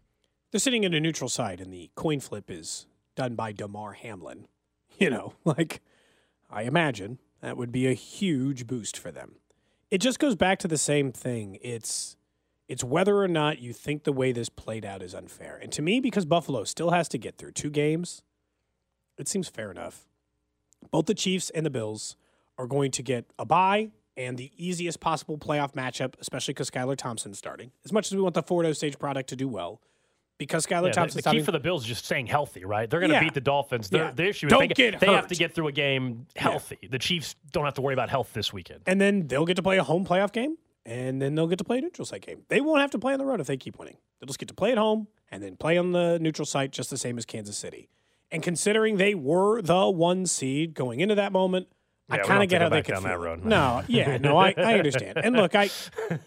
they're 0.52 0.60
sitting 0.60 0.84
in 0.84 0.94
a 0.94 1.00
neutral 1.00 1.30
side, 1.30 1.62
and 1.62 1.72
the 1.72 1.92
coin 1.96 2.20
flip 2.20 2.50
is 2.50 2.88
done 3.16 3.36
by 3.36 3.52
Damar 3.52 3.94
Hamlin. 3.94 4.48
You 5.00 5.12
know, 5.12 5.34
like 5.46 5.82
I 6.50 6.64
imagine 6.64 7.20
that 7.42 7.56
would 7.56 7.72
be 7.72 7.86
a 7.86 7.94
huge 7.94 8.66
boost 8.66 8.98
for 8.98 9.12
them. 9.12 9.36
It 9.92 10.00
just 10.00 10.18
goes 10.18 10.36
back 10.36 10.58
to 10.60 10.68
the 10.68 10.78
same 10.80 11.12
thing. 11.12 11.60
It's 11.62 12.17
it's 12.68 12.84
whether 12.84 13.18
or 13.22 13.28
not 13.28 13.60
you 13.60 13.74
think 13.74 14.04
the 14.04 14.12
way 14.12 14.32
this 14.32 14.50
played 14.50 14.84
out 14.86 15.02
is 15.02 15.14
unfair. 15.14 15.58
And 15.62 15.72
to 15.72 15.82
me, 15.82 16.00
because 16.00 16.26
Buffalo 16.26 16.64
still 16.66 16.92
has 16.92 17.08
to 17.10 17.18
get 17.18 17.38
through 17.38 17.52
two 17.54 17.70
games, 17.70 18.24
it 19.18 19.28
seems 19.28 19.48
fair 19.48 19.72
enough. 19.72 20.06
Both 20.92 21.06
the 21.06 21.14
Chiefs 21.16 21.50
and 21.52 21.66
the 21.66 21.70
Bills 21.70 22.16
are 22.58 22.68
going 22.68 22.92
to 22.92 23.04
get 23.04 23.26
a 23.40 23.46
bye 23.46 23.90
and 24.16 24.38
the 24.38 24.52
easiest 24.58 25.00
possible 25.00 25.38
playoff 25.38 25.74
matchup, 25.74 26.16
especially 26.20 26.54
because 26.54 26.70
Skylar 26.70 26.96
Thompson's 26.98 27.38
starting. 27.38 27.72
As 27.86 27.92
much 27.94 28.08
as 28.08 28.16
we 28.16 28.22
want 28.22 28.36
the 28.36 28.44
Ford 28.44 28.76
Stage 28.76 28.98
product 29.00 29.30
to 29.30 29.36
do 29.36 29.48
well, 29.48 29.80
because 30.38 30.66
Skylar 30.66 30.70
Yeah, 30.70 30.82
the, 30.82 30.92
Thompson's 30.92 31.24
the 31.24 31.32
key 31.32 31.42
for 31.42 31.52
the 31.52 31.60
Bills 31.60 31.82
is 31.84 31.88
just 31.88 32.06
staying 32.06 32.28
healthy, 32.28 32.64
right? 32.66 32.90
They're 32.90 33.00
going 33.00 33.10
to 33.10 33.16
Yeah. 33.16 33.24
beat 33.24 33.34
the 33.34 33.42
Dolphins. 33.42 33.90
Their 33.90 34.06
Yeah. 34.06 34.12
the 34.12 34.28
issue 34.28 34.48
is 34.48 34.52
Don't 34.52 34.60
they, 34.62 34.68
get 34.68 35.00
they 35.00 35.08
have 35.08 35.28
to 35.28 35.36
get 35.36 35.54
through 35.56 35.68
a 35.68 35.72
game 35.72 36.28
healthy. 36.36 36.78
The 36.90 37.00
Chiefs 37.00 37.36
don't 37.52 37.66
have 37.66 37.74
to 37.76 37.82
worry 37.82 37.94
about 37.94 38.10
health 38.10 38.34
this 38.34 38.52
weekend. 38.54 38.82
and 38.86 39.00
then 39.02 39.28
they'll 39.28 39.46
get 39.46 39.56
to 39.56 39.64
play 39.64 39.78
a 39.78 39.84
home 39.84 40.06
playoff 40.06 40.32
game. 40.32 40.58
And 40.88 41.22
then 41.22 41.36
they'll 41.36 41.48
get 41.48 41.58
to 41.58 41.66
play 41.66 41.80
a 41.80 41.82
neutral 41.82 42.06
site 42.06 42.26
game. 42.26 42.44
They 42.48 42.62
won't 42.62 42.80
have 42.80 42.92
to 42.92 43.00
play 43.00 43.12
on 43.12 43.20
the 43.20 43.26
road 43.26 43.42
if 43.42 43.48
they 43.48 43.58
keep 43.58 43.78
winning. 43.78 43.98
They'll 44.20 44.28
just 44.28 44.40
get 44.40 44.48
to 44.48 44.56
play 44.56 44.72
at 44.72 44.78
home 44.78 45.08
and 45.30 45.44
then 45.44 45.58
play 45.58 45.78
on 45.78 45.92
the 45.92 46.18
neutral 46.20 46.46
site 46.46 46.72
just 46.72 46.90
the 46.90 46.98
same 46.98 47.18
as 47.18 47.26
Kansas 47.26 47.58
City. 47.58 47.90
And 48.32 48.42
considering 48.42 48.96
they 48.96 49.14
were 49.14 49.62
the 49.62 49.90
one 49.90 50.26
seed 50.26 50.74
going 50.74 51.02
into 51.02 51.16
that 51.16 51.34
moment, 51.34 51.68
I 52.10 52.16
Yeah, 52.16 52.22
we 52.22 52.28
kind 52.30 52.44
of 52.44 52.50
get 52.50 52.62
how 52.62 52.70
they 52.70 52.82
could 52.84 52.94
down 52.94 53.04
feel 53.04 53.12
that 53.12 53.20
road. 53.20 53.44
No, 53.44 53.84
yeah, 53.88 54.18
no, 54.18 54.38
I, 54.38 54.54
I 54.58 54.74
understand. 54.78 55.18
And 55.22 55.36
look, 55.36 55.56
I, 55.56 55.70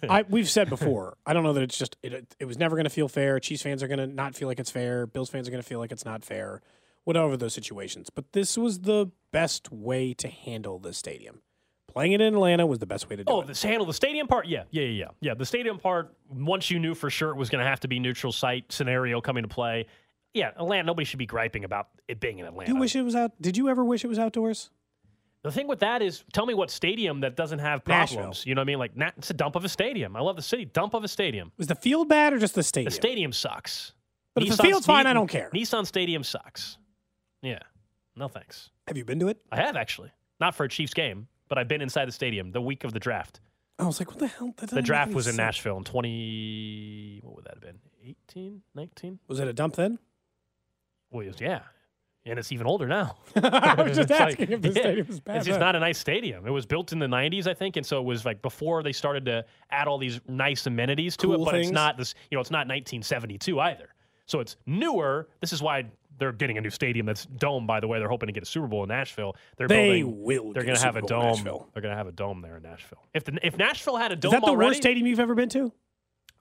I 0.06 0.24
we've 0.28 0.48
said 0.48 0.68
before, 0.68 1.16
I 1.24 1.32
don't 1.32 1.42
know 1.42 1.54
that 1.54 1.62
it's 1.62 1.78
just 1.78 1.96
it, 2.02 2.34
it 2.38 2.44
was 2.44 2.58
never 2.58 2.76
going 2.76 2.84
to 2.84 2.90
feel 2.90 3.08
fair. 3.08 3.40
Chiefs 3.40 3.62
fans 3.62 3.82
are 3.82 3.88
going 3.88 3.98
to 3.98 4.06
not 4.06 4.34
feel 4.34 4.46
like 4.46 4.60
it's 4.60 4.70
fair. 4.70 5.06
Bills 5.06 5.30
fans 5.30 5.48
are 5.48 5.50
going 5.50 5.62
to 5.62 5.66
feel 5.66 5.78
like 5.78 5.90
it's 5.90 6.04
not 6.04 6.22
fair. 6.22 6.60
Whatever 7.04 7.34
those 7.38 7.54
situations, 7.54 8.10
but 8.10 8.32
this 8.32 8.58
was 8.58 8.80
the 8.80 9.10
best 9.32 9.72
way 9.72 10.12
to 10.12 10.28
handle 10.28 10.78
the 10.78 10.92
stadium. 10.92 11.40
Playing 11.92 12.12
it 12.12 12.20
in 12.20 12.34
Atlanta 12.34 12.66
was 12.66 12.78
the 12.78 12.86
best 12.86 13.08
way 13.08 13.16
to 13.16 13.24
do 13.24 13.32
Oh, 13.32 13.40
it. 13.42 13.48
the 13.48 13.66
handle 13.66 13.86
the 13.86 13.92
stadium 13.94 14.26
part? 14.26 14.46
Yeah, 14.46 14.64
yeah, 14.70 14.82
yeah, 14.82 14.88
yeah. 14.88 15.06
Yeah, 15.20 15.34
the 15.34 15.46
stadium 15.46 15.78
part, 15.78 16.14
once 16.30 16.70
you 16.70 16.78
knew 16.78 16.94
for 16.94 17.10
sure 17.10 17.30
it 17.30 17.36
was 17.36 17.50
going 17.50 17.62
to 17.62 17.68
have 17.68 17.80
to 17.80 17.88
be 17.88 17.98
neutral 17.98 18.32
site 18.32 18.70
scenario 18.72 19.20
coming 19.20 19.42
to 19.42 19.48
play. 19.48 19.86
Yeah, 20.34 20.48
Atlanta, 20.56 20.84
nobody 20.84 21.04
should 21.04 21.18
be 21.18 21.26
griping 21.26 21.64
about 21.64 21.88
it 22.08 22.20
being 22.20 22.38
in 22.38 22.46
Atlanta. 22.46 22.66
Do 22.70 22.74
you 22.74 22.80
wish 22.80 22.94
it 22.94 23.02
was 23.02 23.16
out? 23.16 23.32
Did 23.40 23.56
you 23.56 23.68
ever 23.68 23.84
wish 23.84 24.04
it 24.04 24.08
was 24.08 24.18
outdoors? 24.18 24.70
The 25.42 25.50
thing 25.50 25.66
with 25.68 25.80
that 25.80 26.02
is, 26.02 26.22
tell 26.32 26.44
me 26.46 26.52
what 26.54 26.70
stadium 26.70 27.20
that 27.20 27.34
doesn't 27.34 27.60
have 27.60 27.82
problems. 27.84 28.14
Nashville. 28.14 28.48
You 28.48 28.54
know 28.54 28.60
what 28.60 28.64
I 28.64 28.66
mean? 28.66 28.78
Like, 28.78 28.96
na- 28.96 29.10
it's 29.16 29.30
a 29.30 29.34
dump 29.34 29.56
of 29.56 29.64
a 29.64 29.68
stadium. 29.70 30.14
I 30.14 30.20
love 30.20 30.36
the 30.36 30.42
city. 30.42 30.66
Dump 30.66 30.92
of 30.94 31.02
a 31.02 31.08
stadium. 31.08 31.50
Was 31.56 31.66
the 31.66 31.74
field 31.74 32.08
bad 32.10 32.32
or 32.34 32.38
just 32.38 32.54
the 32.54 32.62
stadium? 32.62 32.90
The 32.90 32.94
stadium 32.94 33.32
sucks. 33.32 33.94
But 34.34 34.44
if 34.44 34.56
the 34.56 34.62
field's 34.62 34.86
fine, 34.86 35.06
I 35.06 35.12
don't 35.14 35.26
care. 35.28 35.50
Nissan 35.54 35.86
Stadium 35.86 36.22
sucks. 36.22 36.76
Yeah. 37.42 37.58
No 38.14 38.28
thanks. 38.28 38.70
Have 38.86 38.96
you 38.98 39.04
been 39.04 39.18
to 39.20 39.28
it? 39.28 39.40
I 39.50 39.56
have 39.56 39.76
actually. 39.76 40.10
Not 40.40 40.54
for 40.54 40.64
a 40.64 40.68
Chiefs 40.68 40.94
game, 40.94 41.26
but 41.50 41.58
I've 41.58 41.68
been 41.68 41.82
inside 41.82 42.06
the 42.06 42.12
stadium 42.12 42.52
the 42.52 42.62
week 42.62 42.84
of 42.84 42.94
the 42.94 42.98
draft. 43.00 43.40
I 43.78 43.84
was 43.84 43.98
like, 43.98 44.08
what 44.08 44.18
the 44.18 44.26
hell? 44.28 44.54
The 44.56 44.80
draft 44.82 45.12
was 45.12 45.26
in 45.26 45.32
sense. 45.32 45.38
Nashville 45.38 45.76
in 45.78 45.84
20 45.84 47.20
what 47.22 47.36
would 47.36 47.44
that 47.44 47.54
have 47.54 47.60
been? 47.62 47.78
18, 48.06 48.62
19? 48.74 49.18
Was 49.28 49.40
it 49.40 49.48
a 49.48 49.52
dump 49.52 49.76
then? 49.76 49.98
Well, 51.10 51.24
it 51.26 51.28
was- 51.28 51.40
yeah. 51.40 51.60
And 52.26 52.38
it's 52.38 52.52
even 52.52 52.66
older 52.66 52.86
now. 52.86 53.16
I 53.36 53.74
was 53.82 53.96
just 53.96 54.00
It's 54.10 54.20
like- 54.20 54.32
asking 54.32 54.50
if 54.52 54.60
the 54.62 54.68
yeah, 54.68 54.74
stadium 54.74 55.06
was 55.06 55.20
bad. 55.20 55.36
It's 55.38 55.46
just 55.46 55.58
not 55.60 55.74
a 55.74 55.80
nice 55.80 55.98
stadium. 55.98 56.46
It 56.46 56.50
was 56.50 56.66
built 56.66 56.92
in 56.92 56.98
the 56.98 57.06
90s, 57.06 57.46
I 57.46 57.54
think, 57.54 57.76
and 57.76 57.84
so 57.86 57.98
it 57.98 58.04
was 58.04 58.24
like 58.26 58.42
before 58.42 58.82
they 58.82 58.92
started 58.92 59.24
to 59.26 59.44
add 59.70 59.88
all 59.88 59.96
these 59.98 60.20
nice 60.28 60.66
amenities 60.66 61.16
to 61.18 61.28
Cool 61.28 61.42
it. 61.42 61.44
But 61.46 61.54
it's 61.56 61.70
not 61.70 61.96
this, 61.96 62.14
you 62.30 62.36
know, 62.36 62.40
it's 62.40 62.50
not 62.50 62.68
1972 62.68 63.58
either. 63.60 63.88
So 64.26 64.40
it's 64.40 64.56
newer. 64.66 65.28
This 65.40 65.52
is 65.54 65.62
why 65.62 65.86
they're 66.20 66.30
getting 66.32 66.56
a 66.58 66.60
new 66.60 66.70
stadium 66.70 67.06
that's 67.06 67.24
dome. 67.26 67.66
By 67.66 67.80
the 67.80 67.88
way, 67.88 67.98
they're 67.98 68.08
hoping 68.08 68.28
to 68.28 68.32
get 68.32 68.44
a 68.44 68.46
Super 68.46 68.68
Bowl 68.68 68.84
in 68.84 68.88
Nashville. 68.88 69.34
They're 69.56 69.66
They 69.66 70.02
building, 70.02 70.22
will 70.22 70.52
They're 70.52 70.62
going 70.62 70.76
to 70.76 70.82
have 70.82 70.94
a 70.94 71.00
Super 71.00 71.08
Bowl 71.08 71.18
in 71.18 71.24
dome. 71.24 71.34
Nashville. 71.36 71.68
They're 71.74 71.82
going 71.82 71.92
to 71.92 71.98
have 71.98 72.06
a 72.06 72.12
dome 72.12 72.42
there 72.42 72.56
in 72.58 72.62
Nashville. 72.62 73.04
If 73.12 73.24
the, 73.24 73.38
if 73.44 73.56
Nashville 73.56 73.96
had 73.96 74.12
a 74.12 74.16
dome, 74.16 74.34
Is 74.34 74.40
that 74.40 74.46
the 74.46 74.52
already, 74.52 74.68
worst 74.68 74.82
stadium 74.82 75.06
you've 75.08 75.18
ever 75.18 75.34
been 75.34 75.48
to? 75.48 75.72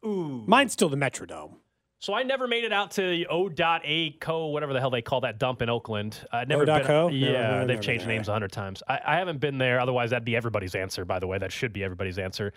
Ooh. 0.06 0.44
Mine's 0.46 0.74
still 0.74 0.90
the 0.90 0.98
Metrodome. 0.98 1.56
So 2.02 2.14
I 2.14 2.24
never 2.24 2.48
made 2.48 2.64
it 2.64 2.72
out 2.72 2.92
to 2.92 3.02
the 3.02 3.28
O.A. 3.28 4.12
Co. 4.22 4.48
whatever 4.48 4.72
the 4.72 4.80
hell 4.80 4.90
they 4.90 5.02
call 5.02 5.22
that 5.22 5.38
dump 5.38 5.62
in 5.62 5.70
Oakland. 5.70 6.18
I 6.32 6.46
never 6.46 6.66
been. 6.66 6.88
No, 6.88 7.10
Yeah, 7.10 7.32
no, 7.32 7.42
never 7.42 7.60
they've 7.60 7.68
been 7.76 7.82
changed 7.82 8.08
names 8.08 8.30
a 8.30 8.32
hundred 8.32 8.54
times. 8.54 8.82
I, 8.88 9.00
I 9.06 9.16
haven't 9.18 9.42
been 9.42 9.58
there. 9.58 9.82
Otherwise, 9.82 10.12
that'd 10.12 10.24
be 10.24 10.36
everybody's 10.36 10.76
answer. 10.76 11.04
By 11.04 11.20
the 11.20 11.28
way, 11.28 11.38
that 11.38 11.52
should 11.52 11.74
be 11.74 11.84
everybody's 11.84 12.18
answer. 12.18 12.54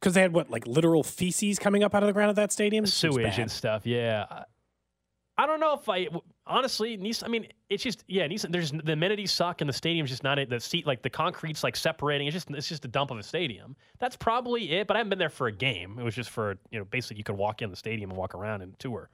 Because 0.00 0.14
they 0.14 0.22
had 0.22 0.32
what, 0.32 0.48
like 0.50 0.66
literal 0.66 1.02
feces 1.02 1.58
coming 1.58 1.84
up 1.84 1.94
out 1.94 2.02
of 2.02 2.06
the 2.06 2.14
ground 2.14 2.30
at 2.30 2.36
that 2.36 2.52
stadium? 2.52 2.86
Sewage 2.86 3.38
and 3.38 3.50
stuff. 3.50 3.84
Yeah. 3.84 4.44
I- 5.38 5.42
I 5.44 5.46
don't 5.46 5.60
know 5.60 5.74
if 5.74 5.88
I 5.88 6.08
honestly. 6.46 6.96
Nissan, 6.98 7.24
I 7.24 7.28
mean, 7.28 7.46
it's 7.68 7.82
just 7.82 8.04
yeah. 8.08 8.26
Nissan, 8.26 8.50
there's 8.52 8.72
the 8.72 8.92
amenities 8.92 9.32
suck, 9.32 9.60
and 9.60 9.68
the 9.68 9.72
stadium's 9.74 10.10
just 10.10 10.22
not 10.24 10.38
it. 10.38 10.48
The 10.48 10.60
seat, 10.60 10.86
like 10.86 11.02
the 11.02 11.10
concrete's 11.10 11.62
like 11.62 11.76
separating. 11.76 12.26
It's 12.26 12.34
just 12.34 12.50
it's 12.50 12.68
just 12.68 12.84
a 12.84 12.88
dump 12.88 13.10
of 13.10 13.18
a 13.18 13.22
stadium. 13.22 13.76
That's 13.98 14.16
probably 14.16 14.72
it. 14.72 14.86
But 14.86 14.96
I 14.96 14.98
haven't 15.00 15.10
been 15.10 15.18
there 15.18 15.28
for 15.28 15.46
a 15.46 15.52
game. 15.52 15.98
It 15.98 16.04
was 16.04 16.14
just 16.14 16.30
for 16.30 16.56
you 16.70 16.78
know 16.78 16.84
basically 16.84 17.18
you 17.18 17.24
could 17.24 17.36
walk 17.36 17.62
in 17.62 17.70
the 17.70 17.76
stadium 17.76 18.10
and 18.10 18.18
walk 18.18 18.34
around 18.34 18.62
and 18.62 18.78
tour. 18.78 19.10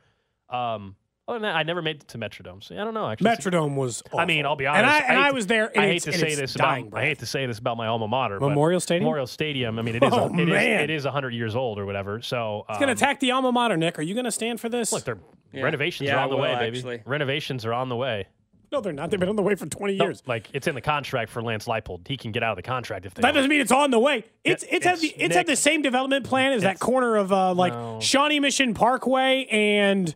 Um, 0.49 0.97
other 1.29 1.39
than 1.39 1.43
that, 1.43 1.57
I 1.57 1.63
never 1.63 1.83
made 1.83 1.97
it 2.03 2.09
to 2.09 2.19
Metrodome. 2.19 2.63
So 2.63 2.75
I 2.75 2.79
don't 2.85 2.95
know. 2.95 3.09
Actually, 3.09 3.31
Metrodome 3.31 3.77
was. 3.77 4.03
I 4.17 4.25
mean. 4.25 4.45
I'll 4.45 4.57
be 4.57 4.67
honest. 4.67 4.83
And 4.83 4.91
I, 4.91 4.99
and 4.99 5.07
hate 5.19 5.27
I 5.27 5.31
was 5.33 5.47
there. 5.47 5.67
And 5.75 5.85
I 5.85 5.89
hate 5.89 6.03
to 6.03 6.13
say 6.13 6.35
this 6.35 6.55
dying 6.55 6.89
about. 6.89 7.01
I 7.01 7.05
hate 7.05 7.21
to 7.21 7.27
say 7.27 7.47
this 7.47 7.59
about 7.59 7.77
my 7.77 7.87
alma 7.87 8.09
mater. 8.09 8.39
but 8.41 8.49
Memorial 8.49 8.81
Stadium? 8.81 9.05
Memorial 9.05 9.27
Stadium. 9.27 9.79
I 9.79 9.83
mean, 9.83 9.97
it 9.97 10.03
is. 10.03 10.13
Oh, 10.13 10.29
a, 10.29 10.33
it 10.35 10.41
is. 10.41 10.47
man. 10.49 10.81
It 10.83 10.91
is 10.91 11.05
hundred 11.05 11.35
years 11.35 11.55
old 11.57 11.79
or 11.79 11.87
whatever. 11.87 12.21
So 12.23 12.65
It's 12.69 12.79
going 12.79 12.89
to 12.89 12.93
um, 12.93 12.97
attack 12.97 13.21
the 13.21 13.31
alma 13.31 13.53
mater, 13.53 13.77
Nick. 13.77 13.99
Are 13.99 14.03
you 14.03 14.15
going 14.15 14.25
to 14.25 14.33
stand 14.33 14.61
for 14.61 14.69
this? 14.69 14.93
Look, 14.93 15.05
they're 15.05 15.19
Yeah. 15.53 15.63
renovations 15.63 16.09
Yeah, 16.09 16.17
are 16.17 16.25
on 16.25 16.31
the 16.31 16.37
will, 16.37 16.43
way, 16.43 16.55
baby. 16.57 16.79
actually. 16.79 17.03
Renovations 17.05 17.65
are 17.65 17.73
on 17.73 17.89
the 17.89 17.97
way. 17.97 18.27
no, 18.71 18.81
they're 18.81 18.93
not. 18.93 19.11
They've 19.11 19.21
been 19.21 19.29
on 19.29 19.37
the 19.37 19.43
way 19.43 19.55
for 19.55 19.67
20 19.67 19.97
No, 19.97 20.07
years. 20.07 20.23
like 20.27 20.49
it's 20.55 20.67
in 20.67 20.75
the 20.75 20.81
contract 20.81 21.31
for 21.31 21.43
Lance 21.43 21.67
Leipold. 21.67 22.09
He 22.09 22.17
can 22.17 22.33
get 22.33 22.43
out 22.43 22.53
of 22.53 22.57
the 22.57 22.63
contract 22.63 23.05
if 23.07 23.13
they. 23.15 23.21
That 23.21 23.29
don't. 23.29 23.35
doesn't 23.37 23.51
mean 23.51 23.61
it's 23.61 23.71
on 23.73 23.91
the 23.91 23.99
way. 23.99 24.25
It's 24.45 24.65
Yeah, 24.65 24.77
it's, 24.77 24.87
had 24.87 24.99
the 25.01 25.09
it's 25.19 25.35
had 25.37 25.47
the 25.47 25.57
same 25.57 25.83
development 25.83 26.25
plan 26.25 26.53
as 26.53 26.63
that 26.63 26.79
corner 26.81 27.17
of 27.17 27.33
uh 27.33 27.53
like 27.55 27.73
No. 27.75 28.01
Shawnee 28.01 28.41
Mission 28.41 28.73
Parkway 28.75 29.47
and 29.51 30.15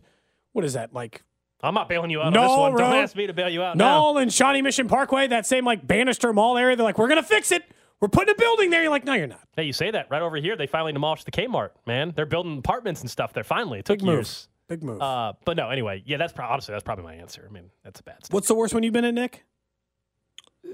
what 0.53 0.65
is 0.65 0.73
that 0.73 0.93
like 0.93 1.21
I'm 1.61 1.73
not 1.73 1.89
bailing 1.89 2.11
you 2.11 2.21
out 2.21 2.33
No, 2.33 2.41
on 2.41 2.47
this 2.47 2.81
one. 2.81 2.91
Don't 2.91 3.03
ask 3.03 3.15
me 3.15 3.27
to 3.27 3.33
bail 3.33 3.49
you 3.49 3.61
out 3.63 3.77
now. 3.77 4.17
And 4.17 4.31
Shawnee 4.33 4.61
Mission 4.61 4.87
Parkway, 4.87 5.27
that 5.27 5.45
same 5.47 5.65
like 5.65 5.85
Bannister 5.85 6.31
Mall 6.33 6.57
area. 6.57 6.75
They're 6.75 6.83
like, 6.83 6.97
we're 6.99 7.07
gonna 7.09 7.23
fix 7.23 7.51
it. 7.51 7.63
We're 7.99 8.09
putting 8.09 8.31
a 8.33 8.37
building 8.37 8.69
there. 8.69 8.81
You're 8.83 8.91
like, 8.91 9.05
no, 9.05 9.13
you're 9.13 9.25
not. 9.25 9.41
Hey, 9.55 9.63
you 9.63 9.73
say 9.73 9.89
that 9.89 10.05
right 10.11 10.21
over 10.21 10.37
here. 10.37 10.55
They 10.55 10.67
finally 10.67 10.93
demolished 10.93 11.25
the 11.25 11.31
Kmart. 11.31 11.69
Man, 11.87 12.13
they're 12.15 12.27
building 12.27 12.59
apartments 12.59 13.01
and 13.01 13.09
stuff 13.09 13.33
there. 13.33 13.43
Finally, 13.43 13.79
it 13.79 13.85
took 13.85 13.97
Big 13.99 14.05
move. 14.05 14.47
Years. 14.69 14.79
Big 14.79 14.83
move. 14.83 15.01
Uh, 15.01 15.33
but 15.45 15.57
no, 15.57 15.69
anyway, 15.69 16.03
yeah, 16.05 16.17
that's 16.17 16.33
pro- 16.33 16.45
honestly 16.45 16.73
that's 16.73 16.83
probably 16.83 17.03
my 17.05 17.15
answer. 17.15 17.45
I 17.49 17.51
mean, 17.53 17.69
that's 17.83 17.99
a 17.99 18.03
bad. 18.03 18.25
Stuff. 18.25 18.33
What's 18.33 18.47
the 18.47 18.55
worst 18.55 18.73
one 18.73 18.83
you've 18.83 18.93
been 18.93 19.05
in, 19.05 19.15
Nick? 19.15 19.45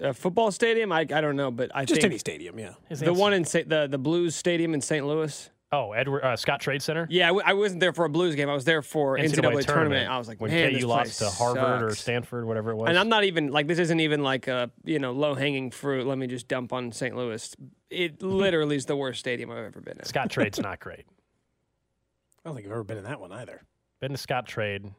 A 0.02 0.14
football 0.14 0.52
stadium? 0.52 0.92
I, 0.92 1.02
I 1.02 1.04
don't 1.22 1.36
know, 1.36 1.52
but 1.52 1.70
I 1.76 1.86
Just 1.86 2.02
think 2.02 2.12
any 2.12 2.18
stadium, 2.18 2.58
yeah. 2.58 2.74
His 2.90 3.00
the 3.00 3.08
answer- 3.08 3.20
one 3.20 3.34
in 3.34 3.46
Sa- 3.46 3.60
the 3.68 3.88
the 3.90 4.00
Blues 4.00 4.36
Stadium 4.36 4.74
in 4.74 4.82
St. 4.82 5.06
Louis. 5.06 5.50
Oh, 5.72 5.92
Edward 5.92 6.24
uh, 6.24 6.34
Scottrade 6.36 6.84
Center. 6.84 7.08
Yeah, 7.10 7.26
I, 7.26 7.28
w- 7.30 7.44
I 7.48 7.54
wasn't 7.54 7.80
there 7.80 7.94
for 7.94 8.06
a 8.06 8.10
Blues 8.10 8.36
game. 8.36 8.48
I 8.48 8.54
was 8.54 8.64
there 8.64 8.84
for 8.84 9.18
NCAA, 9.18 9.66
tournament. 9.66 10.08
I 10.08 10.20
was 10.20 10.28
like, 10.28 10.40
when 10.40 10.52
man, 10.52 10.70
KU 10.70 10.76
this 10.76 10.84
lost 10.86 11.18
to 11.18 11.26
place 11.26 11.38
Harvard 11.38 11.82
or 11.82 11.90
sucks." 11.90 12.02
Stanford, 12.02 12.46
whatever 12.46 12.72
it 12.72 12.76
was. 12.76 12.90
And 12.90 12.98
I'm 13.00 13.10
not 13.10 13.24
even 13.24 13.52
like 13.52 13.68
this 13.68 13.80
isn't 13.80 14.00
even 14.00 14.22
like 14.24 14.48
a 14.48 14.70
you 14.84 15.00
know 15.00 15.12
low 15.14 15.34
hanging 15.36 15.72
fruit. 15.72 16.06
Let 16.08 16.18
me 16.20 16.28
just 16.28 16.48
dump 16.48 16.74
on 16.74 16.92
St. 16.92 17.16
Louis. 17.16 17.56
It 17.90 18.22
literally 18.22 18.76
is 18.76 18.86
the 18.86 18.96
worst 18.96 19.20
stadium 19.20 19.50
I've 19.52 19.58
ever 19.66 19.82
been 19.82 19.98
in. 19.98 20.04
Scottrade's 20.06 20.60
not 20.60 20.80
great. 20.80 21.06
I 22.46 22.50
don't 22.50 22.56
think 22.56 22.68
I've 22.68 22.72
ever 22.74 22.84
been 22.84 22.98
in 22.98 23.04
that 23.06 23.20
one 23.20 23.32
either. 23.32 23.62
Been 24.04 24.12
to 24.12 24.18
Scottrade, 24.18 24.92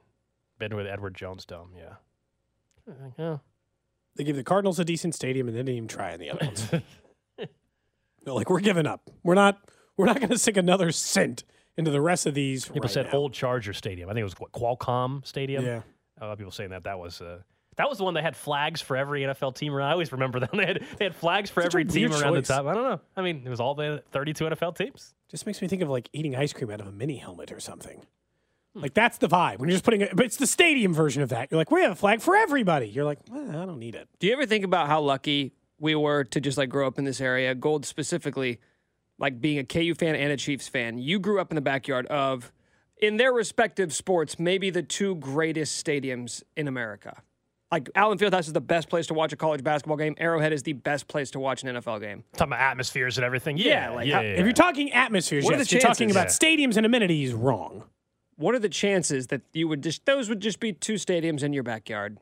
been 0.58 0.74
with 0.74 0.86
Edward 0.86 1.14
Jones 1.14 1.44
Dome. 1.44 1.72
Yeah. 1.76 2.94
Yeah. 3.18 3.36
They 4.16 4.24
gave 4.24 4.34
the 4.34 4.42
Cardinals 4.42 4.78
a 4.78 4.84
decent 4.86 5.14
stadium 5.14 5.46
and 5.46 5.54
they 5.54 5.60
didn't 5.60 5.76
even 5.76 5.88
try 5.88 6.14
in 6.14 6.20
the 6.20 6.30
other 6.30 6.46
ones. 6.46 6.70
They're 7.36 8.32
like, 8.32 8.48
we're 8.48 8.60
giving 8.60 8.86
up. 8.86 9.10
We're 9.22 9.34
not. 9.34 9.58
We're 9.98 10.06
not 10.06 10.20
going 10.20 10.30
to 10.30 10.38
sink 10.38 10.56
another 10.56 10.90
cent 10.90 11.44
into 11.76 11.90
the 11.90 12.00
rest 12.00 12.24
of 12.24 12.32
these. 12.32 12.64
People 12.64 12.80
right 12.80 12.90
said 12.90 13.06
now. 13.12 13.18
Old 13.18 13.34
Charger 13.34 13.74
Stadium. 13.74 14.08
I 14.08 14.14
think 14.14 14.22
it 14.22 14.24
was 14.24 14.40
what, 14.40 14.52
Qualcomm 14.52 15.26
Stadium. 15.26 15.66
Yeah. 15.66 15.82
A 16.22 16.24
lot 16.24 16.32
of 16.32 16.38
people 16.38 16.50
saying 16.50 16.70
that 16.70 16.84
that 16.84 16.98
was 16.98 17.20
uh, 17.20 17.40
that 17.76 17.90
was 17.90 17.98
the 17.98 18.04
one 18.04 18.14
that 18.14 18.24
had 18.24 18.34
flags 18.34 18.80
for 18.80 18.96
every 18.96 19.20
NFL 19.20 19.54
team 19.54 19.74
around. 19.74 19.90
I 19.90 19.92
always 19.92 20.12
remember 20.12 20.40
them. 20.40 20.48
They 20.54 20.64
had 20.64 20.82
they 20.96 21.04
had 21.04 21.14
flags 21.14 21.50
for 21.50 21.60
Such 21.60 21.74
every 21.74 21.84
team 21.84 22.08
weird 22.08 22.22
around 22.22 22.36
the 22.36 22.40
top. 22.40 22.64
I 22.64 22.72
don't 22.72 22.84
know. 22.84 23.00
I 23.18 23.20
mean, 23.20 23.42
it 23.44 23.50
was 23.50 23.60
all 23.60 23.74
the 23.74 24.02
32 24.12 24.46
NFL 24.46 24.78
teams. 24.78 25.12
Just 25.28 25.44
makes 25.44 25.60
me 25.60 25.68
think 25.68 25.82
of 25.82 25.90
like 25.90 26.08
eating 26.14 26.34
ice 26.34 26.54
cream 26.54 26.70
out 26.70 26.80
of 26.80 26.86
a 26.86 26.92
mini 26.92 27.18
helmet 27.18 27.52
or 27.52 27.60
something. 27.60 28.06
Hmm. 28.74 28.80
Like 28.82 28.94
that's 28.94 29.18
the 29.18 29.28
vibe 29.28 29.58
when 29.58 29.68
you're 29.68 29.74
just 29.76 29.84
putting 29.84 30.00
it. 30.00 30.14
But 30.14 30.26
it's 30.26 30.36
the 30.36 30.46
stadium 30.46 30.92
version 30.94 31.22
of 31.22 31.28
that. 31.30 31.50
You're 31.50 31.58
like, 31.58 31.70
we 31.70 31.82
have 31.82 31.92
a 31.92 31.96
flag 31.96 32.20
for 32.20 32.36
everybody. 32.36 32.86
You're 32.88 33.04
like, 33.04 33.18
well, 33.30 33.48
I 33.50 33.64
don't 33.66 33.78
need 33.78 33.94
it. 33.94 34.08
Do 34.18 34.26
you 34.26 34.32
ever 34.32 34.46
think 34.46 34.64
about 34.64 34.88
how 34.88 35.00
lucky 35.00 35.52
we 35.78 35.94
were 35.94 36.24
to 36.24 36.40
just 36.40 36.58
like 36.58 36.68
grow 36.70 36.86
up 36.86 36.98
in 36.98 37.04
this 37.04 37.20
area? 37.20 37.54
Gold 37.54 37.86
specifically, 37.86 38.60
like 39.18 39.40
being 39.40 39.58
a 39.58 39.64
KU 39.64 39.94
fan 39.94 40.14
and 40.16 40.32
a 40.32 40.36
Chiefs 40.36 40.68
fan. 40.68 40.98
You 40.98 41.18
grew 41.20 41.40
up 41.40 41.50
in 41.50 41.54
the 41.54 41.60
backyard 41.60 42.06
of, 42.06 42.52
in 42.98 43.16
their 43.16 43.32
respective 43.32 43.92
sports, 43.94 44.38
maybe 44.38 44.70
the 44.70 44.82
two 44.82 45.14
greatest 45.16 45.84
stadiums 45.84 46.42
in 46.56 46.66
America. 46.68 47.22
Like 47.72 47.90
Allen 47.96 48.18
Fieldhouse 48.18 48.46
is 48.46 48.52
the 48.52 48.60
best 48.60 48.88
place 48.88 49.08
to 49.08 49.14
watch 49.14 49.32
a 49.32 49.36
college 49.36 49.64
basketball 49.64 49.96
game. 49.96 50.14
Arrowhead 50.18 50.52
is 50.52 50.62
the 50.62 50.74
best 50.74 51.08
place 51.08 51.30
to 51.32 51.40
watch 51.40 51.64
an 51.64 51.74
NFL 51.74 52.00
game. 52.00 52.22
Talking 52.36 52.52
about 52.52 52.60
atmospheres 52.60 53.18
and 53.18 53.24
everything. 53.24 53.56
Yeah, 53.56 53.64
Yeah, 53.66 53.90
like 53.90 54.06
yeah, 54.06 54.14
how- 54.14 54.20
yeah, 54.22 54.28
If 54.30 54.44
you're 54.44 54.52
talking 54.52 54.92
atmospheres, 54.92 55.44
What 55.44 55.54
are 55.54 55.58
yes, 55.58 55.68
the 55.70 55.74
you're 55.76 55.80
talking 55.80 56.08
chances? 56.12 56.16
about 56.16 56.28
stadiums 56.28 56.76
and 56.76 56.86
amenities. 56.86 57.32
Wrong. 57.32 57.84
What 58.36 58.54
are 58.54 58.58
the 58.58 58.68
chances 58.68 59.28
that 59.28 59.42
you 59.52 59.68
would 59.68 59.82
just 59.82 60.04
those 60.06 60.28
would 60.28 60.40
just 60.40 60.60
be 60.60 60.72
two 60.72 60.94
stadiums 60.94 61.42
in 61.42 61.52
your 61.52 61.62
backyard, 61.62 62.18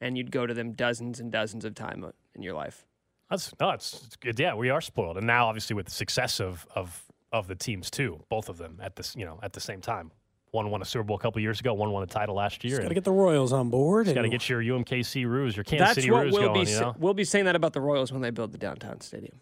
and 0.00 0.16
you'd 0.16 0.30
go 0.30 0.46
to 0.46 0.54
them 0.54 0.72
dozens 0.72 1.20
and 1.20 1.30
dozens 1.32 1.64
of 1.64 1.74
time 1.74 2.04
in 2.34 2.42
your 2.42 2.54
life? 2.54 2.86
That's 3.30 3.52
no, 3.58 3.70
it's, 3.70 4.04
it's 4.06 4.16
good. 4.16 4.38
Yeah, 4.38 4.54
we 4.54 4.70
are 4.70 4.80
spoiled, 4.80 5.16
and 5.16 5.26
now 5.26 5.46
obviously 5.48 5.74
with 5.74 5.86
the 5.86 5.92
success 5.92 6.40
of 6.40 6.66
of 6.74 7.04
of 7.32 7.48
the 7.48 7.56
teams 7.56 7.90
too, 7.90 8.20
both 8.28 8.48
of 8.48 8.58
them 8.58 8.78
at 8.82 8.96
this 8.96 9.14
you 9.16 9.24
know 9.24 9.40
at 9.42 9.52
the 9.52 9.60
same 9.60 9.80
time. 9.80 10.12
One 10.52 10.70
won 10.70 10.80
a 10.80 10.84
Super 10.84 11.02
Bowl 11.02 11.16
a 11.16 11.20
couple 11.20 11.40
years 11.42 11.60
ago. 11.60 11.74
One 11.74 11.90
won 11.90 12.02
a 12.02 12.06
title 12.06 12.36
last 12.36 12.64
year. 12.64 12.80
Got 12.80 12.88
to 12.88 12.94
get 12.94 13.04
the 13.04 13.12
Royals 13.12 13.52
on 13.52 13.68
board. 13.68 14.06
Got 14.06 14.22
to 14.22 14.28
get 14.28 14.48
your 14.48 14.62
UMKC 14.62 15.26
Roos, 15.26 15.56
your 15.56 15.64
Kansas 15.64 15.88
That's 15.88 15.94
City 15.96 16.10
what 16.10 16.30
we'll 16.30 16.52
going. 16.52 16.64
be 16.64 16.70
you 16.70 16.80
know, 16.80 16.94
we'll 16.98 17.14
be 17.14 17.24
saying 17.24 17.44
that 17.46 17.56
about 17.56 17.72
the 17.72 17.80
Royals 17.80 18.12
when 18.12 18.22
they 18.22 18.30
build 18.30 18.52
the 18.52 18.58
downtown 18.58 19.00
stadium. 19.00 19.40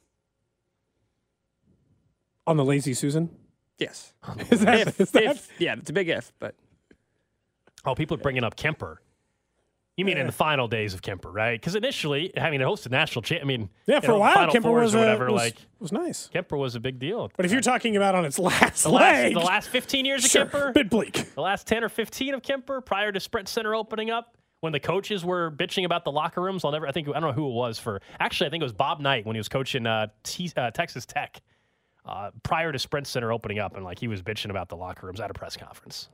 on 2.47 2.57
the 2.57 2.65
lazy 2.65 2.95
Susan. 2.95 3.31
Yes, 3.79 4.13
Is 4.51 4.61
that, 4.61 4.89
if, 4.89 5.01
is 5.01 5.11
that- 5.13 5.23
if 5.25 5.49
yeah, 5.59 5.75
it's 5.79 5.91
a 5.91 5.93
big 5.93 6.09
if, 6.09 6.33
but 6.39 6.55
oh, 7.85 7.95
people 7.95 8.15
are 8.17 8.21
bringing 8.21 8.45
up 8.45 8.57
Kemper. 8.57 9.01
You 9.97 10.05
mean 10.05 10.19
in 10.19 10.27
the 10.27 10.33
final 10.33 10.67
days 10.67 10.93
of 10.93 11.03
Kemper, 11.03 11.31
right? 11.31 11.53
Because 11.61 11.77
initially, 11.77 12.33
having 12.37 12.59
to 12.59 12.65
host 12.65 12.85
a 12.85 12.89
national 12.89 13.23
champ, 13.23 13.43
I 13.43 13.45
mean, 13.45 13.71
Yeah, 13.87 13.97
you 13.97 14.01
for 14.01 14.09
know, 14.09 14.17
a 14.17 14.19
while, 14.19 14.35
Final 14.35 14.53
Kemper 14.53 14.73
was, 14.73 14.93
or 14.93 14.99
uh, 14.99 15.01
whatever. 15.03 15.27
was, 15.31 15.41
like 15.41 15.57
was 15.79 15.93
nice. 15.93 16.27
Kemper 16.33 16.57
was 16.57 16.75
a 16.75 16.81
big 16.81 16.99
deal. 16.99 17.31
But 17.37 17.47
if 17.47 17.53
you're 17.53 17.61
talking 17.61 17.97
about 17.97 18.17
on 18.17 18.25
its 18.25 18.37
last 18.37 18.83
the 18.83 18.89
last, 18.89 19.23
leg, 19.23 19.35
the 19.35 19.39
last 19.41 19.69
15 19.69 20.05
years 20.05 20.25
of 20.25 20.31
sure, 20.33 20.47
Kemper, 20.47 20.73
bit 20.73 20.91
bleak. 20.91 21.33
the 21.37 21.41
last 21.41 21.69
10 21.69 21.85
or 21.85 21.89
15 21.89 22.35
of 22.35 22.43
Kemper 22.43 22.81
prior 22.81 23.13
to 23.13 23.21
Sprint 23.21 23.47
Center 23.49 23.73
opening 23.73 24.11
up, 24.11 24.37
when 24.63 24.73
the 24.73 24.81
coaches 24.81 25.25
were 25.25 25.53
bitching 25.53 25.85
about 25.85 26.05
the 26.05 26.11
locker 26.11 26.41
rooms, 26.43 26.65
I'll 26.65 26.73
never. 26.73 26.89
I 26.89 26.91
think 26.91 27.09
I 27.11 27.13
don't 27.21 27.23
know 27.23 27.33
who 27.33 27.49
it 27.49 27.55
was 27.55 27.79
for. 27.79 28.01
Actually, 28.19 28.49
I 28.49 28.51
think 28.51 28.63
it 28.63 28.65
was 28.65 28.73
Bob 28.73 28.99
Knight 28.99 29.25
when 29.27 29.37
he 29.37 29.39
was 29.39 29.49
coaching 29.49 29.87
uh, 29.87 30.09
T, 30.25 30.51
uh, 30.57 30.73
Texas 30.73 31.07
Tech 31.07 31.41
uh, 32.05 32.31
prior 32.43 32.73
to 32.73 32.79
Sprint 32.79 33.07
Center 33.07 33.33
opening 33.33 33.59
up, 33.59 33.77
and 33.77 33.85
like 33.85 33.99
he 33.99 34.09
was 34.09 34.23
bitching 34.23 34.51
about 34.51 34.69
the 34.69 34.77
locker 34.77 35.07
rooms 35.07 35.21
at 35.21 35.31
a 35.31 35.35
press 35.35 35.57
conference. 35.57 36.09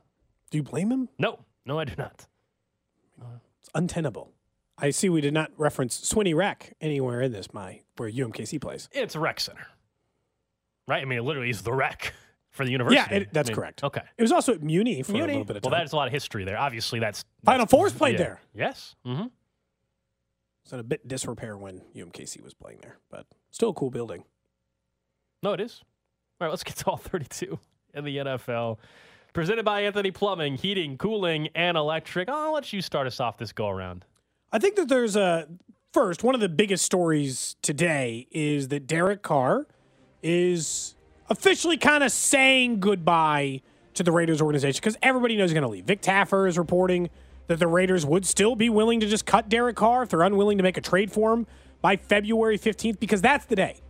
Do 0.49 0.57
you 0.57 0.63
blame 0.63 0.91
him? 0.91 1.09
No, 1.19 1.39
no, 1.65 1.79
I 1.79 1.85
do 1.85 1.93
not. 1.97 2.27
It's 3.59 3.69
untenable. 3.75 4.31
I 4.77 4.89
see 4.89 5.09
we 5.09 5.21
did 5.21 5.33
not 5.33 5.51
reference 5.57 5.99
Swinney 6.01 6.33
Rec 6.35 6.73
anywhere 6.81 7.21
in 7.21 7.31
this, 7.31 7.53
my 7.53 7.81
where 7.97 8.09
UMKC 8.11 8.59
plays. 8.59 8.89
It's 8.91 9.15
a 9.15 9.19
rec 9.19 9.39
center, 9.39 9.67
right? 10.87 11.01
I 11.01 11.05
mean, 11.05 11.19
it 11.19 11.23
literally 11.23 11.51
is 11.51 11.61
the 11.61 11.71
rec 11.73 12.13
for 12.49 12.65
the 12.65 12.71
university. 12.71 12.99
Yeah, 13.13 13.19
it, 13.21 13.33
that's 13.33 13.49
I 13.49 13.51
mean, 13.51 13.55
correct. 13.55 13.83
Okay. 13.83 14.01
It 14.17 14.21
was 14.21 14.31
also 14.31 14.53
at 14.53 14.63
Muni 14.63 15.03
for 15.03 15.11
Muni. 15.11 15.25
a 15.25 15.27
little 15.27 15.45
bit 15.45 15.57
of 15.57 15.61
time. 15.63 15.71
well, 15.71 15.79
that's 15.79 15.91
a 15.91 15.95
lot 15.95 16.07
of 16.07 16.13
history 16.13 16.45
there. 16.45 16.57
Obviously, 16.57 16.99
that's 16.99 17.25
Final 17.45 17.65
that's- 17.65 17.71
Fours 17.71 17.93
played 17.93 18.13
yeah. 18.13 18.17
there. 18.17 18.41
Yes. 18.55 18.95
Mm-hmm. 19.05 19.27
It's 20.63 20.73
in 20.73 20.79
a 20.79 20.83
bit 20.83 21.07
disrepair 21.07 21.57
when 21.57 21.81
UMKC 21.95 22.41
was 22.43 22.53
playing 22.53 22.79
there, 22.81 22.97
but 23.09 23.25
still 23.51 23.69
a 23.69 23.73
cool 23.73 23.91
building. 23.91 24.23
No, 25.43 25.53
it 25.53 25.61
is. 25.61 25.81
All 26.39 26.47
right, 26.47 26.51
let's 26.51 26.63
get 26.63 26.75
to 26.77 26.85
all 26.87 26.97
32 26.97 27.59
in 27.93 28.03
the 28.03 28.17
NFL. 28.17 28.77
Presented 29.33 29.63
by 29.63 29.81
Anthony 29.81 30.11
Plumbing, 30.11 30.57
Heating, 30.57 30.97
Cooling, 30.97 31.49
and 31.55 31.77
Electric. 31.77 32.29
I'll 32.29 32.53
let 32.53 32.73
you 32.73 32.81
start 32.81 33.07
us 33.07 33.19
off 33.19 33.37
this 33.37 33.53
go 33.53 33.69
around. 33.69 34.05
I 34.51 34.59
think 34.59 34.75
that 34.75 34.89
there's 34.89 35.15
a 35.15 35.47
first 35.93 36.23
one 36.23 36.35
of 36.35 36.41
the 36.41 36.49
biggest 36.49 36.85
stories 36.85 37.55
today 37.61 38.27
is 38.31 38.69
that 38.69 38.87
Derek 38.87 39.21
Carr 39.21 39.67
is 40.21 40.95
officially 41.29 41.77
kind 41.77 42.03
of 42.03 42.11
saying 42.11 42.79
goodbye 42.79 43.61
to 43.93 44.03
the 44.03 44.11
Raiders 44.11 44.41
organization 44.41 44.79
because 44.81 44.97
everybody 45.01 45.37
knows 45.37 45.49
he's 45.49 45.53
going 45.53 45.63
to 45.63 45.69
leave. 45.69 45.85
Vic 45.85 46.01
Tafur 46.01 46.47
is 46.47 46.57
reporting 46.57 47.09
that 47.47 47.59
the 47.59 47.67
Raiders 47.67 48.05
would 48.05 48.25
still 48.25 48.55
be 48.55 48.69
willing 48.69 48.99
to 48.99 49.07
just 49.07 49.25
cut 49.25 49.49
Derek 49.49 49.75
Carr 49.75 50.03
if 50.03 50.09
they're 50.09 50.21
unwilling 50.21 50.57
to 50.57 50.63
make 50.63 50.77
a 50.77 50.81
trade 50.81 51.11
for 51.11 51.33
him 51.33 51.47
by 51.81 51.95
February 51.95 52.57
15th 52.57 52.99
because 52.99 53.21
that's 53.21 53.45
the 53.45 53.55
day. 53.55 53.81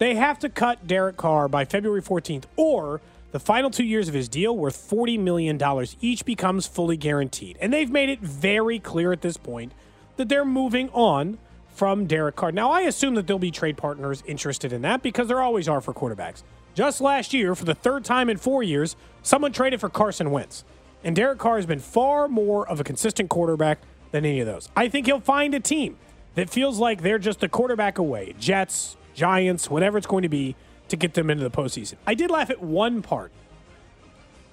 They 0.00 0.14
have 0.14 0.38
to 0.38 0.48
cut 0.48 0.86
Derek 0.86 1.18
Carr 1.18 1.46
by 1.46 1.66
February 1.66 2.00
14th 2.00 2.44
or 2.56 3.02
the 3.32 3.38
final 3.38 3.68
two 3.68 3.84
years 3.84 4.08
of 4.08 4.14
his 4.14 4.30
deal, 4.30 4.56
worth 4.56 4.74
$40 4.74 5.18
million 5.20 5.60
each, 6.00 6.24
becomes 6.24 6.66
fully 6.66 6.96
guaranteed. 6.96 7.58
And 7.60 7.70
they've 7.70 7.90
made 7.90 8.08
it 8.08 8.20
very 8.20 8.78
clear 8.78 9.12
at 9.12 9.20
this 9.20 9.36
point 9.36 9.72
that 10.16 10.30
they're 10.30 10.46
moving 10.46 10.88
on 10.94 11.36
from 11.68 12.06
Derek 12.06 12.34
Carr. 12.34 12.50
Now, 12.50 12.70
I 12.70 12.80
assume 12.80 13.14
that 13.16 13.26
there'll 13.26 13.38
be 13.38 13.50
trade 13.50 13.76
partners 13.76 14.22
interested 14.26 14.72
in 14.72 14.80
that 14.82 15.02
because 15.02 15.28
there 15.28 15.42
always 15.42 15.68
are 15.68 15.82
for 15.82 15.92
quarterbacks. 15.92 16.44
Just 16.72 17.02
last 17.02 17.34
year, 17.34 17.54
for 17.54 17.66
the 17.66 17.74
third 17.74 18.02
time 18.02 18.30
in 18.30 18.38
four 18.38 18.62
years, 18.62 18.96
someone 19.22 19.52
traded 19.52 19.80
for 19.80 19.90
Carson 19.90 20.30
Wentz. 20.30 20.64
And 21.04 21.14
Derek 21.14 21.38
Carr 21.38 21.56
has 21.56 21.66
been 21.66 21.78
far 21.78 22.26
more 22.26 22.66
of 22.66 22.80
a 22.80 22.84
consistent 22.84 23.28
quarterback 23.28 23.80
than 24.12 24.24
any 24.24 24.40
of 24.40 24.46
those. 24.46 24.70
I 24.74 24.88
think 24.88 25.04
he'll 25.04 25.20
find 25.20 25.54
a 25.54 25.60
team 25.60 25.98
that 26.36 26.48
feels 26.48 26.78
like 26.78 27.02
they're 27.02 27.18
just 27.18 27.42
a 27.42 27.50
quarterback 27.50 27.98
away 27.98 28.34
Jets, 28.38 28.96
Giants, 29.20 29.68
whatever 29.68 29.98
it's 29.98 30.06
going 30.06 30.22
to 30.22 30.30
be 30.30 30.56
to 30.88 30.96
get 30.96 31.12
them 31.12 31.28
into 31.28 31.44
the 31.44 31.50
postseason. 31.50 31.96
I 32.06 32.14
did 32.14 32.30
laugh 32.30 32.48
at 32.48 32.62
one 32.62 33.02
part 33.02 33.32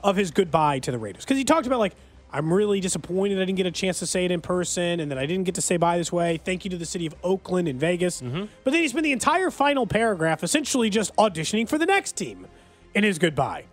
of 0.03 0.17
his 0.17 0.29
goodbye 0.29 0.79
to 0.79 0.91
the 0.91 0.97
Raiders 0.97 1.23
because 1.23 1.37
he 1.37 1.45
talked 1.45 1.65
about 1.65 1.79
like 1.79 1.95
I'm 2.33 2.51
really 2.53 2.81
disappointed 2.81 3.37
I 3.37 3.45
didn't 3.45 3.55
get 3.55 3.65
a 3.65 3.71
chance 3.71 3.99
to 3.99 4.05
say 4.05 4.25
it 4.25 4.31
in 4.31 4.41
person 4.41 4.99
and 4.99 5.09
that 5.09 5.17
I 5.17 5.25
didn't 5.25 5.45
get 5.45 5.55
to 5.55 5.61
say 5.61 5.77
bye 5.77 5.97
this 5.97 6.11
way. 6.11 6.35
Thank 6.43 6.65
you 6.65 6.71
to 6.71 6.77
the 6.77 6.85
city 6.85 7.05
of 7.05 7.15
Oakland 7.23 7.69
and 7.69 7.79
Vegas. 7.79 8.21
Mm-hmm. 8.21 8.45
But 8.65 8.71
then 8.71 8.81
he 8.81 8.89
spent 8.89 9.05
the 9.05 9.13
entire 9.13 9.49
final 9.49 9.87
paragraph 9.87 10.43
essentially 10.43 10.89
just 10.89 11.15
auditioning 11.15 11.69
for 11.69 11.77
the 11.77 11.85
next 11.85 12.17
team 12.17 12.45
in 12.93 13.05
his 13.05 13.17
goodbye. 13.17 13.63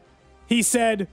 He 0.46 0.62
said, 0.62 1.08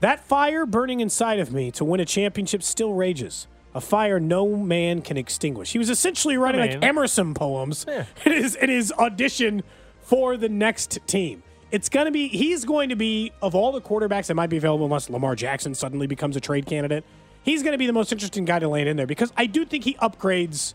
"That 0.00 0.20
fire 0.20 0.66
burning 0.66 1.00
inside 1.00 1.40
of 1.40 1.54
me 1.54 1.70
to 1.70 1.86
win 1.86 2.00
a 2.00 2.04
championship 2.04 2.62
still 2.62 2.92
rages." 2.92 3.46
A 3.74 3.80
fire 3.80 4.20
no 4.20 4.56
man 4.56 5.00
can 5.02 5.16
extinguish. 5.16 5.72
He 5.72 5.78
was 5.78 5.88
essentially 5.90 6.36
writing 6.36 6.60
like. 6.60 6.82
Emerson 6.82 7.32
poems 7.34 7.86
Yeah. 7.88 8.04
in 8.26 8.32
his 8.32 8.54
in 8.54 8.68
his 8.68 8.92
audition 8.92 9.62
for 10.02 10.36
the 10.36 10.48
next 10.48 10.98
team. 11.06 11.42
It's 11.70 11.88
going 11.88 12.04
to 12.04 12.12
be 12.12 12.28
he's 12.28 12.64
going 12.66 12.90
to 12.90 12.96
be 12.96 13.32
of 13.40 13.54
all 13.54 13.72
the 13.72 13.80
quarterbacks 13.80 14.26
that 14.26 14.34
might 14.34 14.50
be 14.50 14.58
available 14.58 14.84
unless 14.84 15.08
Lamar 15.08 15.34
Jackson 15.34 15.74
suddenly 15.74 16.06
becomes 16.06 16.36
a 16.36 16.40
trade 16.40 16.66
candidate. 16.66 17.04
He's 17.44 17.62
going 17.62 17.72
to 17.72 17.78
be 17.78 17.86
the 17.86 17.92
most 17.94 18.12
interesting 18.12 18.44
guy 18.44 18.58
to 18.58 18.68
land 18.68 18.88
in 18.88 18.96
there 18.98 19.06
because 19.06 19.32
I 19.36 19.46
do 19.46 19.64
think 19.64 19.84
he 19.84 19.94
upgrades 19.94 20.74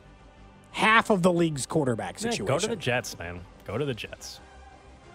half 0.72 1.10
of 1.12 1.22
the 1.22 1.32
league's 1.32 1.66
quarterback 1.68 2.16
Yeah, 2.16 2.32
situation. 2.32 2.46
go 2.48 2.58
to 2.60 2.68
the 2.68 2.76
Jets, 2.76 3.18
man. 3.20 3.42
Go 3.66 3.78
to 3.78 3.86
the 3.86 3.94
Jets. 3.94 4.40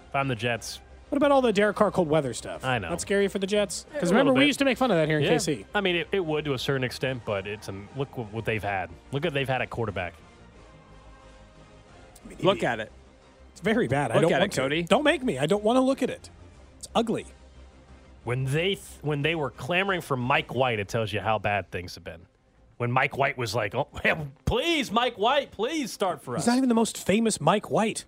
If 0.08 0.14
I'm 0.14 0.28
the 0.28 0.34
Jets, 0.36 0.78
what 1.12 1.18
about 1.18 1.30
all 1.30 1.42
the 1.42 1.52
Derek 1.52 1.76
Carr 1.76 1.90
cold 1.90 2.08
weather 2.08 2.32
stuff? 2.32 2.64
I 2.64 2.78
know. 2.78 2.88
That's 2.88 3.02
scary 3.02 3.28
for 3.28 3.38
the 3.38 3.46
Jets. 3.46 3.84
Because 3.92 4.08
little 4.08 4.20
remember, 4.20 4.40
we 4.40 4.46
used 4.46 4.58
to 4.60 4.64
make 4.64 4.78
fun 4.78 4.90
of 4.90 4.96
that 4.96 5.08
here 5.08 5.18
in 5.18 5.24
yeah. 5.24 5.34
KC. 5.34 5.66
I 5.74 5.82
mean, 5.82 5.96
it, 5.96 6.08
it 6.10 6.24
would 6.24 6.46
to 6.46 6.54
a 6.54 6.58
certain 6.58 6.84
extent, 6.84 7.20
but 7.26 7.46
it's 7.46 7.68
a, 7.68 7.74
look 7.98 8.16
what 8.16 8.32
what 8.32 8.44
they've 8.46 8.62
had. 8.62 8.88
Look 9.12 9.22
what 9.22 9.34
they've 9.34 9.46
had 9.46 9.60
at 9.60 9.68
quarterback. 9.68 10.14
Look 12.40 12.62
at 12.62 12.80
it. 12.80 12.90
It's 13.50 13.60
very 13.60 13.88
bad. 13.88 14.10
I 14.10 14.22
don't 14.22 14.32
at 14.32 14.40
want 14.40 14.54
it, 14.54 14.56
to. 14.56 14.60
Cody. 14.62 14.82
Don't 14.84 15.04
make 15.04 15.22
me. 15.22 15.38
I 15.38 15.44
don't 15.44 15.62
want 15.62 15.76
to 15.76 15.82
look 15.82 16.02
at 16.02 16.08
it. 16.08 16.30
It's 16.78 16.88
ugly. 16.94 17.26
When 18.24 18.46
they 18.46 18.76
th- 18.76 18.80
when 19.02 19.20
they 19.20 19.34
were 19.34 19.50
clamoring 19.50 20.00
for 20.00 20.16
Mike 20.16 20.54
White, 20.54 20.78
it 20.78 20.88
tells 20.88 21.12
you 21.12 21.20
how 21.20 21.38
bad 21.38 21.70
things 21.70 21.94
have 21.94 22.04
been. 22.04 22.22
When 22.78 22.90
Mike 22.90 23.18
White 23.18 23.36
was 23.36 23.54
like, 23.54 23.74
"Oh, 23.74 23.86
please, 24.46 24.90
Mike 24.90 25.18
White, 25.18 25.50
please 25.50 25.92
start 25.92 26.22
for 26.22 26.36
us." 26.36 26.44
He's 26.44 26.46
not 26.46 26.56
even 26.56 26.70
the 26.70 26.74
most 26.74 26.96
famous 26.96 27.38
Mike 27.38 27.70
White. 27.70 28.06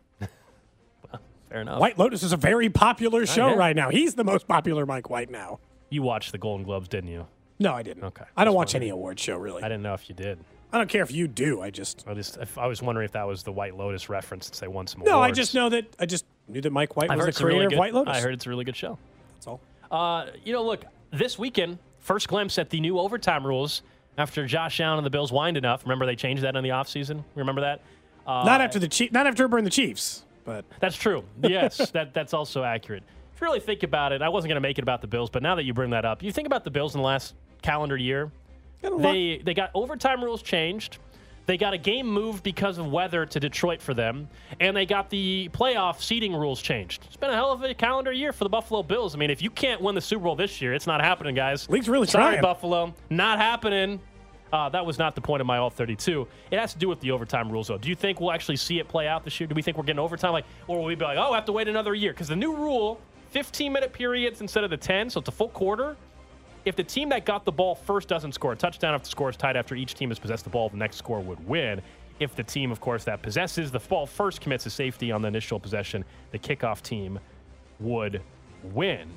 Fair 1.55 1.61
enough. 1.61 1.79
White 1.79 1.97
Lotus 1.97 2.25
is 2.25 2.33
a 2.33 2.37
very 2.37 2.69
popular 2.69 3.27
show 3.27 3.51
yeah. 3.51 3.55
right 3.55 3.77
now. 3.77 3.89
He's 3.89 4.17
the 4.17 4.25
most 4.25 4.49
popular 4.49 4.85
Mike 4.85 5.09
White 5.09 5.31
now. 5.31 5.61
You 5.89 6.03
watched 6.03 6.33
the 6.33 6.39
Golden 6.39 6.67
Globes, 6.67 6.89
didn't 6.89 7.11
you? 7.11 7.29
No, 7.61 7.73
I 7.73 7.85
didn't. 7.85 8.03
Okay. 8.03 8.25
I 8.37 8.45
don't 8.45 8.51
Just 8.51 8.57
watch 8.57 8.75
wondering. 8.75 8.83
any 8.83 8.91
award 8.91 9.21
show 9.21 9.37
really. 9.37 9.63
I 9.63 9.69
didn't 9.69 9.85
know 9.85 9.95
if 9.95 10.09
you 10.09 10.17
did. 10.17 10.41
I 10.73 10.79
don't 10.79 10.91
care 10.91 11.05
if 11.05 11.13
you 11.13 11.29
do. 11.29 11.61
I 11.61 11.71
just 11.71 12.05
I 12.09 12.15
just 12.15 12.39
if, 12.39 12.59
I 12.59 12.67
was 12.67 12.83
wondering 12.83 13.05
if 13.05 13.13
that 13.13 13.29
was 13.29 13.45
the 13.45 13.53
White 13.53 13.77
Lotus 13.77 14.09
reference 14.09 14.47
since 14.47 14.59
they 14.59 14.67
won 14.67 14.89
some 14.89 15.03
no. 15.05 15.21
I 15.21 15.31
just 15.31 15.55
know 15.55 15.69
that 15.69 15.95
I 16.01 16.07
just 16.07 16.25
knew 16.49 16.61
that 16.61 16.73
Mike 16.73 16.97
White 16.97 17.09
I've 17.09 17.19
was 17.19 17.27
the 17.27 17.29
it's 17.29 17.41
a 17.41 17.47
really 17.47 17.67
good, 17.67 17.75
of 17.75 17.79
White 17.79 17.95
Lotus. 17.95 18.17
I 18.17 18.21
heard 18.21 18.35
it's 18.35 18.47
a 18.47 18.49
really 18.49 18.65
good 18.65 18.75
show. 18.75 18.99
That's 19.35 19.47
all. 19.47 19.61
Uh, 19.93 20.27
you 20.45 20.53
know, 20.53 20.65
look, 20.65 20.85
this 21.13 21.39
weekend, 21.39 21.79
first 22.01 22.27
glimpse 22.27 22.59
at 22.59 22.71
the 22.71 22.81
new 22.81 22.99
overtime 22.99 23.47
rules 23.47 23.83
after 24.19 24.45
Josh 24.45 24.81
Allen 24.81 24.99
and 24.99 25.07
the 25.07 25.11
Bills 25.11 25.31
whined 25.31 25.57
enough. 25.57 25.85
Remember 25.85 26.05
they 26.05 26.17
changed 26.17 26.43
that 26.43 26.57
in 26.57 26.65
the 26.65 26.71
offseason? 26.71 27.23
Remember 27.37 27.61
that? 27.61 27.81
Uh, 28.27 28.43
not 28.45 28.61
after 28.61 28.81
the 28.81 28.89
Chief, 28.89 29.13
not 29.13 29.29
after 29.29 29.45
it 29.45 29.49
burned 29.51 29.67
the 29.67 29.71
Chiefs, 29.71 30.25
but 30.45 30.65
That's 30.81 30.97
true. 30.97 31.25
Yes, 31.43 31.91
that 31.93 32.15
that's 32.15 32.35
also 32.35 32.63
accurate. 32.65 33.03
If 33.35 33.41
you 33.41 33.47
really 33.47 33.61
think 33.61 33.83
about 33.83 34.13
it, 34.13 34.23
I 34.23 34.29
wasn't 34.29 34.51
going 34.51 34.57
to 34.63 34.67
make 34.69 34.79
it 34.79 34.83
about 34.83 35.01
the 35.01 35.07
Bills, 35.09 35.29
but 35.31 35.43
now 35.43 35.55
that 35.57 35.65
you 35.65 35.75
bring 35.75 35.91
that 35.91 36.05
up, 36.05 36.23
you 36.23 36.31
think 36.33 36.47
about 36.47 36.63
the 36.65 36.71
Bills 36.71 36.95
in 36.95 37.01
the 37.01 37.07
last 37.07 37.35
calendar 37.63 37.97
year. 37.97 38.31
got 38.83 38.93
a 38.93 38.95
lot- 38.97 39.03
They 39.13 39.41
they 39.45 39.55
got 39.55 39.71
overtime 39.75 40.23
rules 40.23 40.43
changed. 40.43 40.99
They 41.47 41.59
got 41.59 41.75
a 41.75 41.79
game 41.79 42.07
moved 42.07 42.43
because 42.43 42.79
of 42.79 42.91
weather 42.91 43.27
to 43.27 43.39
Detroit 43.39 43.83
for 43.83 43.93
them, 43.93 44.29
and 44.61 44.75
they 44.75 44.87
got 44.87 45.11
the 45.11 45.51
playoff 45.53 46.01
seeding 46.01 46.35
rules 46.35 46.63
changed. 46.63 47.05
It's 47.07 47.17
been 47.19 47.29
a 47.29 47.35
hell 47.35 47.53
of 47.53 47.63
a 47.63 47.75
calendar 47.75 48.13
year 48.13 48.33
for 48.33 48.45
the 48.45 48.49
Buffalo 48.49 48.83
Bills. 48.83 49.15
I 49.15 49.19
mean, 49.19 49.29
if 49.29 49.43
you 49.43 49.51
can't 49.51 49.83
win 49.83 49.95
the 49.95 50.01
Super 50.01 50.25
Bowl 50.25 50.37
this 50.37 50.63
year, 50.63 50.73
it's 50.73 50.87
not 50.87 51.03
happening, 51.03 51.35
guys. 51.35 51.69
League's 51.69 51.87
really 51.87 52.07
Sorry, 52.07 52.37
trying. 52.37 52.41
Buffalo, 52.41 52.95
not 53.11 53.39
happening. 53.39 54.01
Uh, 54.53 54.69
that 54.69 54.85
was 54.87 54.99
not 54.99 55.15
the 55.15 55.21
point 55.21 55.41
of 55.41 55.47
my 55.47 55.59
all 55.59 55.71
32. 55.71 56.27
It 56.51 56.59
has 56.59 56.73
to 56.73 56.79
do 56.79 56.89
with 56.89 57.01
the 57.01 57.11
overtime 57.11 57.51
rules, 57.51 57.69
though. 57.69 57.79
Do 57.79 57.89
you 57.89 57.97
think 57.97 58.21
we'll 58.21 58.33
actually 58.33 58.57
see 58.57 58.79
it 58.79 58.89
play 58.89 59.09
out 59.09 59.25
this 59.25 59.41
year? 59.41 59.49
Do 59.49 59.55
we 59.55 59.63
think 59.63 59.77
we're 59.77 59.85
getting 59.85 59.99
overtime, 59.99 60.33
like, 60.33 60.45
or 60.69 60.79
will 60.79 60.85
we 60.85 60.95
be 60.95 61.05
like, 61.05 61.19
oh, 61.19 61.33
I 61.33 61.35
have 61.35 61.45
to 61.47 61.53
wait 61.53 61.67
another 61.67 61.95
year? 61.95 62.13
Because 62.13 62.29
the 62.29 62.37
new 62.37 62.55
rule, 62.55 63.01
15 63.31 63.73
minute 63.73 63.93
periods 63.93 64.41
instead 64.41 64.63
of 64.63 64.71
the 64.71 64.77
10, 64.77 65.11
so 65.11 65.21
it's 65.21 65.29
a 65.29 65.33
full 65.33 65.49
quarter. 65.49 65.97
If 66.65 66.77
the 66.77 66.85
team 66.85 67.09
that 67.11 67.27
got 67.27 67.45
the 67.45 67.53
ball 67.53 67.75
first 67.75 68.09
doesn't 68.09 68.33
score 68.33 68.53
a 68.53 68.57
touchdown, 68.57 68.95
if 68.95 69.03
the 69.03 69.09
score 69.11 69.29
is 69.29 69.37
tied 69.37 69.57
after 69.57 69.75
each 69.75 69.95
team 69.95 70.09
has 70.09 70.19
possessed 70.19 70.45
the 70.45 70.51
ball, 70.51 70.69
the 70.69 70.77
next 70.77 70.97
score 70.97 71.21
would 71.21 71.47
win. 71.47 71.83
If 72.21 72.37
the 72.37 72.45
team, 72.45 72.71
of 72.71 72.81
course, 72.81 73.05
that 73.05 73.23
possesses 73.23 73.71
the 73.71 73.81
ball 73.81 74.07
first 74.07 74.41
commits 74.41 74.65
a 74.67 74.71
safety 74.71 75.11
on 75.11 75.21
the 75.21 75.29
initial 75.29 75.59
possession, 75.59 76.05
the 76.31 76.39
kickoff 76.39 76.81
team 76.81 77.19
would 77.81 78.23
win. 78.63 79.11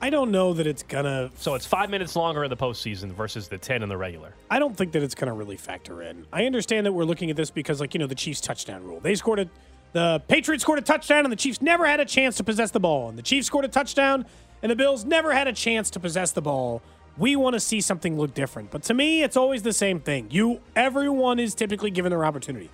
I 0.00 0.10
don't 0.10 0.30
know 0.30 0.52
that 0.52 0.66
it's 0.66 0.82
gonna. 0.82 1.30
So 1.36 1.54
it's 1.54 1.64
five 1.64 1.88
minutes 1.88 2.16
longer 2.16 2.44
in 2.44 2.50
the 2.50 2.56
postseason 2.56 3.12
versus 3.12 3.48
the 3.48 3.56
10 3.56 3.82
in 3.82 3.88
the 3.88 3.96
regular. 3.96 4.34
I 4.50 4.58
don't 4.58 4.76
think 4.76 4.92
that 4.92 5.02
it's 5.02 5.14
gonna 5.14 5.32
really 5.32 5.56
factor 5.56 6.02
in. 6.02 6.26
I 6.32 6.44
understand 6.44 6.84
that 6.86 6.92
we're 6.92 7.04
looking 7.04 7.30
at 7.30 7.36
this 7.36 7.50
because, 7.50 7.80
like 7.80 7.94
you 7.94 8.00
know, 8.00 8.06
the 8.06 8.14
Chiefs 8.14 8.40
touchdown 8.40 8.84
rule. 8.84 9.00
They 9.00 9.14
scored 9.14 9.38
a, 9.38 9.48
the 9.92 10.22
Patriots 10.28 10.62
scored 10.62 10.78
a 10.78 10.82
touchdown, 10.82 11.24
and 11.24 11.32
the 11.32 11.36
Chiefs 11.36 11.62
never 11.62 11.86
had 11.86 12.00
a 12.00 12.04
chance 12.04 12.36
to 12.36 12.44
possess 12.44 12.70
the 12.70 12.80
ball. 12.80 13.08
And 13.08 13.16
the 13.16 13.22
Chiefs 13.22 13.46
scored 13.46 13.64
a 13.64 13.68
touchdown, 13.68 14.26
and 14.62 14.70
the 14.70 14.76
Bills 14.76 15.06
never 15.06 15.32
had 15.32 15.48
a 15.48 15.52
chance 15.52 15.88
to 15.90 16.00
possess 16.00 16.32
the 16.32 16.42
ball. 16.42 16.82
We 17.16 17.34
want 17.34 17.54
to 17.54 17.60
see 17.60 17.80
something 17.80 18.18
look 18.18 18.34
different, 18.34 18.70
but 18.70 18.82
to 18.84 18.94
me, 18.94 19.22
it's 19.22 19.38
always 19.38 19.62
the 19.62 19.72
same 19.72 20.00
thing. 20.00 20.26
You, 20.30 20.60
everyone 20.74 21.38
is 21.38 21.54
typically 21.54 21.90
given 21.90 22.10
their 22.10 22.26
opportunity. 22.26 22.68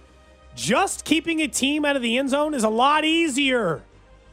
Just 0.56 1.04
keeping 1.04 1.40
a 1.40 1.46
team 1.46 1.84
out 1.84 1.94
of 1.94 2.02
the 2.02 2.18
end 2.18 2.30
zone 2.30 2.52
is 2.52 2.64
a 2.64 2.68
lot 2.68 3.04
easier 3.04 3.82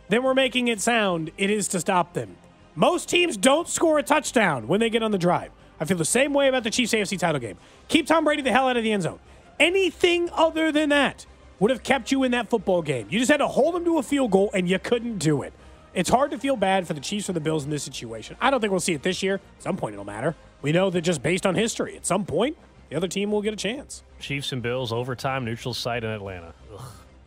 than 0.08 0.23
we're 0.23 0.34
making 0.34 0.67
it 0.67 0.82
sound 0.82 1.32
it 1.38 1.52
is 1.52 1.67
to 1.69 1.80
stop 1.80 2.13
them. 2.13 2.36
Most 2.79 3.09
teams 3.09 3.35
don't 3.35 3.67
score 3.67 3.99
a 3.99 4.03
touchdown 4.03 4.65
when 4.69 4.79
they 4.79 4.89
get 4.89 5.03
on 5.03 5.11
the 5.11 5.17
drive. 5.17 5.51
I 5.81 5.83
feel 5.83 5.97
the 5.97 6.05
same 6.05 6.31
way 6.31 6.47
about 6.47 6.63
the 6.63 6.69
Chiefs 6.69 6.93
AFC 6.93 7.19
title 7.19 7.41
game. 7.41 7.57
Keep 7.89 8.07
Tom 8.07 8.23
Brady 8.23 8.41
the 8.41 8.53
hell 8.53 8.69
out 8.69 8.77
of 8.77 8.85
the 8.85 8.93
end 8.93 9.03
zone. 9.03 9.19
Anything 9.59 10.29
other 10.31 10.71
than 10.71 10.87
that 10.87 11.25
would 11.59 11.71
have 11.71 11.83
kept 11.83 12.09
you 12.09 12.23
in 12.23 12.31
that 12.31 12.49
football 12.49 12.81
game. 12.81 13.07
You 13.09 13.19
just 13.19 13.29
had 13.29 13.39
to 13.39 13.49
hold 13.49 13.75
them 13.75 13.83
to 13.83 13.97
a 13.97 14.01
field 14.01 14.31
goal, 14.31 14.49
and 14.53 14.69
you 14.69 14.79
couldn't 14.79 15.17
do 15.17 15.41
it. 15.41 15.51
It's 15.93 16.09
hard 16.09 16.31
to 16.31 16.37
feel 16.37 16.55
bad 16.55 16.87
for 16.87 16.93
the 16.93 17.01
Chiefs 17.01 17.29
or 17.29 17.33
the 17.33 17.41
Bills 17.41 17.65
in 17.65 17.69
this 17.69 17.83
situation. 17.83 18.37
I 18.39 18.49
don't 18.49 18.61
think 18.61 18.71
we'll 18.71 18.79
see 18.79 18.93
it 18.93 19.03
this 19.03 19.21
year. 19.21 19.41
At 19.57 19.63
some 19.63 19.75
point, 19.75 19.95
it'll 19.95 20.05
matter. 20.05 20.37
We 20.61 20.71
know 20.71 20.89
that 20.89 21.01
just 21.01 21.21
based 21.21 21.45
on 21.45 21.55
history, 21.55 21.97
at 21.97 22.05
some 22.05 22.23
point, 22.23 22.55
the 22.87 22.95
other 22.95 23.09
team 23.09 23.29
will 23.29 23.41
get 23.41 23.51
a 23.51 23.57
chance. 23.57 24.03
Chiefs 24.21 24.53
and 24.53 24.61
Bills 24.61 24.93
overtime 24.93 25.43
neutral 25.43 25.73
site 25.73 26.05
in 26.05 26.11
Atlanta. 26.11 26.53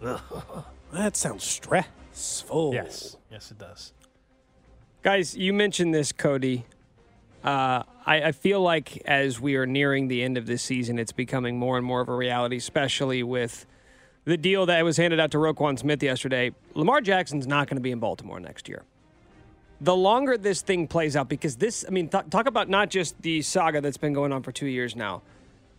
Ugh. 0.02 0.64
That 0.94 1.14
sounds 1.14 1.44
stressful. 1.44 2.72
Yes, 2.72 3.18
yes, 3.30 3.50
it 3.50 3.58
does. 3.58 3.92
Guys, 5.02 5.36
you 5.36 5.52
mentioned 5.52 5.92
this, 5.92 6.12
Cody. 6.12 6.64
Uh, 7.42 7.82
I, 8.06 8.22
I 8.22 8.32
feel 8.32 8.60
like 8.60 9.02
as 9.04 9.40
we 9.40 9.56
are 9.56 9.66
nearing 9.66 10.06
the 10.06 10.22
end 10.22 10.38
of 10.38 10.46
this 10.46 10.62
season, 10.62 10.96
it's 10.96 11.10
becoming 11.10 11.58
more 11.58 11.76
and 11.76 11.84
more 11.84 12.00
of 12.00 12.08
a 12.08 12.14
reality, 12.14 12.56
especially 12.56 13.24
with 13.24 13.66
the 14.26 14.36
deal 14.36 14.64
that 14.66 14.84
was 14.84 14.98
handed 14.98 15.18
out 15.18 15.32
to 15.32 15.38
Roquan 15.38 15.76
Smith 15.76 16.04
yesterday. 16.04 16.52
Lamar 16.74 17.00
Jackson's 17.00 17.48
not 17.48 17.66
going 17.66 17.78
to 17.78 17.82
be 17.82 17.90
in 17.90 17.98
Baltimore 17.98 18.38
next 18.38 18.68
year. 18.68 18.84
The 19.80 19.96
longer 19.96 20.38
this 20.38 20.62
thing 20.62 20.86
plays 20.86 21.16
out, 21.16 21.28
because 21.28 21.56
this, 21.56 21.84
I 21.84 21.90
mean, 21.90 22.06
th- 22.06 22.30
talk 22.30 22.46
about 22.46 22.68
not 22.68 22.88
just 22.88 23.20
the 23.22 23.42
saga 23.42 23.80
that's 23.80 23.96
been 23.96 24.12
going 24.12 24.30
on 24.30 24.44
for 24.44 24.52
two 24.52 24.68
years 24.68 24.94
now, 24.94 25.22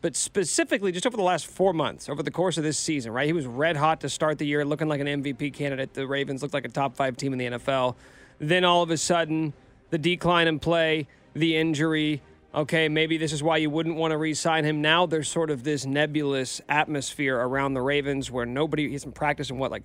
but 0.01 0.17
specifically 0.17 0.91
just 0.91 1.07
over 1.07 1.15
the 1.15 1.23
last 1.23 1.47
four 1.47 1.71
months, 1.71 2.09
over 2.09 2.21
the 2.21 2.31
course 2.31 2.57
of 2.57 2.65
this 2.65 2.77
season, 2.77 3.13
right? 3.13 3.25
He 3.25 3.31
was 3.31 3.45
red 3.45 3.77
hot 3.77 4.01
to 4.01 4.09
start 4.09 4.37
the 4.37 4.45
year, 4.45 4.65
looking 4.65 4.89
like 4.89 4.99
an 4.99 5.07
MVP 5.07 5.53
candidate. 5.53 5.93
The 5.93 6.05
Ravens 6.05 6.41
looked 6.41 6.53
like 6.53 6.65
a 6.65 6.69
top 6.69 6.97
five 6.97 7.15
team 7.15 7.31
in 7.31 7.39
the 7.39 7.45
NFL. 7.57 7.95
Then 8.39 8.63
all 8.63 8.81
of 8.83 8.89
a 8.91 8.97
sudden, 8.97 9.53
the 9.89 9.97
decline 9.97 10.47
in 10.47 10.59
play, 10.59 11.07
the 11.33 11.55
injury. 11.57 12.21
Okay, 12.55 12.87
maybe 12.87 13.17
this 13.17 13.33
is 13.33 13.41
why 13.41 13.57
you 13.57 13.69
wouldn't 13.69 13.95
want 13.95 14.11
to 14.11 14.17
re 14.17 14.33
sign 14.33 14.63
him. 14.63 14.81
Now 14.81 15.05
there's 15.05 15.27
sort 15.27 15.49
of 15.49 15.63
this 15.63 15.85
nebulous 15.85 16.61
atmosphere 16.69 17.37
around 17.39 17.73
the 17.73 17.81
Ravens 17.81 18.29
where 18.29 18.45
nobody 18.45 18.91
hasn't 18.91 19.15
practiced 19.15 19.49
in 19.49 19.57
what, 19.57 19.71
like 19.71 19.83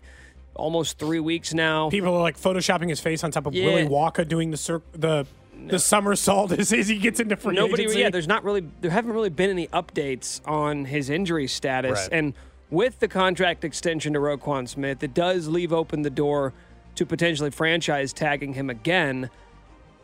almost 0.54 0.98
three 0.98 1.20
weeks 1.20 1.54
now. 1.54 1.88
People 1.88 2.14
are 2.14 2.20
like 2.22 2.38
photoshopping 2.38 2.88
his 2.90 3.00
face 3.00 3.24
on 3.24 3.30
top 3.30 3.46
of 3.46 3.54
Yeah. 3.54 3.64
Willy 3.66 3.86
Wonka 3.86 4.26
doing 4.28 4.50
the 4.50 4.56
cir- 4.56 4.82
the 4.92 5.26
the 5.66 5.78
somersault 5.78 6.52
as, 6.52 6.72
as 6.74 6.86
he 6.88 6.98
gets 6.98 7.18
into 7.20 7.36
free 7.36 7.54
Nobody, 7.54 7.82
agency. 7.84 8.00
yeah, 8.00 8.10
there's 8.10 8.28
not 8.28 8.44
really, 8.44 8.64
there 8.80 8.90
haven't 8.92 9.12
really 9.12 9.28
been 9.30 9.50
any 9.50 9.66
updates 9.68 10.40
on 10.46 10.84
his 10.84 11.10
injury 11.10 11.48
status. 11.48 11.98
Right. 12.02 12.08
And 12.12 12.34
with 12.70 13.00
the 13.00 13.08
contract 13.08 13.64
extension 13.64 14.12
to 14.12 14.20
Roquan 14.20 14.68
Smith, 14.68 15.02
it 15.02 15.14
does 15.14 15.48
leave 15.48 15.72
open 15.72 16.02
the 16.02 16.10
door 16.10 16.52
to 16.98 17.06
potentially 17.06 17.50
franchise 17.50 18.12
tagging 18.12 18.54
him 18.54 18.68
again. 18.68 19.30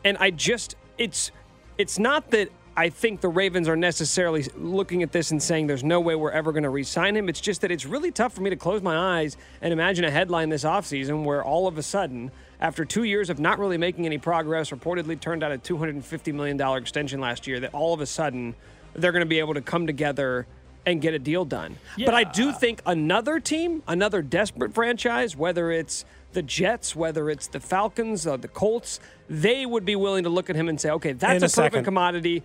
And 0.05 0.17
I 0.17 0.31
just, 0.31 0.77
it's, 0.97 1.29
it's 1.77 1.99
not 1.99 2.31
that 2.31 2.49
I 2.77 2.87
think 2.87 3.19
the 3.19 3.27
Ravens 3.27 3.67
are 3.67 3.75
necessarily 3.75 4.45
looking 4.55 5.03
at 5.03 5.11
this 5.11 5.31
and 5.31 5.43
saying 5.43 5.67
there's 5.67 5.83
no 5.83 5.99
way 5.99 6.15
we're 6.15 6.31
ever 6.31 6.53
going 6.53 6.63
to 6.63 6.69
re 6.69 6.83
sign 6.83 7.17
him. 7.17 7.27
It's 7.27 7.41
just 7.41 7.61
that 7.61 7.71
it's 7.71 7.85
really 7.85 8.11
tough 8.11 8.33
for 8.33 8.41
me 8.41 8.49
to 8.49 8.55
close 8.55 8.81
my 8.81 9.19
eyes 9.19 9.35
and 9.61 9.73
imagine 9.73 10.05
a 10.05 10.11
headline 10.11 10.47
this 10.47 10.63
offseason 10.63 11.25
where 11.25 11.43
all 11.43 11.67
of 11.67 11.77
a 11.77 11.83
sudden, 11.83 12.31
after 12.61 12.85
two 12.85 13.03
years 13.03 13.29
of 13.29 13.39
not 13.39 13.59
really 13.59 13.77
making 13.77 14.05
any 14.05 14.17
progress, 14.17 14.69
reportedly 14.69 15.19
turned 15.19 15.43
out 15.43 15.51
a 15.51 15.57
$250 15.57 16.33
million 16.33 16.59
extension 16.77 17.19
last 17.19 17.45
year, 17.45 17.59
that 17.59 17.73
all 17.73 17.93
of 17.93 17.99
a 17.99 18.05
sudden 18.05 18.55
they're 18.93 19.11
going 19.11 19.19
to 19.19 19.25
be 19.25 19.39
able 19.39 19.53
to 19.53 19.61
come 19.61 19.85
together 19.85 20.47
and 20.85 21.01
get 21.01 21.13
a 21.13 21.19
deal 21.19 21.43
done. 21.43 21.75
But 22.05 22.13
I 22.13 22.23
do 22.23 22.53
think 22.53 22.81
another 22.85 23.41
team, 23.41 23.83
another 23.85 24.21
desperate 24.21 24.73
franchise, 24.73 25.35
whether 25.35 25.71
it's 25.71 26.05
the 26.35 26.43
Jets, 26.43 26.95
whether 26.95 27.29
it's 27.31 27.47
the 27.47 27.59
Falcons, 27.59 28.27
uh, 28.27 28.37
the 28.37 28.47
Colts, 28.47 28.99
they 29.27 29.65
would 29.65 29.85
be 29.85 29.95
willing 29.95 30.23
to 30.25 30.29
look 30.29 30.49
at 30.51 30.55
him 30.55 30.69
and 30.69 30.79
say, 30.79 30.91
okay, 30.91 31.13
that's 31.13 31.37
In 31.37 31.43
a, 31.43 31.47
a 31.47 31.65
perfect 31.69 31.85
commodity. 31.85 32.43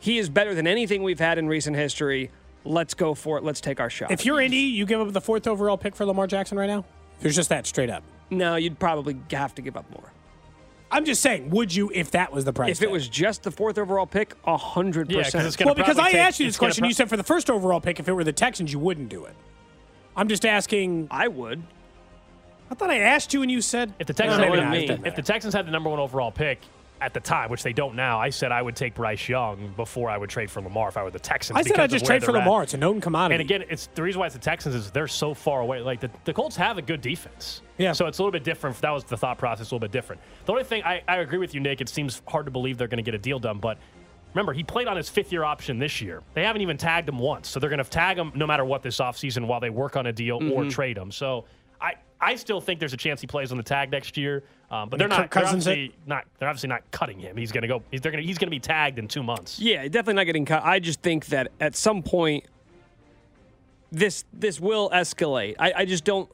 He 0.00 0.18
is 0.18 0.28
better 0.28 0.54
than 0.54 0.66
anything 0.66 1.02
we've 1.02 1.18
had 1.20 1.38
in 1.38 1.48
recent 1.48 1.76
history. 1.76 2.30
Let's 2.64 2.92
go 2.92 3.14
for 3.14 3.38
it. 3.38 3.44
Let's 3.44 3.60
take 3.62 3.80
our 3.80 3.88
shot. 3.88 4.10
If 4.10 4.26
you're 4.26 4.40
Indy, 4.40 4.56
you 4.58 4.84
give 4.84 5.00
up 5.00 5.10
the 5.12 5.20
fourth 5.20 5.46
overall 5.46 5.78
pick 5.78 5.96
for 5.96 6.04
Lamar 6.04 6.26
Jackson 6.26 6.58
right 6.58 6.66
now. 6.66 6.84
There's 7.20 7.36
just 7.36 7.48
that 7.48 7.66
straight 7.66 7.88
up. 7.90 8.02
no, 8.30 8.56
you'd 8.56 8.78
probably 8.78 9.16
have 9.30 9.54
to 9.54 9.62
give 9.62 9.76
up 9.76 9.90
more. 9.90 10.12
I'm 10.92 11.04
just 11.04 11.22
saying, 11.22 11.50
would 11.50 11.72
you 11.72 11.92
if 11.94 12.10
that 12.10 12.32
was 12.32 12.44
the 12.44 12.52
price? 12.52 12.78
If 12.78 12.82
it 12.82 12.90
was 12.90 13.08
just 13.08 13.44
the 13.44 13.52
fourth 13.52 13.78
overall 13.78 14.06
pick, 14.06 14.34
a 14.44 14.56
hundred 14.56 15.08
Yeah, 15.10 15.18
because 15.18 15.32
percent. 15.32 15.46
it's 15.54 15.64
well, 15.64 15.74
because 15.76 15.98
I 16.00 16.10
asked 16.10 16.40
you 16.40 16.46
this 16.46 16.56
question, 16.56 16.82
pro- 16.82 16.88
you 16.88 16.94
said 16.94 17.08
for 17.08 17.16
the 17.16 17.22
first 17.22 17.48
overall 17.48 17.80
pick, 17.80 18.00
if 18.00 18.08
it 18.08 18.12
were 18.12 18.24
the 18.24 18.32
Texans, 18.32 18.72
you 18.72 18.80
wouldn't 18.80 19.08
do 19.08 19.24
it. 19.24 19.36
I'm 20.16 20.26
just 20.28 20.44
asking. 20.44 21.06
I 21.10 21.28
would. 21.28 21.62
I 22.70 22.74
thought 22.74 22.90
I 22.90 22.98
asked 22.98 23.34
you, 23.34 23.42
and 23.42 23.50
you 23.50 23.60
said 23.60 23.92
If 23.98 24.06
the 24.06 24.14
Texans, 24.14 24.38
No, 24.40 24.52
had 24.54 24.72
the- 24.72 24.76
if 24.92 25.00
the- 25.02 25.08
if 25.08 25.16
the 25.16 25.22
Texans 25.22 25.54
had 25.54 25.66
the 25.66 25.70
number 25.72 25.90
one 25.90 25.98
overall 25.98 26.30
pick 26.30 26.60
at 27.00 27.14
the 27.14 27.20
time, 27.20 27.48
which 27.50 27.62
they 27.62 27.72
don't 27.72 27.94
now, 27.96 28.18
I 28.20 28.28
said 28.28 28.52
I 28.52 28.60
would 28.60 28.76
take 28.76 28.94
Bryce 28.94 29.26
Young 29.28 29.72
before 29.74 30.10
I 30.10 30.18
would 30.18 30.28
trade 30.28 30.50
for 30.50 30.60
Lamar 30.60 30.88
if 30.90 30.96
I 30.98 31.02
were 31.02 31.10
the 31.10 31.18
Texans. 31.18 31.58
I 31.58 31.62
said 31.62 31.80
I'd 31.80 31.88
just 31.90 32.04
trade 32.04 32.22
for 32.22 32.30
at. 32.36 32.40
Lamar. 32.40 32.62
It's 32.62 32.74
a 32.74 32.76
known 32.76 33.00
commodity. 33.00 33.36
And 33.36 33.40
again, 33.40 33.64
it's 33.70 33.88
the 33.94 34.02
reason 34.02 34.20
why 34.20 34.26
it's 34.26 34.34
the 34.34 34.40
Texans 34.40 34.74
is 34.74 34.90
they're 34.90 35.08
so 35.08 35.32
far 35.32 35.62
away. 35.62 35.80
Like 35.80 36.00
the, 36.00 36.10
the 36.24 36.32
Colts 36.34 36.56
have 36.56 36.76
a 36.78 36.82
good 36.82 37.00
defense. 37.00 37.62
Yeah. 37.78 37.92
So 37.92 38.06
it's 38.06 38.18
a 38.18 38.22
little 38.22 38.32
bit 38.32 38.44
different. 38.44 38.78
That 38.82 38.90
was 38.90 39.04
the 39.04 39.16
thought 39.16 39.38
process, 39.38 39.70
a 39.70 39.74
little 39.74 39.80
bit 39.80 39.92
different. 39.92 40.20
The 40.44 40.52
only 40.52 40.64
thing 40.64 40.82
I, 40.84 41.02
I 41.08 41.16
agree 41.16 41.38
with 41.38 41.54
you, 41.54 41.60
Nick. 41.60 41.80
It 41.80 41.88
seems 41.88 42.20
hard 42.28 42.44
to 42.44 42.50
believe 42.52 42.76
they're 42.76 42.86
going 42.88 43.02
to 43.02 43.10
get 43.10 43.14
a 43.14 43.18
deal 43.18 43.38
done, 43.40 43.58
but. 43.58 43.78
Remember, 44.32 44.52
he 44.52 44.62
played 44.62 44.86
on 44.86 44.96
his 44.96 45.08
fifth 45.08 45.32
year 45.32 45.42
option 45.42 45.80
this 45.80 46.00
year. 46.00 46.22
They 46.34 46.44
haven't 46.44 46.62
even 46.62 46.76
tagged 46.76 47.08
him 47.08 47.18
once. 47.18 47.48
So 47.48 47.58
they're 47.58 47.68
going 47.68 47.82
to 47.82 47.90
tag 47.90 48.16
him 48.16 48.30
no 48.36 48.46
matter 48.46 48.64
what 48.64 48.80
this 48.80 48.98
offseason 48.98 49.48
while 49.48 49.58
they 49.58 49.70
work 49.70 49.96
on 49.96 50.06
a 50.06 50.12
deal 50.12 50.36
or 50.36 50.40
Mm-hmm. 50.60 50.68
trade 50.68 50.96
him. 50.96 51.10
So 51.10 51.46
I, 51.80 51.94
I 52.20 52.36
still 52.36 52.60
think 52.60 52.80
there's 52.80 52.92
a 52.92 52.98
chance 52.98 53.20
he 53.20 53.26
plays 53.26 53.50
on 53.50 53.56
the 53.56 53.64
tag 53.64 53.90
next 53.90 54.16
year. 54.16 54.44
Um, 54.70 54.88
but 54.88 54.98
they're 54.98 55.08
not, 55.08 55.18
they're 55.18 55.28
Cousins 55.28 55.66
obviously 55.66 55.94
not. 56.06 56.24
They're 56.38 56.48
obviously 56.48 56.68
not 56.68 56.88
cutting 56.90 57.18
him. 57.18 57.36
He's 57.36 57.50
going 57.50 57.62
to 57.62 57.68
go. 57.68 57.82
He's, 57.90 58.00
they're 58.00 58.12
going 58.12 58.22
to, 58.22 58.26
he's 58.26 58.38
to 58.38 58.46
be 58.46 58.60
tagged 58.60 58.98
in 58.98 59.08
two 59.08 59.22
months. 59.22 59.58
Yeah, 59.58 59.82
definitely 59.84 60.14
not 60.14 60.24
getting 60.24 60.44
cut. 60.44 60.62
I 60.64 60.78
just 60.78 61.00
think 61.02 61.26
that 61.26 61.50
at 61.60 61.74
some 61.74 62.02
point, 62.02 62.44
this 63.90 64.24
this 64.32 64.60
will 64.60 64.88
escalate. 64.90 65.56
I, 65.58 65.72
I 65.78 65.84
just 65.84 66.04
don't. 66.04 66.30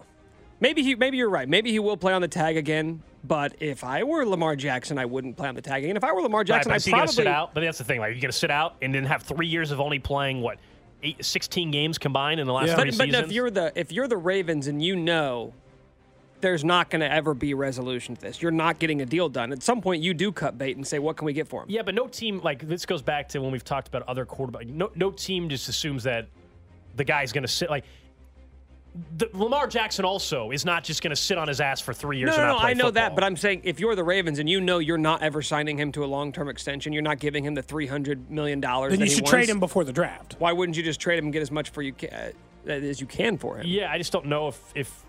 Maybe 0.61 0.82
he. 0.82 0.94
Maybe 0.94 1.16
you're 1.16 1.30
right. 1.30 1.48
Maybe 1.48 1.70
he 1.70 1.78
will 1.78 1.96
play 1.96 2.12
on 2.12 2.20
the 2.20 2.28
tag 2.28 2.59
again. 2.59 3.02
But 3.24 3.56
if 3.59 3.82
I 3.82 4.04
were 4.04 4.24
Lamar 4.24 4.54
Jackson, 4.54 4.98
I 4.98 5.04
wouldn't 5.04 5.37
play 5.37 5.48
on 5.48 5.54
the 5.54 5.62
tag 5.62 5.82
again. 5.82 5.96
If 5.96 6.04
I 6.04 6.12
were 6.12 6.20
Lamar 6.20 6.44
Jackson, 6.44 6.70
going 6.70 6.80
to 6.80 6.90
probably. 6.90 7.12
sit 7.12 7.26
out? 7.26 7.54
But 7.54 7.62
that's 7.62 7.78
the 7.78 7.85
thing. 7.85 7.98
Like, 7.98 8.12
you're 8.12 8.20
going 8.20 8.30
to 8.30 8.38
sit 8.38 8.52
out 8.52 8.76
and 8.82 8.94
then 8.94 9.04
have 9.04 9.22
three 9.22 9.48
years 9.48 9.72
of 9.72 9.80
only 9.80 9.98
playing 9.98 10.42
what, 10.42 10.59
eight, 11.02 11.24
16 11.24 11.70
games 11.70 11.98
combined 11.98 12.40
in 12.40 12.46
the 12.46 12.52
last 12.52 12.68
Yeah. 12.68 12.76
three 12.76 12.90
But, 12.90 13.11
but 13.11 13.24
if 13.24 13.32
you're 13.32 13.50
the 13.50 13.72
if 13.74 13.92
you're 13.92 14.09
the 14.09 14.16
Ravens 14.16 14.66
and 14.66 14.82
you 14.82 14.96
know 14.96 15.52
there's 16.40 16.64
not 16.64 16.90
going 16.90 17.00
to 17.00 17.11
ever 17.11 17.32
be 17.35 17.54
resolution 17.54 18.14
to 18.14 18.20
this, 18.20 18.42
you're 18.42 18.50
not 18.50 18.78
getting 18.78 19.00
a 19.00 19.06
deal 19.06 19.28
done. 19.28 19.52
At 19.52 19.62
some 19.62 19.80
point, 19.80 20.02
you 20.02 20.12
do 20.14 20.30
cut 20.30 20.59
bait 20.59 20.76
and 20.76 20.87
say, 20.87 20.98
"What 20.98 21.16
can 21.16 21.24
we 21.26 21.32
get 21.32 21.48
for 21.48 21.62
him?" 21.62 21.70
yeah, 21.70 21.82
but 21.82 21.94
no 21.94 22.06
team 22.06 22.40
like 22.44 22.66
this 22.68 22.85
goes 22.87 23.02
back 23.02 23.28
to 23.30 23.38
when 23.38 23.50
we've 23.52 23.64
talked 23.64 23.88
about 23.88 24.02
other 24.02 24.26
quarterbacks. 24.26 24.68
No, 24.68 24.90
no 24.94 25.11
team 25.11 25.48
just 25.48 25.68
assumes 25.68 26.04
that 26.04 26.28
the 26.94 27.04
guy's 27.04 27.32
going 27.32 27.42
to 27.42 27.48
sit 27.48 27.70
like. 27.70 27.85
The, 29.18 29.28
Lamar 29.32 29.66
Jackson 29.66 30.04
also 30.04 30.50
is 30.50 30.64
not 30.64 30.85
just 30.85 31.02
going 31.02 31.11
to 31.11 31.16
sit 31.16 31.38
on 31.38 31.48
his 31.48 31.61
ass 31.61 31.80
for 31.80 31.92
three 31.92 32.18
years. 32.18 32.28
No, 32.28 32.35
and 32.35 32.42
no, 32.42 32.46
not 32.48 32.52
no. 32.54 32.61
play 32.61 32.70
I 32.70 32.74
know 32.74 32.90
that, 32.90 33.14
but 33.14 33.24
I'm 33.24 33.37
saying 33.37 33.62
if 33.64 33.80
you're 33.80 33.94
the 33.94 34.04
Ravens 34.04 34.38
and 34.38 34.48
you 34.48 34.61
know 34.61 34.78
you're 34.78 34.98
not 34.98 35.22
ever 35.22 35.42
signing 35.42 35.78
him 35.78 35.92
to 35.92 36.04
a 36.04 36.06
long-term 36.06 36.48
extension, 36.48 36.92
you're 36.92 37.02
not 37.02 37.18
giving 37.18 37.44
him 37.44 37.54
the 37.54 37.62
300 37.62 38.30
million 38.30 38.61
dollars. 38.61 38.90
then 38.90 39.00
that 39.00 39.06
you 39.06 39.11
he 39.11 39.14
should 39.16 39.24
wants, 39.24 39.30
trade 39.32 39.48
him 39.48 39.61
before 39.61 39.85
the 39.85 39.92
draft. 39.92 40.37
Why 40.38 40.52
wouldn't 40.52 40.76
you 40.76 40.82
just 40.82 41.00
trade 41.00 41.18
him 41.18 41.26
and 41.26 41.32
get 41.32 41.42
as 41.42 41.50
much 41.50 41.70
for 41.70 41.82
you 41.82 41.92
ca- 41.92 42.32
uh, 42.66 42.70
as 42.70 43.00
you 43.00 43.06
can 43.06 43.37
for 43.38 43.59
him? 43.59 43.66
Yeah, 43.66 43.90
I 43.90 43.98
just 43.98 44.12
don't 44.12 44.26
know 44.26 44.48
if 44.48 44.72
if 44.74 45.04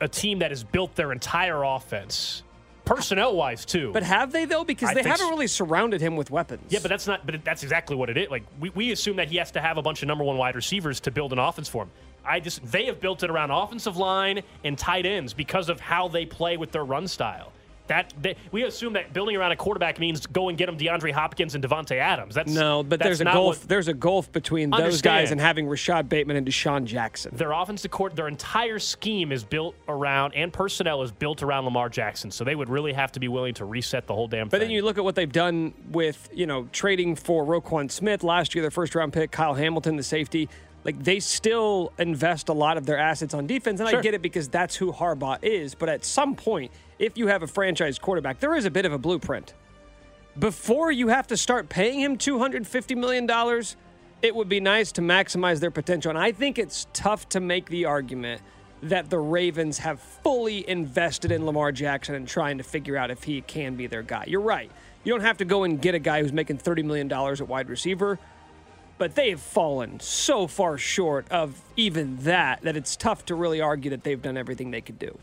a 0.00 0.08
team 0.08 0.38
that 0.38 0.50
has 0.50 0.64
built 0.64 0.94
their 0.96 1.12
entire 1.12 1.62
offense, 1.62 2.42
personnel 2.84 3.36
wise 3.36 3.64
too. 3.64 3.92
But 3.92 4.02
have 4.02 4.32
they 4.32 4.46
though? 4.46 4.64
Because 4.64 4.90
I 4.90 4.94
they 4.94 5.02
haven't 5.02 5.18
so. 5.26 5.30
really 5.30 5.46
surrounded 5.46 6.00
him 6.00 6.16
with 6.16 6.30
weapons. 6.30 6.64
Yeah, 6.70 6.78
but 6.80 6.88
that's 6.88 7.06
not. 7.06 7.26
But 7.26 7.44
that's 7.44 7.62
exactly 7.62 7.96
what 7.96 8.08
it 8.10 8.16
is. 8.16 8.30
Like 8.30 8.44
we, 8.58 8.70
we 8.70 8.92
assume 8.92 9.16
that 9.16 9.28
he 9.28 9.36
has 9.36 9.50
to 9.52 9.60
have 9.60 9.76
a 9.76 9.82
bunch 9.82 10.02
of 10.02 10.08
number 10.08 10.24
one 10.24 10.38
wide 10.38 10.56
receivers 10.56 11.00
to 11.00 11.10
build 11.10 11.32
an 11.32 11.38
offense 11.38 11.68
for 11.68 11.84
him. 11.84 11.90
I 12.24 12.40
just 12.40 12.64
they 12.70 12.86
have 12.86 13.00
built 13.00 13.22
it 13.22 13.30
around 13.30 13.50
offensive 13.50 13.96
line 13.96 14.42
and 14.64 14.76
tight 14.76 15.06
ends 15.06 15.32
because 15.32 15.68
of 15.68 15.80
how 15.80 16.08
they 16.08 16.26
play 16.26 16.56
with 16.56 16.72
their 16.72 16.84
run 16.84 17.08
style. 17.08 17.52
That 17.88 18.12
they, 18.20 18.36
we 18.52 18.64
assume 18.64 18.92
that 18.92 19.14
building 19.14 19.34
around 19.34 19.52
a 19.52 19.56
quarterback 19.56 19.98
means 19.98 20.26
go 20.26 20.50
and 20.50 20.58
get 20.58 20.68
him 20.68 20.76
DeAndre 20.76 21.10
Hopkins 21.10 21.54
and 21.54 21.64
Davante 21.64 21.96
Adams. 21.96 22.34
That's 22.34 22.52
no, 22.52 22.82
but 22.82 22.98
that's 22.98 23.06
there's 23.06 23.20
a 23.22 23.24
gulf. 23.24 23.60
what- 23.60 23.68
there's 23.68 23.88
a 23.88 23.94
gulf 23.94 24.30
between 24.30 24.68
those 24.68 25.00
guys 25.00 25.30
and 25.30 25.40
having 25.40 25.66
Rashod 25.66 26.06
Bateman 26.06 26.36
and 26.36 26.46
DeSean 26.46 26.84
Jackson. 26.84 27.34
their 27.34 27.52
offensive 27.52 27.90
court, 27.90 28.14
their 28.14 28.28
entire 28.28 28.78
scheme 28.78 29.32
is 29.32 29.42
built 29.42 29.74
around 29.88 30.34
and 30.34 30.52
personnel 30.52 31.00
is 31.00 31.10
built 31.12 31.42
around 31.42 31.64
Lamar 31.64 31.88
Jackson. 31.88 32.30
So 32.30 32.44
they 32.44 32.54
would 32.54 32.68
really 32.68 32.92
have 32.92 33.10
to 33.12 33.20
be 33.20 33.28
willing 33.28 33.54
to 33.54 33.64
reset 33.64 34.06
the 34.06 34.14
whole 34.14 34.28
damn 34.28 34.40
thing. 34.40 34.50
But 34.50 34.60
thing. 34.60 34.68
then 34.68 34.70
you 34.74 34.82
look 34.82 34.98
at 34.98 35.04
what 35.04 35.14
they've 35.14 35.32
done 35.32 35.72
with, 35.90 36.28
you 36.34 36.44
know, 36.44 36.68
trading 36.72 37.16
for 37.16 37.46
Roquan 37.46 37.90
Smith 37.90 38.22
last 38.22 38.54
year, 38.54 38.60
their 38.60 38.70
first 38.70 38.94
round 38.94 39.14
pick, 39.14 39.30
Kyle 39.30 39.54
Hamilton, 39.54 39.96
the 39.96 40.02
safety. 40.02 40.50
Like 40.88 41.04
they 41.04 41.20
still 41.20 41.92
invest 41.98 42.48
a 42.48 42.54
lot 42.54 42.78
of 42.78 42.86
their 42.86 42.96
assets 42.96 43.34
on 43.34 43.46
defense, 43.46 43.78
and 43.78 43.90
I 43.90 44.00
get 44.00 44.14
it 44.14 44.22
because 44.22 44.48
that's 44.48 44.74
who 44.74 44.90
Harbaugh 44.90 45.36
is. 45.42 45.74
But 45.74 45.90
at 45.90 46.02
some 46.02 46.34
point, 46.34 46.72
if 46.98 47.18
you 47.18 47.26
have 47.26 47.42
a 47.42 47.46
franchise 47.46 47.98
quarterback, 47.98 48.40
there 48.40 48.54
is 48.54 48.64
a 48.64 48.70
bit 48.70 48.86
of 48.86 48.94
a 48.94 48.98
blueprint. 48.98 49.52
Before 50.38 50.90
you 50.90 51.08
have 51.08 51.26
to 51.26 51.36
start 51.36 51.68
paying 51.68 52.00
him 52.00 52.16
$250 52.16 52.96
million, 52.96 53.28
it 54.22 54.34
would 54.34 54.48
be 54.48 54.60
nice 54.60 54.90
to 54.92 55.02
maximize 55.02 55.60
their 55.60 55.70
potential. 55.70 56.08
And 56.08 56.18
I 56.18 56.32
think 56.32 56.58
it's 56.58 56.86
tough 56.94 57.28
to 57.28 57.40
make 57.40 57.68
the 57.68 57.84
argument 57.84 58.40
that 58.82 59.10
the 59.10 59.18
Ravens 59.18 59.76
have 59.76 60.00
fully 60.00 60.66
invested 60.70 61.30
in 61.30 61.44
Lamar 61.44 61.70
Jackson 61.70 62.14
and 62.14 62.26
trying 62.26 62.56
to 62.56 62.64
figure 62.64 62.96
out 62.96 63.10
if 63.10 63.24
he 63.24 63.42
can 63.42 63.76
be 63.76 63.88
their 63.88 64.02
guy. 64.02 64.24
You're 64.26 64.40
right. 64.40 64.70
You 65.04 65.12
don't 65.12 65.20
have 65.20 65.36
to 65.36 65.44
go 65.44 65.64
and 65.64 65.82
get 65.82 65.94
a 65.94 65.98
guy 65.98 66.22
who's 66.22 66.32
making 66.32 66.56
$30 66.56 66.82
million 66.82 67.12
at 67.12 67.46
wide 67.46 67.68
receiver, 67.68 68.18
but 68.98 69.14
they 69.14 69.30
have 69.30 69.40
fallen 69.40 69.98
so 70.00 70.46
far 70.46 70.76
short 70.76 71.26
of 71.30 71.60
even 71.76 72.16
that 72.18 72.60
that 72.62 72.76
it's 72.76 72.96
tough 72.96 73.24
to 73.26 73.34
really 73.34 73.60
argue 73.60 73.90
that 73.90 74.02
they've 74.02 74.20
done 74.20 74.36
everything 74.36 74.70
they 74.70 74.80
could 74.80 74.98
do. 74.98 75.16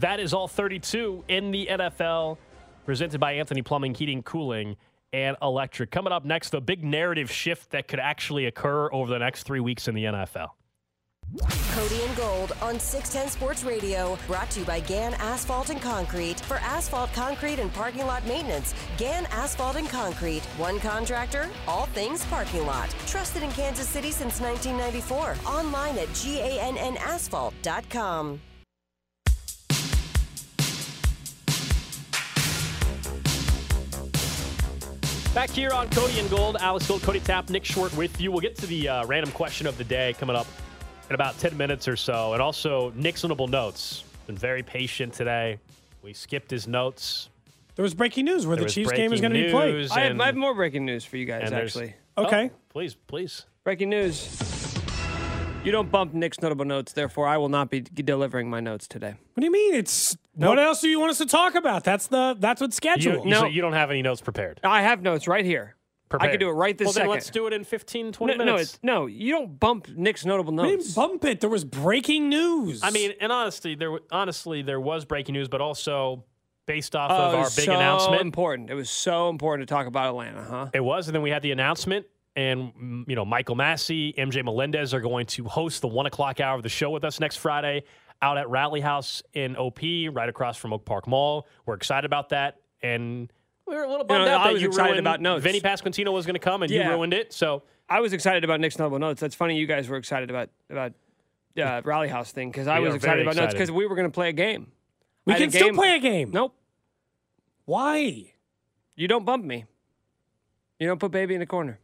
That 0.00 0.20
is 0.20 0.34
all 0.34 0.48
32 0.48 1.24
in 1.28 1.50
the 1.50 1.66
NFL, 1.70 2.36
presented 2.84 3.20
by 3.20 3.32
Anthony 3.32 3.62
Plumbing, 3.62 3.94
Heating, 3.94 4.22
Cooling, 4.22 4.76
and 5.12 5.36
Electric. 5.40 5.90
Coming 5.92 6.12
up 6.12 6.24
next, 6.24 6.50
the 6.50 6.60
big 6.60 6.84
narrative 6.84 7.30
shift 7.30 7.70
that 7.70 7.86
could 7.86 8.00
actually 8.00 8.46
occur 8.46 8.92
over 8.92 9.10
the 9.10 9.18
next 9.18 9.44
three 9.44 9.60
weeks 9.60 9.86
in 9.86 9.94
the 9.94 10.04
NFL. 10.04 10.50
Cody 11.40 12.02
and 12.02 12.14
Gold 12.16 12.52
on 12.62 12.78
610 12.78 13.28
Sports 13.28 13.64
Radio, 13.64 14.16
brought 14.26 14.50
to 14.50 14.60
you 14.60 14.66
by 14.66 14.78
Gan 14.80 15.14
Asphalt 15.14 15.70
and 15.70 15.82
Concrete. 15.82 16.38
For 16.40 16.58
asphalt, 16.58 17.12
concrete, 17.12 17.58
and 17.58 17.74
parking 17.74 18.06
lot 18.06 18.24
maintenance, 18.26 18.72
Gan 18.98 19.26
Asphalt 19.32 19.74
and 19.76 19.88
Concrete. 19.88 20.44
One 20.56 20.78
contractor, 20.78 21.50
all 21.66 21.86
things 21.86 22.24
parking 22.26 22.64
lot. 22.66 22.94
Trusted 23.06 23.42
in 23.42 23.50
Kansas 23.50 23.88
City 23.88 24.12
since 24.12 24.40
1994. 24.40 25.34
Online 25.50 25.98
at 25.98 26.06
GANNasphalt.com. 26.08 28.40
Back 35.34 35.50
here 35.50 35.72
on 35.72 35.90
Cody 35.90 36.20
and 36.20 36.30
Gold, 36.30 36.56
Alex 36.60 36.86
Gold, 36.86 37.02
Cody 37.02 37.18
Tapp, 37.18 37.50
Nick 37.50 37.64
Short 37.64 37.92
with 37.96 38.20
you. 38.20 38.30
We'll 38.30 38.40
get 38.40 38.54
to 38.58 38.66
the 38.66 38.88
uh, 38.88 39.04
random 39.06 39.32
question 39.32 39.66
of 39.66 39.76
the 39.76 39.82
day 39.82 40.14
coming 40.20 40.36
up 40.36 40.46
in 41.08 41.14
about 41.14 41.38
10 41.38 41.56
minutes 41.56 41.86
or 41.88 41.96
so. 41.96 42.32
And 42.32 42.42
also, 42.42 42.92
Nick's 42.96 43.22
notable 43.22 43.48
notes. 43.48 44.04
Been 44.26 44.36
very 44.36 44.62
patient 44.62 45.12
today. 45.12 45.58
We 46.02 46.12
skipped 46.12 46.50
his 46.50 46.66
notes. 46.66 47.28
There 47.76 47.82
was 47.82 47.94
breaking 47.94 48.24
news 48.26 48.46
where 48.46 48.56
There 48.56 48.62
the 48.62 48.66
was 48.66 48.74
Chiefs 48.74 48.92
game 48.92 49.12
is 49.12 49.20
breaking 49.20 49.32
going 49.32 49.42
to 49.42 49.48
be 49.48 49.52
played. 49.52 49.74
news 49.74 49.90
I 49.90 50.00
have, 50.00 50.10
and- 50.12 50.22
I 50.22 50.26
have 50.26 50.36
more 50.36 50.54
breaking 50.54 50.84
news 50.84 51.04
for 51.04 51.16
you 51.16 51.24
guys, 51.26 51.42
and 51.44 51.52
there's- 51.52 51.76
actually. 51.76 51.94
Oh, 52.16 52.26
okay. 52.26 52.50
Oh, 52.52 52.56
please, 52.70 52.94
please. 52.94 53.44
Breaking 53.64 53.90
news. 53.90 54.40
You 55.64 55.72
don't 55.72 55.90
bump 55.90 56.12
Nick's 56.12 56.40
notable 56.42 56.66
notes, 56.66 56.92
therefore, 56.92 57.26
I 57.26 57.38
will 57.38 57.48
not 57.48 57.70
be 57.70 57.80
delivering 57.80 58.50
my 58.50 58.60
notes 58.60 58.86
today. 58.86 59.14
What 59.32 59.40
do 59.40 59.44
you 59.46 59.50
mean? 59.50 59.74
It's 59.74 60.14
what 60.34 60.58
else 60.58 60.82
do 60.82 60.88
you 60.88 61.00
want 61.00 61.10
us 61.12 61.18
to 61.18 61.26
talk 61.26 61.54
about? 61.54 61.84
That's 61.84 62.06
the 62.06 62.36
that's 62.38 62.60
what's 62.60 62.74
You, 62.76 62.90
scheduled. 62.90 63.24
you, 63.24 63.30
No. 63.30 63.40
so 63.40 63.46
you 63.46 63.62
don't 63.62 63.72
have 63.72 63.90
any 63.90 64.02
notes 64.02 64.20
prepared. 64.20 64.60
I 64.62 64.82
have 64.82 65.00
notes 65.02 65.26
right 65.26 65.44
here. 65.44 65.74
I 66.06 66.16
prepared. 66.16 66.32
could 66.32 66.40
do 66.40 66.48
it 66.48 66.52
right 66.52 66.76
this 66.78 66.86
well, 66.86 66.92
second. 66.92 67.08
then 67.08 67.14
let's 67.14 67.30
do 67.30 67.46
it 67.46 67.52
in 67.52 67.64
15, 67.64 68.12
20 68.12 68.32
no, 68.34 68.38
no, 68.44 68.52
minutes. 68.52 68.74
it's, 68.74 68.80
no, 68.82 69.06
you 69.06 69.32
don't 69.32 69.58
bump 69.58 69.88
Nick's 69.88 70.24
notable 70.24 70.58
I 70.60 70.66
didn't 70.68 70.80
notes. 70.80 70.94
bump 70.94 71.24
it. 71.24 71.40
There 71.40 71.50
was 71.50 71.64
breaking 71.64 72.28
news. 72.28 72.82
I 72.82 72.90
mean, 72.90 73.12
and 73.20 73.32
honestly, 73.32 73.74
there 73.74 73.88
w- 73.88 74.04
honestly 74.12 74.62
there 74.62 74.80
was 74.80 75.04
breaking 75.04 75.32
news, 75.32 75.48
but 75.48 75.60
also 75.60 76.24
based 76.66 76.94
off 76.94 77.10
Oh, 77.10 77.14
of 77.14 77.34
our 77.34 77.44
big 77.44 77.64
so 77.66 77.74
announcement, 77.74 78.22
important. 78.22 78.70
It 78.70 78.74
was 78.74 78.90
so 78.90 79.28
important 79.28 79.68
to 79.68 79.74
talk 79.74 79.86
about 79.86 80.08
Atlanta, 80.08 80.42
huh? 80.44 80.68
it 80.72 80.80
was, 80.80 81.08
and 81.08 81.14
then 81.14 81.22
we 81.22 81.30
had 81.30 81.42
the 81.42 81.50
announcement, 81.52 82.06
and 82.36 82.72
mm, 82.74 83.04
you 83.08 83.16
know, 83.16 83.24
Michael 83.24 83.54
Massey, 83.56 84.12
MJ 84.16 84.44
Melendez 84.44 84.94
are 84.94 85.00
going 85.00 85.26
to 85.26 85.44
host 85.44 85.80
the 85.82 85.88
one 85.88 86.06
o'clock 86.06 86.38
hour 86.40 86.56
of 86.56 86.62
the 86.62 86.68
show 86.68 86.90
with 86.90 87.04
us 87.04 87.18
next 87.20 87.36
Friday 87.36 87.82
out 88.22 88.38
at 88.38 88.48
Rally 88.48 88.80
House 88.80 89.22
in 89.34 89.56
OP, 89.56 89.80
right 90.12 90.28
across 90.28 90.56
from 90.56 90.72
Oak 90.72 90.84
Park 90.84 91.06
Mall. 91.06 91.46
We're 91.66 91.74
excited 91.74 92.06
about 92.06 92.28
that, 92.30 92.60
and 92.82 93.30
we 93.66 93.74
were 93.74 93.82
a 93.82 93.88
little 93.88 94.04
bummed 94.04 94.26
know, 94.26 94.34
out 94.34 94.40
I 94.42 94.44
that 94.48 94.52
was 94.54 94.62
you 94.62 94.68
excited 94.68 94.90
ruined, 94.90 95.06
about 95.06 95.20
notes. 95.20 95.42
Vinny 95.42 95.60
Pasquantino 95.60 96.12
was 96.12 96.26
going 96.26 96.34
to 96.34 96.40
come, 96.40 96.62
and 96.62 96.70
you 96.70 96.82
ruined 96.82 97.14
it. 97.14 97.32
So 97.32 97.62
I 97.88 98.00
was 98.00 98.12
excited 98.12 98.44
about 98.44 98.60
Nick's 98.60 98.78
notable 98.78 98.98
notes. 98.98 99.20
That's 99.20 99.34
funny. 99.34 99.56
You 99.56 99.66
guys 99.66 99.88
were 99.88 99.96
excited 99.96 100.30
about 100.30 100.50
about 100.70 100.92
uh, 101.60 101.82
Rally 101.84 102.08
House 102.08 102.32
thing 102.32 102.50
because 102.50 102.66
I 102.66 102.80
We 102.80 102.86
was 102.86 102.96
excited 102.96 103.16
very 103.16 103.22
about 103.22 103.36
notes 103.36 103.54
because 103.54 103.70
we 103.70 103.86
were 103.86 103.94
going 103.96 104.08
to 104.08 104.14
play 104.14 104.28
a 104.28 104.32
game. 104.32 104.72
we 105.24 105.34
I 105.34 105.38
can 105.38 105.48
a 105.48 105.52
still 105.52 105.72
play 105.72 105.96
a 105.96 105.98
game. 105.98 106.30
Nope, 106.30 106.54
Why? 107.64 108.32
you 108.96 109.08
don't 109.08 109.24
bump 109.24 109.44
me. 109.44 109.64
You 110.78 110.86
don't 110.88 111.00
put 111.00 111.10
baby 111.12 111.34
in 111.34 111.40
the 111.40 111.46
corner. 111.46 111.78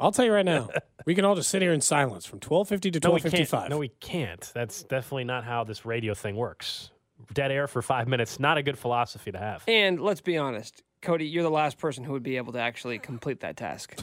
I'll 0.00 0.12
tell 0.12 0.24
you 0.24 0.32
right 0.32 0.44
now. 0.44 0.68
we 1.06 1.14
can 1.14 1.24
all 1.24 1.34
just 1.34 1.48
sit 1.48 1.60
here 1.60 1.72
in 1.72 1.80
silence 1.80 2.24
from 2.24 2.38
twelve 2.40 2.68
fifty 2.68 2.90
to 2.90 3.00
no, 3.02 3.10
we 3.10 3.20
twelve 3.20 3.22
fifty 3.22 3.38
can't. 3.38 3.48
five. 3.48 3.70
No, 3.70 3.78
we 3.78 3.88
can't. 4.00 4.50
That's 4.54 4.82
definitely 4.84 5.24
not 5.24 5.44
how 5.44 5.64
this 5.64 5.84
radio 5.84 6.14
thing 6.14 6.36
works. 6.36 6.90
Dead 7.32 7.50
air 7.50 7.66
for 7.66 7.82
five 7.82 8.08
minutes, 8.08 8.40
not 8.40 8.58
a 8.58 8.62
good 8.62 8.78
philosophy 8.78 9.32
to 9.32 9.38
have. 9.38 9.62
And 9.66 10.00
let's 10.00 10.20
be 10.20 10.38
honest, 10.38 10.82
Cody, 11.02 11.26
you're 11.26 11.42
the 11.42 11.50
last 11.50 11.78
person 11.78 12.04
who 12.04 12.12
would 12.12 12.22
be 12.22 12.36
able 12.36 12.52
to 12.54 12.60
actually 12.60 12.98
complete 12.98 13.40
that 13.40 13.56
task. 13.56 13.96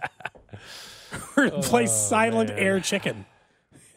We're 1.36 1.50
gonna 1.50 1.62
oh, 1.64 1.68
play 1.68 1.86
silent 1.86 2.50
air 2.50 2.80
chicken. 2.80 3.26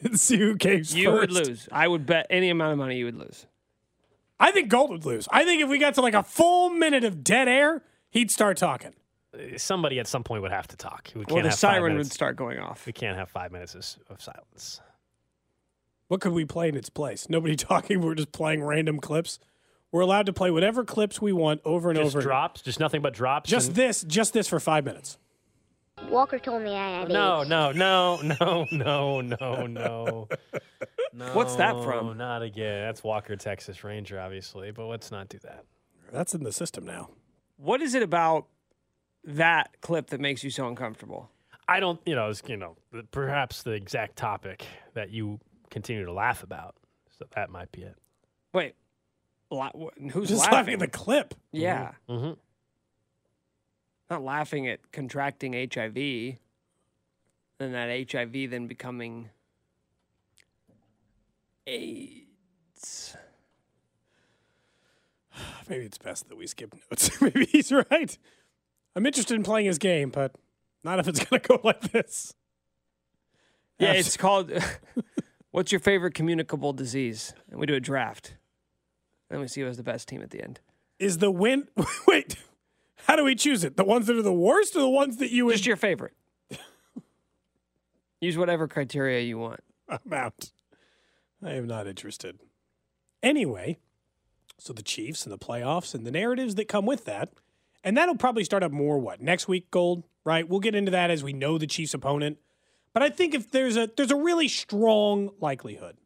and 0.02 0.18
see 0.20 0.38
who 0.38 0.56
came 0.56 0.82
You 0.86 1.12
would 1.12 1.32
lose. 1.32 1.68
I 1.70 1.86
would 1.86 2.06
bet 2.06 2.26
any 2.30 2.50
amount 2.50 2.72
of 2.72 2.78
money 2.78 2.96
you 2.96 3.04
would 3.04 3.16
lose. 3.16 3.46
I 4.40 4.50
think 4.50 4.68
Gold 4.68 4.90
would 4.90 5.04
lose. 5.04 5.28
I 5.30 5.44
think 5.44 5.62
if 5.62 5.68
we 5.68 5.78
got 5.78 5.94
to 5.94 6.00
like 6.00 6.14
a 6.14 6.22
full 6.22 6.70
minute 6.70 7.04
of 7.04 7.22
dead 7.22 7.48
air, 7.48 7.82
he'd 8.10 8.30
start 8.30 8.56
talking. 8.56 8.92
Somebody 9.56 9.98
at 9.98 10.06
some 10.06 10.24
point 10.24 10.42
would 10.42 10.50
have 10.50 10.66
to 10.68 10.76
talk. 10.76 11.10
We 11.14 11.20
can't 11.20 11.32
Well, 11.32 11.42
the 11.42 11.50
have 11.50 11.58
siren 11.58 11.96
would 11.96 12.10
start 12.12 12.36
going 12.36 12.58
off. 12.58 12.84
We 12.86 12.92
can't 12.92 13.16
have 13.16 13.30
five 13.30 13.52
minutes 13.52 13.74
of, 13.74 13.86
of 14.10 14.20
silence. 14.20 14.80
What 16.12 16.20
could 16.20 16.34
we 16.34 16.44
play 16.44 16.68
in 16.68 16.76
its 16.76 16.90
place? 16.90 17.30
Nobody 17.30 17.56
talking. 17.70 18.02
We're 18.02 18.14
just 18.14 18.32
playing 18.32 18.62
random 18.62 19.00
clips. 19.00 19.38
We're 19.90 20.02
allowed 20.02 20.26
to 20.26 20.34
play 20.34 20.50
whatever 20.50 20.84
clips 20.84 21.22
we 21.22 21.32
want 21.32 21.62
over 21.64 21.88
and 21.88 21.98
over. 21.98 22.04
Just 22.04 22.16
over. 22.16 22.22
drops, 22.22 22.60
just 22.60 22.78
nothing 22.78 23.00
but 23.00 23.14
drops. 23.14 23.48
Just 23.48 23.68
and- 23.68 23.76
this, 23.76 24.02
just 24.02 24.34
this 24.34 24.46
for 24.46 24.60
five 24.60 24.84
minutes. 24.84 25.16
Walker 26.10 26.38
told 26.38 26.64
me 26.64 26.74
I 26.74 26.98
had 27.00 27.08
No, 27.08 27.40
AIDS. 27.40 27.48
no, 27.48 27.72
no, 27.72 28.20
no, 28.20 28.66
no, 28.70 29.20
no, 29.22 29.66
no. 29.66 30.28
No, 31.14 31.24
What's 31.32 31.56
that 31.56 31.82
from? 31.82 32.18
Not 32.18 32.42
again. 32.42 32.82
That's 32.82 33.02
Walker, 33.02 33.34
Texas 33.36 33.82
Ranger, 33.82 34.20
obviously. 34.20 34.70
But 34.70 34.88
let's 34.88 35.10
not 35.10 35.30
do 35.30 35.38
that. 35.44 35.64
That's 36.12 36.34
in 36.34 36.42
the 36.42 36.52
system 36.52 36.84
now. 36.84 37.08
What 37.56 37.80
is 37.80 37.94
it 37.94 38.02
about 38.02 38.48
that 39.24 39.80
clip 39.80 40.08
that 40.08 40.20
makes 40.20 40.44
you 40.44 40.50
so 40.50 40.68
uncomfortable? 40.68 41.30
I 41.66 41.80
don't, 41.80 42.00
you 42.04 42.14
know, 42.14 42.28
it's, 42.28 42.42
you 42.46 42.58
know, 42.58 42.76
perhaps 43.12 43.62
the 43.62 43.70
exact 43.70 44.16
topic 44.16 44.66
that 44.92 45.10
you 45.10 45.40
continue 45.72 46.04
to 46.04 46.12
laugh 46.12 46.42
about. 46.44 46.76
So 47.18 47.24
that 47.34 47.50
might 47.50 47.72
be 47.72 47.82
it. 47.82 47.96
Wait, 48.52 48.74
la- 49.50 49.70
wh- 49.70 50.10
who's 50.12 50.28
Just 50.28 50.42
laughing? 50.42 50.54
laughing 50.54 50.74
at 50.74 50.80
the 50.80 50.88
clip. 50.88 51.34
yeah, 51.50 51.92
Mhm. 52.08 52.36
not 54.10 54.22
laughing 54.22 54.68
at 54.68 54.92
contracting 54.92 55.54
HIV, 55.54 56.38
and 57.58 57.74
that 57.74 57.88
HIV 57.90 58.46
then 58.50 58.66
becoming 58.66 59.30
AIDS. 61.66 63.16
Maybe 65.68 65.84
it's 65.84 65.98
best 65.98 66.28
that 66.28 66.36
we 66.36 66.46
skip 66.46 66.74
notes. 66.90 67.20
Maybe 67.20 67.46
he's 67.46 67.72
right. 67.72 68.18
I'm 68.94 69.06
interested 69.06 69.34
in 69.34 69.42
playing 69.42 69.66
his 69.66 69.78
game, 69.78 70.10
but 70.10 70.34
not 70.84 70.98
if 70.98 71.08
it's 71.08 71.24
going 71.24 71.40
to 71.40 71.48
go 71.48 71.60
like 71.64 71.80
this. 71.92 72.34
Yeah, 73.78 73.90
Abs- 73.92 74.06
it's 74.08 74.16
called. 74.16 74.50
What's 75.52 75.70
your 75.70 75.80
favorite 75.80 76.14
communicable 76.14 76.72
disease? 76.72 77.34
And 77.50 77.60
we 77.60 77.66
do 77.66 77.74
a 77.74 77.80
draft. 77.80 78.36
And 79.30 79.40
we 79.40 79.48
see 79.48 79.60
who 79.60 79.66
has 79.66 79.76
the 79.76 79.82
best 79.82 80.08
team 80.08 80.22
at 80.22 80.30
the 80.30 80.42
end. 80.42 80.60
Is 80.98 81.18
the 81.18 81.30
win. 81.30 81.68
Wait, 82.06 82.36
how 83.06 83.16
do 83.16 83.24
we 83.24 83.34
choose 83.34 83.62
it? 83.62 83.76
The 83.76 83.84
ones 83.84 84.06
that 84.06 84.16
are 84.16 84.22
the 84.22 84.32
worst 84.32 84.74
or 84.74 84.80
the 84.80 84.88
ones 84.88 85.18
that 85.18 85.30
you 85.30 85.46
would. 85.46 85.52
Just 85.52 85.66
your 85.66 85.76
favorite. 85.76 86.14
Use 88.20 88.38
whatever 88.38 88.68
criteria 88.68 89.20
you 89.20 89.36
want. 89.36 89.60
I'm 89.88 90.12
out. 90.12 90.52
I 91.44 91.54
am 91.54 91.66
not 91.66 91.86
interested. 91.86 92.38
Anyway, 93.22 93.78
so 94.58 94.72
the 94.72 94.82
Chiefs 94.82 95.24
and 95.24 95.32
the 95.32 95.38
playoffs 95.38 95.92
and 95.94 96.06
the 96.06 96.10
narratives 96.12 96.54
that 96.54 96.68
come 96.68 96.86
with 96.86 97.04
that, 97.06 97.30
and 97.82 97.96
that'll 97.96 98.16
probably 98.16 98.44
start 98.44 98.62
up 98.62 98.70
more 98.70 98.98
what 98.98 99.20
next 99.20 99.48
week, 99.48 99.70
Gold. 99.70 100.04
Right? 100.24 100.48
We'll 100.48 100.60
get 100.60 100.76
into 100.76 100.92
that 100.92 101.10
as 101.10 101.24
we 101.24 101.32
know 101.32 101.58
the 101.58 101.66
Chiefs' 101.66 101.94
opponent. 101.94 102.38
But 102.94 103.02
I 103.02 103.10
think 103.10 103.34
if 103.34 103.50
there's 103.50 103.76
a 103.76 103.90
there's 103.96 104.10
a 104.10 104.16
really 104.16 104.48
strong 104.48 105.30
likelihood 105.40 105.96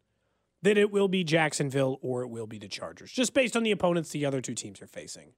that 0.63 0.77
it 0.77 0.91
will 0.91 1.07
be 1.07 1.23
Jacksonville 1.23 1.99
or 2.01 2.23
it 2.23 2.27
will 2.27 2.47
be 2.47 2.57
the 2.57 2.67
Chargers, 2.67 3.11
just 3.11 3.33
based 3.33 3.55
on 3.55 3.63
the 3.63 3.71
opponents 3.71 4.09
the 4.09 4.25
other 4.25 4.41
two 4.41 4.55
teams 4.55 4.81
are 4.81 4.87
facing. 4.87 5.33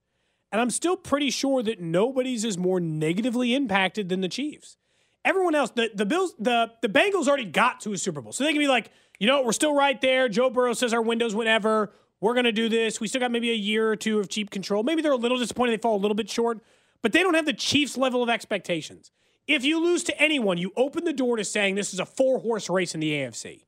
And 0.51 0.59
I'm 0.61 0.69
still 0.69 0.95
pretty 0.95 1.29
sure 1.29 1.61
that 1.63 1.79
nobody's 1.79 2.43
is 2.43 2.57
more 2.57 2.79
negatively 2.79 3.53
impacted 3.53 4.09
than 4.09 4.21
the 4.21 4.29
Chiefs. 4.29 4.77
Everyone 5.25 5.53
else, 5.53 5.69
the, 5.71 5.91
the 5.93 6.05
Bills, 6.05 6.33
the, 6.39 6.71
the 6.81 6.87
Bengals 6.87 7.27
already 7.27 7.45
got 7.45 7.81
to 7.81 7.93
a 7.93 7.97
Super 7.97 8.21
Bowl. 8.21 8.31
So 8.31 8.43
they 8.43 8.51
can 8.51 8.59
be 8.59 8.67
like, 8.67 8.89
you 9.19 9.27
know, 9.27 9.43
we're 9.43 9.51
still 9.51 9.75
right 9.75 9.99
there. 10.01 10.29
Joe 10.29 10.49
Burrow 10.49 10.73
says 10.73 10.93
our 10.93 11.01
window's 11.01 11.35
whenever. 11.35 11.93
We're 12.21 12.33
going 12.33 12.45
to 12.45 12.51
do 12.51 12.67
this. 12.67 12.99
We 12.99 13.07
still 13.07 13.21
got 13.21 13.31
maybe 13.31 13.51
a 13.51 13.55
year 13.55 13.91
or 13.91 13.95
two 13.95 14.19
of 14.19 14.29
cheap 14.29 14.49
control. 14.49 14.81
Maybe 14.81 15.01
they're 15.01 15.11
a 15.11 15.17
little 15.17 15.37
disappointed 15.37 15.73
they 15.73 15.81
fall 15.81 15.95
a 15.95 16.01
little 16.01 16.15
bit 16.15 16.29
short, 16.29 16.59
but 17.01 17.11
they 17.11 17.21
don't 17.21 17.33
have 17.33 17.45
the 17.45 17.53
Chiefs 17.53 17.97
level 17.97 18.23
of 18.23 18.29
expectations. 18.29 19.11
If 19.49 19.65
you 19.65 19.83
lose 19.83 20.03
to 20.03 20.21
anyone, 20.21 20.59
you 20.59 20.71
open 20.77 21.05
the 21.05 21.11
door 21.11 21.35
to 21.35 21.43
saying 21.43 21.73
this 21.73 21.91
is 21.91 21.99
a 21.99 22.05
four 22.05 22.37
horse 22.37 22.69
race 22.69 22.93
in 22.93 23.01
the 23.01 23.11
AFC. 23.13 23.63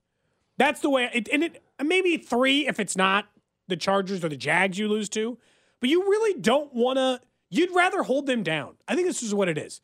That's 0.58 0.80
the 0.80 0.92
way, 0.92 1.10
it, 1.12 1.28
and 1.34 1.44
it 1.44 1.64
maybe 1.84 2.18
three 2.18 2.68
if 2.68 2.80
it's 2.80 2.96
not 2.96 3.26
the 3.68 3.76
Chargers 3.76 4.24
or 4.24 4.30
the 4.30 4.38
Jags 4.38 4.78
you 4.78 4.88
lose 4.88 5.10
to, 5.10 5.40
but 5.80 5.90
you 5.90 6.04
really 6.04 6.40
don't 6.40 6.72
want 6.72 6.98
to. 6.98 7.20
You'd 7.50 7.76
rather 7.76 8.04
hold 8.04 8.28
them 8.28 8.44
down. 8.44 8.76
I 8.88 8.94
think 8.94 9.08
this 9.08 9.24
is 9.24 9.34
what 9.34 9.50
it 9.50 9.58
is. 9.58 9.82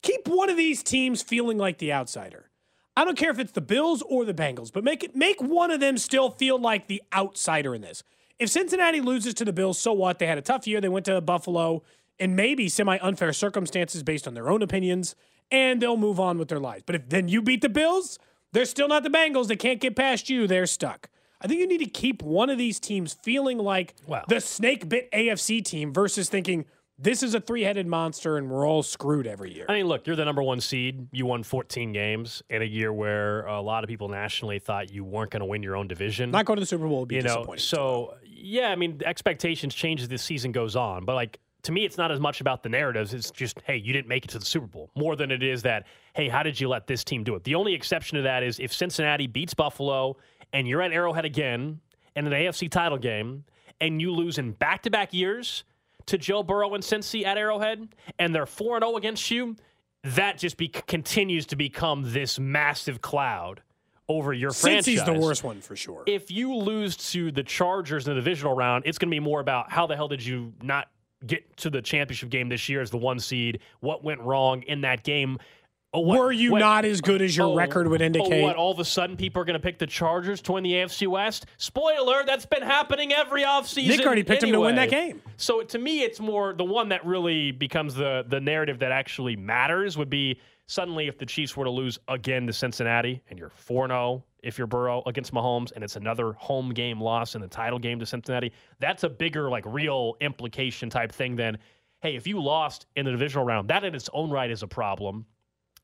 Keep 0.00 0.26
one 0.26 0.48
of 0.48 0.56
these 0.56 0.82
teams 0.82 1.20
feeling 1.20 1.58
like 1.58 1.76
the 1.78 1.92
outsider. 1.92 2.48
I 2.96 3.04
don't 3.04 3.18
care 3.18 3.30
if 3.30 3.38
it's 3.38 3.52
the 3.52 3.60
Bills 3.60 4.02
or 4.08 4.24
the 4.24 4.32
Bengals, 4.32 4.72
but 4.72 4.84
make 4.84 5.04
it 5.04 5.14
make 5.14 5.42
one 5.42 5.70
of 5.70 5.80
them 5.80 5.98
still 5.98 6.30
feel 6.30 6.58
like 6.58 6.86
the 6.86 7.02
outsider 7.14 7.74
in 7.74 7.82
this. 7.82 8.02
If 8.38 8.48
Cincinnati 8.48 9.02
loses 9.02 9.34
to 9.34 9.44
the 9.44 9.52
Bills, 9.52 9.78
so 9.78 9.92
what? 9.92 10.18
They 10.18 10.26
had 10.26 10.38
a 10.38 10.42
tough 10.42 10.66
year. 10.66 10.80
They 10.80 10.88
went 10.88 11.04
to 11.06 11.20
Buffalo 11.20 11.82
in 12.18 12.34
maybe 12.36 12.68
semi 12.68 12.98
unfair 12.98 13.32
circumstances 13.32 14.02
based 14.02 14.26
on 14.26 14.34
their 14.34 14.48
own 14.48 14.62
opinions, 14.62 15.14
and 15.50 15.80
they'll 15.80 15.96
move 15.96 16.18
on 16.20 16.38
with 16.38 16.48
their 16.48 16.60
lives. 16.60 16.82
But 16.86 16.94
if 16.96 17.08
then 17.08 17.28
you 17.28 17.42
beat 17.42 17.60
the 17.62 17.68
Bills, 17.68 18.18
they're 18.52 18.64
still 18.64 18.88
not 18.88 19.02
the 19.02 19.10
Bengals. 19.10 19.48
They 19.48 19.56
can't 19.56 19.80
get 19.80 19.96
past 19.96 20.28
you. 20.30 20.46
They're 20.46 20.66
stuck. 20.66 21.08
I 21.40 21.46
think 21.46 21.60
you 21.60 21.66
need 21.66 21.78
to 21.78 21.86
keep 21.90 22.22
one 22.22 22.48
of 22.48 22.56
these 22.58 22.80
teams 22.80 23.12
feeling 23.22 23.58
like 23.58 23.94
Wow. 24.06 24.24
the 24.28 24.40
snake 24.40 24.88
bit 24.88 25.10
AFC 25.12 25.62
team 25.62 25.92
versus 25.92 26.30
thinking 26.30 26.64
this 26.98 27.22
is 27.22 27.34
a 27.34 27.40
three 27.40 27.60
headed 27.62 27.86
monster 27.86 28.38
and 28.38 28.50
we're 28.50 28.66
all 28.66 28.82
screwed 28.82 29.26
every 29.26 29.54
year. 29.54 29.66
I 29.68 29.74
mean, 29.74 29.86
look, 29.86 30.06
you're 30.06 30.16
the 30.16 30.24
number 30.24 30.42
one 30.42 30.62
seed. 30.62 31.08
You 31.12 31.26
won 31.26 31.42
14 31.42 31.92
games 31.92 32.42
in 32.48 32.62
a 32.62 32.64
year 32.64 32.90
where 32.90 33.44
a 33.46 33.60
lot 33.60 33.84
of 33.84 33.88
people 33.88 34.08
nationally 34.08 34.58
thought 34.58 34.90
you 34.90 35.04
weren't 35.04 35.30
going 35.30 35.40
to 35.40 35.46
win 35.46 35.62
your 35.62 35.76
own 35.76 35.88
division. 35.88 36.30
Not 36.30 36.46
going 36.46 36.56
to 36.56 36.60
the 36.62 36.66
Super 36.66 36.88
Bowl 36.88 37.00
would 37.00 37.08
be 37.08 37.16
you 37.16 37.22
know, 37.22 37.44
so 37.58 38.14
yeah, 38.24 38.68
I 38.68 38.76
mean, 38.76 39.02
expectations 39.04 39.74
change 39.74 40.00
as 40.00 40.08
the 40.08 40.16
season 40.16 40.52
goes 40.52 40.74
on, 40.74 41.04
but 41.04 41.14
like 41.16 41.38
to 41.66 41.72
me, 41.72 41.84
it's 41.84 41.98
not 41.98 42.12
as 42.12 42.20
much 42.20 42.40
about 42.40 42.62
the 42.62 42.68
narratives. 42.68 43.12
It's 43.12 43.30
just, 43.30 43.60
hey, 43.66 43.76
you 43.76 43.92
didn't 43.92 44.06
make 44.08 44.24
it 44.24 44.28
to 44.28 44.38
the 44.38 44.44
Super 44.44 44.66
Bowl, 44.66 44.90
more 44.94 45.16
than 45.16 45.30
it 45.32 45.42
is 45.42 45.62
that, 45.62 45.86
hey, 46.14 46.28
how 46.28 46.42
did 46.42 46.60
you 46.60 46.68
let 46.68 46.86
this 46.86 47.02
team 47.02 47.24
do 47.24 47.34
it? 47.34 47.42
The 47.44 47.56
only 47.56 47.74
exception 47.74 48.16
to 48.16 48.22
that 48.22 48.42
is 48.44 48.60
if 48.60 48.72
Cincinnati 48.72 49.26
beats 49.26 49.52
Buffalo 49.52 50.16
and 50.52 50.68
you're 50.68 50.80
at 50.80 50.92
Arrowhead 50.92 51.24
again 51.24 51.80
in 52.14 52.26
an 52.26 52.32
AFC 52.32 52.70
title 52.70 52.98
game, 52.98 53.44
and 53.80 54.00
you 54.00 54.12
lose 54.12 54.38
in 54.38 54.52
back-to-back 54.52 55.12
years 55.12 55.64
to 56.06 56.16
Joe 56.16 56.42
Burrow 56.44 56.74
and 56.74 56.82
Cincy 56.84 57.26
at 57.26 57.36
Arrowhead, 57.36 57.88
and 58.18 58.34
they're 58.34 58.46
four 58.46 58.76
and 58.76 58.84
zero 58.84 58.96
against 58.96 59.30
you. 59.30 59.56
That 60.04 60.38
just 60.38 60.56
be- 60.56 60.68
continues 60.68 61.46
to 61.46 61.56
become 61.56 62.12
this 62.12 62.38
massive 62.38 63.00
cloud 63.02 63.60
over 64.08 64.32
your 64.32 64.52
franchise 64.52 64.86
Cincy's 64.86 65.04
the 65.04 65.14
worst 65.14 65.42
one 65.42 65.60
for 65.60 65.74
sure. 65.74 66.04
if 66.06 66.30
you 66.30 66.54
lose 66.54 66.96
to 67.10 67.32
the 67.32 67.42
Chargers 67.42 68.06
in 68.06 68.14
the 68.14 68.20
divisional 68.20 68.54
round, 68.54 68.84
it's 68.86 68.98
going 68.98 69.10
to 69.10 69.14
be 69.14 69.20
more 69.20 69.40
about 69.40 69.72
how 69.72 69.88
the 69.88 69.96
hell 69.96 70.06
did 70.06 70.24
you 70.24 70.52
not 70.62 70.88
get 71.24 71.56
to 71.58 71.70
the 71.70 71.80
championship 71.80 72.30
game 72.30 72.48
this 72.48 72.68
year 72.68 72.80
as 72.80 72.90
the 72.90 72.98
one 72.98 73.18
seed? 73.18 73.60
What 73.80 74.02
went 74.02 74.20
wrong 74.20 74.62
in 74.62 74.80
that 74.82 75.04
game? 75.04 75.38
Oh, 75.92 76.00
what- 76.00 76.18
Were 76.18 76.32
you 76.32 76.52
what- 76.52 76.58
not 76.58 76.84
as 76.84 77.00
good 77.00 77.22
as 77.22 77.36
your 77.36 77.46
oh, 77.46 77.54
record 77.54 77.88
would 77.88 78.02
oh, 78.02 78.04
indicate? 78.04 78.42
what? 78.42 78.56
All 78.56 78.70
of 78.70 78.78
a 78.78 78.84
sudden, 78.84 79.16
people 79.16 79.40
are 79.40 79.44
going 79.44 79.54
to 79.54 79.60
pick 79.60 79.78
the 79.78 79.86
Chargers 79.86 80.42
to 80.42 80.52
win 80.52 80.64
the 80.64 80.72
AFC 80.72 81.06
West? 81.06 81.46
Spoiler, 81.56 82.22
that's 82.26 82.44
been 82.44 82.62
happening 82.62 83.12
every 83.12 83.44
offseason. 83.44 83.88
Nick 83.88 84.04
already 84.04 84.22
picked 84.22 84.42
him 84.42 84.52
to 84.52 84.60
win 84.60 84.74
that 84.76 84.90
game. 84.90 85.22
So 85.36 85.62
to 85.62 85.78
me, 85.78 86.02
it's 86.02 86.20
more 86.20 86.52
the 86.52 86.64
one 86.64 86.90
that 86.90 87.04
really 87.06 87.50
becomes 87.52 87.94
the 87.94 88.24
the 88.28 88.40
narrative 88.40 88.78
that 88.80 88.92
actually 88.92 89.36
matters 89.36 89.96
would 89.96 90.10
be 90.10 90.38
suddenly 90.66 91.06
if 91.06 91.16
the 91.18 91.26
Chiefs 91.26 91.56
were 91.56 91.64
to 91.64 91.70
lose 91.70 91.98
again 92.08 92.46
to 92.46 92.52
Cincinnati 92.52 93.22
and 93.30 93.38
you're 93.38 93.50
4 93.50 93.88
0 93.88 94.24
if 94.46 94.56
you're 94.58 94.66
Burrow 94.66 95.02
against 95.06 95.32
Mahomes 95.34 95.72
and 95.72 95.82
it's 95.84 95.96
another 95.96 96.32
home 96.34 96.70
game 96.72 97.00
loss 97.00 97.34
in 97.34 97.40
the 97.40 97.48
title 97.48 97.78
game 97.78 97.98
to 97.98 98.06
Cincinnati, 98.06 98.52
that's 98.78 99.02
a 99.04 99.08
bigger, 99.08 99.50
like, 99.50 99.64
real 99.66 100.14
implication 100.20 100.88
type 100.88 101.12
thing 101.12 101.36
than, 101.36 101.58
hey, 102.00 102.14
if 102.16 102.26
you 102.26 102.40
lost 102.42 102.86
in 102.96 103.04
the 103.04 103.10
divisional 103.10 103.44
round, 103.44 103.68
that 103.68 103.84
in 103.84 103.94
its 103.94 104.08
own 104.12 104.30
right 104.30 104.50
is 104.50 104.62
a 104.62 104.68
problem 104.68 105.26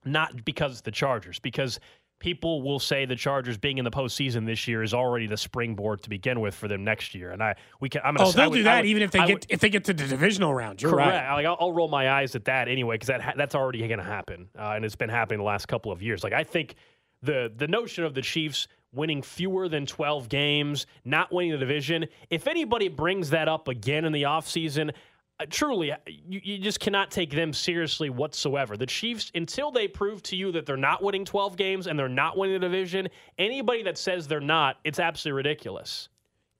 not 0.05 0.45
because 0.45 0.73
it's 0.73 0.81
the 0.81 0.91
Chargers, 0.91 1.39
because 1.39 1.79
people 2.19 2.63
will 2.63 2.79
say 2.79 3.05
the 3.05 3.17
Chargers 3.17 3.59
being 3.59 3.79
in 3.79 3.85
the 3.85 3.91
postseason 3.91 4.47
this 4.47 4.69
year 4.69 4.83
is 4.83 4.95
already 4.95 5.27
the 5.27 5.37
springboard 5.37 6.03
to 6.03 6.09
begin 6.09 6.41
with 6.41 6.55
for 6.55 6.69
them 6.69 6.85
next 6.85 7.15
year. 7.17 7.31
And 7.33 7.43
I 7.43 7.57
we 7.81 7.89
can 7.89 8.01
I'm 8.05 8.15
gonna 8.15 8.31
say 8.31 8.37
that. 8.37 8.39
oh, 8.39 8.43
they'll 8.43 8.51
would- 8.51 8.57
do 8.59 8.63
that 8.65 8.77
would- 8.79 8.87
even 8.87 9.03
if 9.03 9.11
they 9.11 9.19
I 9.19 9.27
get 9.27 9.33
would- 9.35 9.47
if 9.49 9.59
they 9.61 9.69
get 9.71 9.85
to 9.87 9.93
the 9.93 10.07
divisional 10.07 10.55
round. 10.55 10.81
You're 10.81 10.93
correct. 10.93 11.11
right. 11.11 11.35
Like 11.35 11.47
I'll, 11.47 11.57
I'll 11.61 11.73
roll 11.73 11.89
my 11.89 12.11
eyes 12.13 12.37
at 12.37 12.45
that 12.45 12.69
anyway 12.69 12.95
because 12.95 13.09
that 13.09 13.35
that's 13.37 13.55
already 13.57 13.79
going 13.89 13.99
to 13.99 14.05
happen, 14.05 14.49
uh, 14.57 14.73
and 14.77 14.85
it's 14.85 14.95
been 14.97 15.09
happening 15.09 15.39
the 15.39 15.45
last 15.45 15.67
couple 15.67 15.91
of 15.91 16.01
years. 16.01 16.23
Like 16.23 16.33
I 16.33 16.45
think 16.45 16.77
the 17.23 17.53
the 17.55 17.69
notion 17.69 18.05
of 18.05 18.15
the 18.15 18.23
Chiefs 18.23 18.69
winning 18.93 19.23
fewer 19.23 19.69
than 19.69 19.87
12 19.87 20.29
games, 20.29 20.87
not 21.05 21.33
winning 21.33 21.53
the 21.53 21.59
division, 21.59 22.07
if 22.29 22.47
anybody 22.47 22.89
brings 22.89 23.31
that 23.31 23.49
up 23.49 23.69
again 23.69 24.05
in 24.05 24.13
the 24.13 24.25
offseason, 24.25 24.93
uh, 25.41 25.47
truly, 25.49 25.91
you, 26.07 26.41
you 26.45 26.59
just 26.59 26.79
cannot 26.79 27.11
take 27.11 27.31
them 27.31 27.55
seriously 27.55 28.11
whatsoever. 28.11 28.77
The 28.77 28.85
Chiefs, 28.85 29.33
until 29.35 29.71
they 29.71 29.89
prove 29.89 30.23
to 30.25 30.37
you 30.37 30.53
that 30.53 30.67
they're 30.67 30.77
not 30.77 31.03
winning 31.03 31.25
12 31.25 31.57
games 31.57 31.87
and 31.87 31.99
they're 31.99 32.09
not 32.09 32.37
winning 32.37 32.61
the 32.61 32.67
division, 32.67 33.09
anybody 33.39 33.83
that 33.85 33.97
says 33.97 34.29
they're 34.29 34.41
not, 34.41 34.77
it's 34.85 34.99
absolutely 34.99 35.39
ridiculous. 35.39 36.11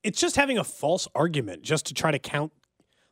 it's 0.03 0.19
just 0.19 0.35
having 0.35 0.57
a 0.57 0.63
false 0.63 1.07
argument 1.13 1.61
just 1.61 1.85
to 1.85 1.93
try 1.93 2.09
to 2.11 2.19
count. 2.19 2.51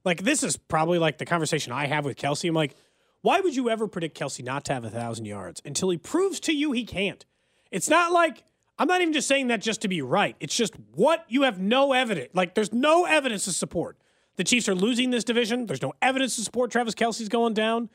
Like 0.04 0.24
this 0.24 0.42
is 0.42 0.58
probably 0.58 0.98
like 0.98 1.20
the 1.20 1.26
conversation 1.26 1.72
I 1.72 1.86
have 1.86 2.06
with 2.06 2.18
Kelce. 2.18 2.50
I'm 2.50 2.56
like, 2.56 2.76
why 3.22 3.40
would 3.40 3.56
you 3.56 3.70
ever 3.70 3.88
predict 3.88 4.20
Kelce 4.20 4.44
not 4.44 4.66
to 4.66 4.74
have 4.74 4.84
a 4.84 4.90
thousand 4.90 5.26
yards 5.26 5.62
until 5.64 5.92
he 5.92 5.98
proves 5.98 6.40
to 6.42 6.54
you 6.54 6.72
he 6.72 6.86
can't? 6.86 7.24
It's 7.72 7.90
not 7.90 8.12
like 8.12 8.44
I'm 8.78 8.88
not 8.88 9.02
even 9.02 9.14
just 9.14 9.28
saying 9.28 9.48
that 9.48 9.62
just 9.62 9.82
to 9.82 9.88
be 9.88 10.02
right. 10.02 10.36
It's 10.40 10.56
just 10.56 10.74
what 10.96 11.26
you 11.30 11.44
have 11.44 11.60
no 11.60 11.94
evidence. 11.94 12.30
Like 12.34 12.56
there's 12.56 12.74
no 12.74 13.06
evidence 13.06 13.46
to 13.46 13.54
support. 13.54 13.98
The 14.38 14.44
Chiefs 14.44 14.68
are 14.68 14.76
losing 14.76 15.12
this 15.12 15.24
division. 15.24 15.66
There's 15.66 15.82
no 15.82 15.94
evidence 16.02 16.36
to 16.38 16.42
support 16.42 16.72
Travis 16.72 16.96
Kelce's 16.96 17.30
going 17.30 17.54
down. 17.54 17.90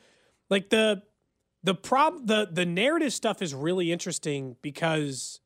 Like 0.49 0.69
the 0.69 1.03
the 1.63 1.75
prob 1.75 2.27
the 2.27 2.47
the 2.51 2.65
narrative 2.65 3.13
stuff 3.13 3.41
is 3.41 3.53
really 3.53 3.91
interesting 3.91 4.55
because 4.61 5.41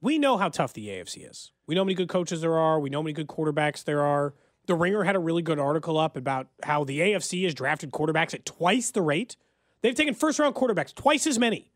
we 0.00 0.18
know 0.18 0.36
how 0.36 0.48
tough 0.48 0.72
the 0.74 0.88
AFC 0.88 1.28
is. 1.28 1.52
We 1.66 1.74
know 1.74 1.80
how 1.80 1.86
many 1.86 1.94
good 1.94 2.08
coaches 2.08 2.40
there 2.40 2.56
are. 2.56 2.78
We 2.78 2.90
know 2.90 2.98
how 2.98 3.02
many 3.02 3.14
good 3.14 3.28
quarterbacks 3.28 3.84
there 3.84 4.02
are. 4.02 4.34
The 4.66 4.74
Ringer 4.74 5.02
had 5.02 5.16
a 5.16 5.18
really 5.18 5.42
good 5.42 5.58
article 5.58 5.96
up 5.96 6.16
about 6.16 6.48
how 6.62 6.84
the 6.84 7.00
AFC 7.00 7.44
has 7.44 7.54
drafted 7.54 7.90
quarterbacks 7.90 8.34
at 8.34 8.44
twice 8.44 8.90
the 8.90 9.00
rate. 9.00 9.36
They've 9.80 9.94
taken 9.94 10.14
first 10.14 10.38
round 10.38 10.54
quarterbacks, 10.54 10.94
twice 10.94 11.26
as 11.26 11.38
many 11.38 11.72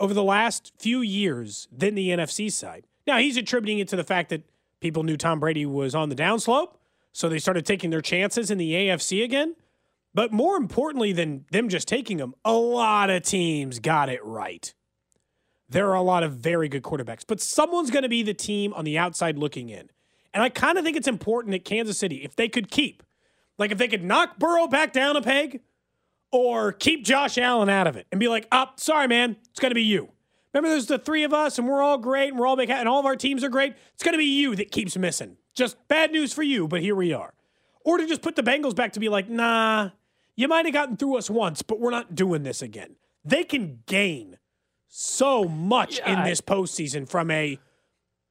over 0.00 0.14
the 0.14 0.22
last 0.22 0.72
few 0.78 1.00
years 1.00 1.68
than 1.70 1.94
the 1.94 2.10
NFC 2.10 2.50
side. 2.50 2.86
Now, 3.06 3.18
he's 3.18 3.36
attributing 3.36 3.78
it 3.78 3.88
to 3.88 3.96
the 3.96 4.04
fact 4.04 4.30
that 4.30 4.42
people 4.80 5.02
knew 5.02 5.16
Tom 5.16 5.40
Brady 5.40 5.66
was 5.66 5.94
on 5.94 6.08
the 6.08 6.16
downslope, 6.16 6.74
so 7.12 7.28
they 7.28 7.38
started 7.38 7.64
taking 7.64 7.90
their 7.90 8.00
chances 8.00 8.50
in 8.50 8.58
the 8.58 8.72
AFC 8.72 9.24
again. 9.24 9.56
But 10.12 10.32
more 10.32 10.56
importantly 10.56 11.12
than 11.12 11.44
them 11.50 11.68
just 11.68 11.88
taking 11.88 12.16
them, 12.16 12.34
a 12.44 12.52
lot 12.52 13.10
of 13.10 13.22
teams 13.22 13.78
got 13.78 14.08
it 14.08 14.24
right 14.24 14.72
there 15.68 15.88
are 15.90 15.94
a 15.94 16.02
lot 16.02 16.22
of 16.22 16.32
very 16.32 16.68
good 16.68 16.82
quarterbacks, 16.82 17.24
but 17.26 17.40
someone's 17.40 17.90
going 17.90 18.02
to 18.02 18.08
be 18.08 18.22
the 18.22 18.34
team 18.34 18.72
on 18.74 18.84
the 18.84 18.98
outside 18.98 19.38
looking 19.38 19.68
in. 19.68 19.90
And 20.32 20.42
I 20.42 20.48
kind 20.48 20.78
of 20.78 20.84
think 20.84 20.96
it's 20.96 21.08
important 21.08 21.52
that 21.52 21.64
Kansas 21.64 21.98
City, 21.98 22.16
if 22.16 22.36
they 22.36 22.48
could 22.48 22.70
keep, 22.70 23.02
like 23.58 23.72
if 23.72 23.78
they 23.78 23.88
could 23.88 24.04
knock 24.04 24.38
Burrow 24.38 24.66
back 24.66 24.92
down 24.92 25.16
a 25.16 25.22
peg 25.22 25.60
or 26.32 26.72
keep 26.72 27.04
Josh 27.04 27.38
Allen 27.38 27.68
out 27.68 27.86
of 27.86 27.96
it 27.96 28.06
and 28.10 28.18
be 28.20 28.28
like, 28.28 28.46
oh, 28.52 28.66
sorry, 28.76 29.08
man, 29.08 29.36
it's 29.50 29.60
going 29.60 29.70
to 29.70 29.74
be 29.76 29.82
you. 29.82 30.08
Remember, 30.52 30.70
there's 30.70 30.86
the 30.86 30.98
three 30.98 31.24
of 31.24 31.32
us 31.34 31.58
and 31.58 31.68
we're 31.68 31.82
all 31.82 31.98
great 31.98 32.30
and 32.30 32.38
we're 32.38 32.46
all 32.46 32.56
big, 32.56 32.70
and 32.70 32.88
all 32.88 32.98
of 33.00 33.06
our 33.06 33.16
teams 33.16 33.44
are 33.44 33.48
great. 33.48 33.74
It's 33.94 34.02
going 34.02 34.14
to 34.14 34.18
be 34.18 34.24
you 34.24 34.56
that 34.56 34.70
keeps 34.70 34.96
missing. 34.96 35.36
Just 35.54 35.76
bad 35.88 36.12
news 36.12 36.32
for 36.32 36.42
you, 36.42 36.66
but 36.68 36.80
here 36.80 36.94
we 36.94 37.12
are. 37.12 37.34
Or 37.84 37.98
to 37.98 38.06
just 38.06 38.22
put 38.22 38.36
the 38.36 38.42
Bengals 38.42 38.74
back 38.74 38.92
to 38.94 39.00
be 39.00 39.08
like, 39.08 39.28
nah, 39.28 39.90
you 40.34 40.48
might 40.48 40.64
have 40.66 40.74
gotten 40.74 40.96
through 40.96 41.16
us 41.18 41.30
once, 41.30 41.62
but 41.62 41.78
we're 41.78 41.90
not 41.90 42.14
doing 42.14 42.42
this 42.42 42.62
again. 42.62 42.96
They 43.24 43.44
can 43.44 43.80
gain 43.86 44.38
so 44.88 45.44
much 45.44 45.98
Yeah, 45.98 46.12
in 46.12 46.18
I- 46.20 46.28
this 46.30 46.40
postseason 46.40 47.08
from 47.08 47.30
a 47.30 47.58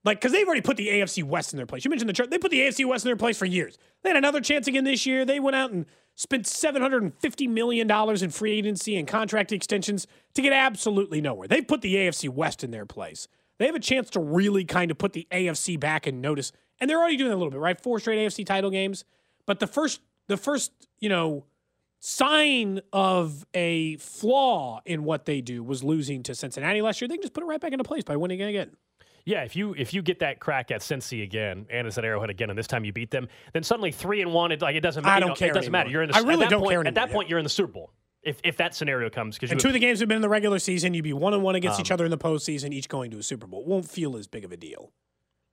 like 0.04 0.20
because 0.20 0.32
they've 0.34 0.46
already 0.46 0.62
put 0.62 0.78
the 0.78 0.88
AFC 0.88 1.24
West 1.24 1.52
in 1.54 1.58
their 1.58 1.66
place. 1.66 1.84
You 1.84 1.90
mentioned 1.90 2.10
the 2.10 2.14
chart; 2.14 2.30
they 2.30 2.38
put 2.38 2.52
the 2.52 2.60
AFC 2.62 2.86
West 2.86 3.06
in 3.06 3.10
their 3.10 3.16
place 3.16 3.38
for 3.40 3.46
years. 3.46 3.78
They 4.04 4.10
had 4.10 4.18
another 4.18 4.40
chance 4.40 4.68
again 4.68 4.84
this 4.84 5.06
year. 5.08 5.26
They 5.26 5.40
went 5.40 5.56
out 5.56 5.72
and 5.72 5.86
spent 6.16 6.48
seven 6.48 6.82
hundred 6.82 7.04
and 7.04 7.14
fifty 7.20 7.48
million 7.48 7.88
dollars 7.88 8.24
in 8.24 8.30
free 8.30 8.58
agency 8.58 8.96
and 8.96 9.08
contract 9.08 9.52
extensions 9.52 10.08
to 10.34 10.42
get 10.42 10.54
absolutely 10.54 11.22
nowhere. 11.22 11.48
They've 11.48 11.68
put 11.68 11.82
the 11.82 11.96
AFC 11.96 12.30
West 12.30 12.64
in 12.64 12.72
their 12.72 12.86
place. 12.86 13.28
They 13.58 13.66
have 13.68 13.76
a 13.76 13.80
chance 13.80 14.10
to 14.12 14.20
really 14.20 14.66
kind 14.66 14.92
of 14.92 14.98
put 14.98 15.14
the 15.14 15.28
AFC 15.32 15.80
back 15.80 16.08
in 16.08 16.22
notice, 16.22 16.52
and 16.80 16.90
they're 16.90 17.00
already 17.00 17.18
doing 17.18 17.32
a 17.32 17.36
little 17.36 17.52
bit, 17.52 17.60
right? 17.60 17.80
Four 17.80 18.00
straight 18.00 18.20
AFC 18.20 18.46
title 18.46 18.70
games, 18.70 19.06
but 19.46 19.60
the 19.60 19.68
first, 19.68 20.02
the 20.28 20.38
first, 20.38 20.72
you 21.00 21.10
know, 21.10 21.46
sign 22.00 22.82
of 22.94 23.46
a 23.54 23.98
flaw 23.98 24.82
in 24.86 25.04
what 25.04 25.26
they 25.26 25.42
do 25.42 25.64
was 25.64 25.84
losing 25.84 26.22
to 26.24 26.36
Cincinnati 26.36 26.82
last 26.82 27.02
year. 27.02 27.08
They 27.08 27.16
can 27.16 27.24
just 27.24 27.34
put 27.34 27.44
it 27.44 27.48
right 27.48 27.62
back 27.62 27.72
into 27.72 27.84
place 27.84 28.04
by 28.04 28.16
winning 28.16 28.42
again. 28.42 28.76
Yeah, 29.26 29.44
if 29.44 29.56
you 29.56 29.74
if 29.74 29.94
you 29.94 30.04
get 30.04 30.20
that 30.20 30.40
crack 30.40 30.70
at 30.70 30.82
Cincy 30.82 31.24
again 31.24 31.66
and 31.72 31.88
it's 31.88 31.98
at 31.98 32.06
Arrowhead 32.06 32.30
again, 32.30 32.52
and 32.52 32.58
this 32.58 32.68
time 32.68 32.86
you 32.86 32.94
beat 32.94 33.10
them, 33.10 33.28
then 33.54 33.64
suddenly 33.64 33.92
three 33.92 34.22
and 34.22 34.32
one, 34.32 34.52
it 34.52 34.62
like 34.62 34.76
it 34.76 34.82
doesn't. 34.82 35.04
I 35.06 35.20
don't 35.20 35.30
know, 35.30 35.36
care 35.36 35.50
It 35.50 35.56
doesn't 35.56 35.72
matter. 35.72 35.90
You're 35.90 36.04
in 36.04 36.10
the. 36.10 36.16
I 36.16 36.20
at 36.20 36.26
really 36.26 36.46
that 36.46 36.52
don't 36.52 36.62
point, 36.62 36.72
care 36.72 36.88
At 36.88 36.94
that 36.94 37.02
anymore, 37.06 37.14
point, 37.14 37.30
you're 37.30 37.40
in 37.40 37.44
the 37.44 37.50
Super 37.50 37.74
Bowl. 37.74 37.92
If 38.22 38.40
if 38.44 38.58
that 38.58 38.76
scenario 38.76 39.10
comes, 39.10 39.36
because 39.36 39.52
And 39.52 39.60
two 39.60 39.68
of 39.68 39.74
the 39.74 39.80
games 39.80 40.00
have 40.00 40.08
been 40.10 40.18
in 40.18 40.22
the 40.22 40.30
regular 40.30 40.60
season. 40.60 40.94
You'd 40.94 41.04
be 41.04 41.14
one 41.14 41.34
on 41.34 41.42
one 41.42 41.56
against 41.56 41.80
each 41.80 41.92
Um, 41.92 41.96
other 41.96 42.06
in 42.06 42.12
the 42.12 42.18
postseason, 42.20 42.72
each 42.72 42.88
going 42.88 43.10
to 43.12 43.18
a 43.18 43.24
Super 43.24 43.48
Bowl. 43.48 43.62
It 43.62 43.68
won't 43.68 43.90
feel 43.90 44.16
as 44.16 44.28
big 44.28 44.46
of 44.46 44.52
a 44.52 44.58
deal. 44.58 44.92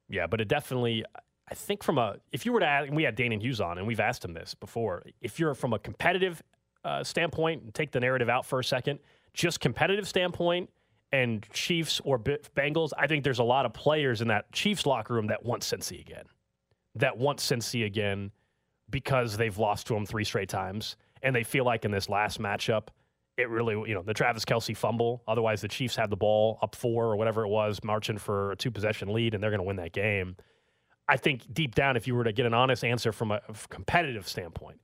Yeah, 0.09 0.27
but 0.27 0.41
it 0.43 0.49
definitely. 0.49 1.05
I 1.51 1.55
think 1.55 1.83
from 1.83 1.97
a 1.97 2.17
if 2.31 2.45
you 2.45 2.53
were 2.53 2.61
to 2.61 2.67
ask, 2.67 2.89
and 2.89 2.97
we 2.97 3.05
had 3.05 3.15
Daniel 3.15 3.41
Hughes 3.41 3.61
on, 3.61 3.79
and 3.79 3.87
we've 3.87 4.01
asked 4.01 4.23
him 4.23 4.35
this 4.35 4.55
before. 4.55 5.03
If 5.23 5.39
you're 5.39 5.55
from 5.55 5.73
a 5.73 5.79
competitive 5.79 6.43
uh, 6.85 7.05
standpoint, 7.05 7.73
take 7.75 7.91
the 7.91 8.01
narrative 8.01 8.29
out 8.29 8.45
for 8.45 8.59
a 8.59 8.65
second, 8.65 8.99
just 9.33 9.61
competitive 9.61 10.07
standpoint, 10.09 10.69
and 11.13 11.47
Chiefs 11.53 12.01
or 12.05 12.19
B- 12.19 12.39
Bengals, 12.57 12.91
I 12.97 13.07
think 13.07 13.23
there's 13.25 13.39
a 13.39 13.45
lot 13.45 13.67
of 13.67 13.75
players 13.75 14.23
in 14.23 14.29
that 14.29 14.51
Chiefs 14.53 14.87
locker 14.87 15.15
room 15.15 15.27
that 15.27 15.45
want 15.45 15.63
Cincy 15.63 16.01
again, 16.01 16.25
that 16.95 17.19
want 17.19 17.39
Cincy 17.39 17.85
again 17.85 18.31
because 18.91 19.37
they've 19.37 19.57
lost 19.59 19.87
to 19.89 19.95
them 19.95 20.07
three 20.07 20.25
straight 20.25 20.49
times, 20.49 20.97
and 21.23 21.35
they 21.35 21.45
feel 21.45 21.65
like 21.65 21.85
in 21.85 21.91
this 21.91 22.09
last 22.09 22.41
matchup. 22.41 22.89
It 23.39 23.49
really, 23.49 23.75
you 23.89 23.95
know, 23.95 24.03
the 24.03 24.13
Travis 24.13 24.45
Kelce 24.45 24.77
fumble. 24.77 25.23
Otherwise, 25.27 25.63
the 25.63 25.69
Chiefs 25.69 25.97
had 25.97 26.11
the 26.11 26.17
ball 26.17 26.59
up 26.61 26.75
four 26.75 27.07
or 27.07 27.17
whatever 27.17 27.45
it 27.45 27.49
was, 27.49 27.81
marching 27.83 28.19
for 28.19 28.53
a 28.53 28.57
two 28.57 28.71
possession 28.71 29.11
lead, 29.11 29.33
and 29.33 29.43
they're 29.43 29.51
going 29.51 29.59
to 29.59 29.67
win 29.67 29.77
that 29.77 29.93
game. 29.93 30.37
I 31.09 31.17
think 31.17 31.53
deep 31.53 31.75
down, 31.75 31.97
if 31.97 32.07
you 32.07 32.15
were 32.15 32.25
to 32.25 32.33
get 32.33 32.45
an 32.45 32.53
honest 32.53 32.85
answer 32.85 33.11
from 33.11 33.31
a 33.31 33.41
competitive 33.71 34.29
standpoint, 34.29 34.81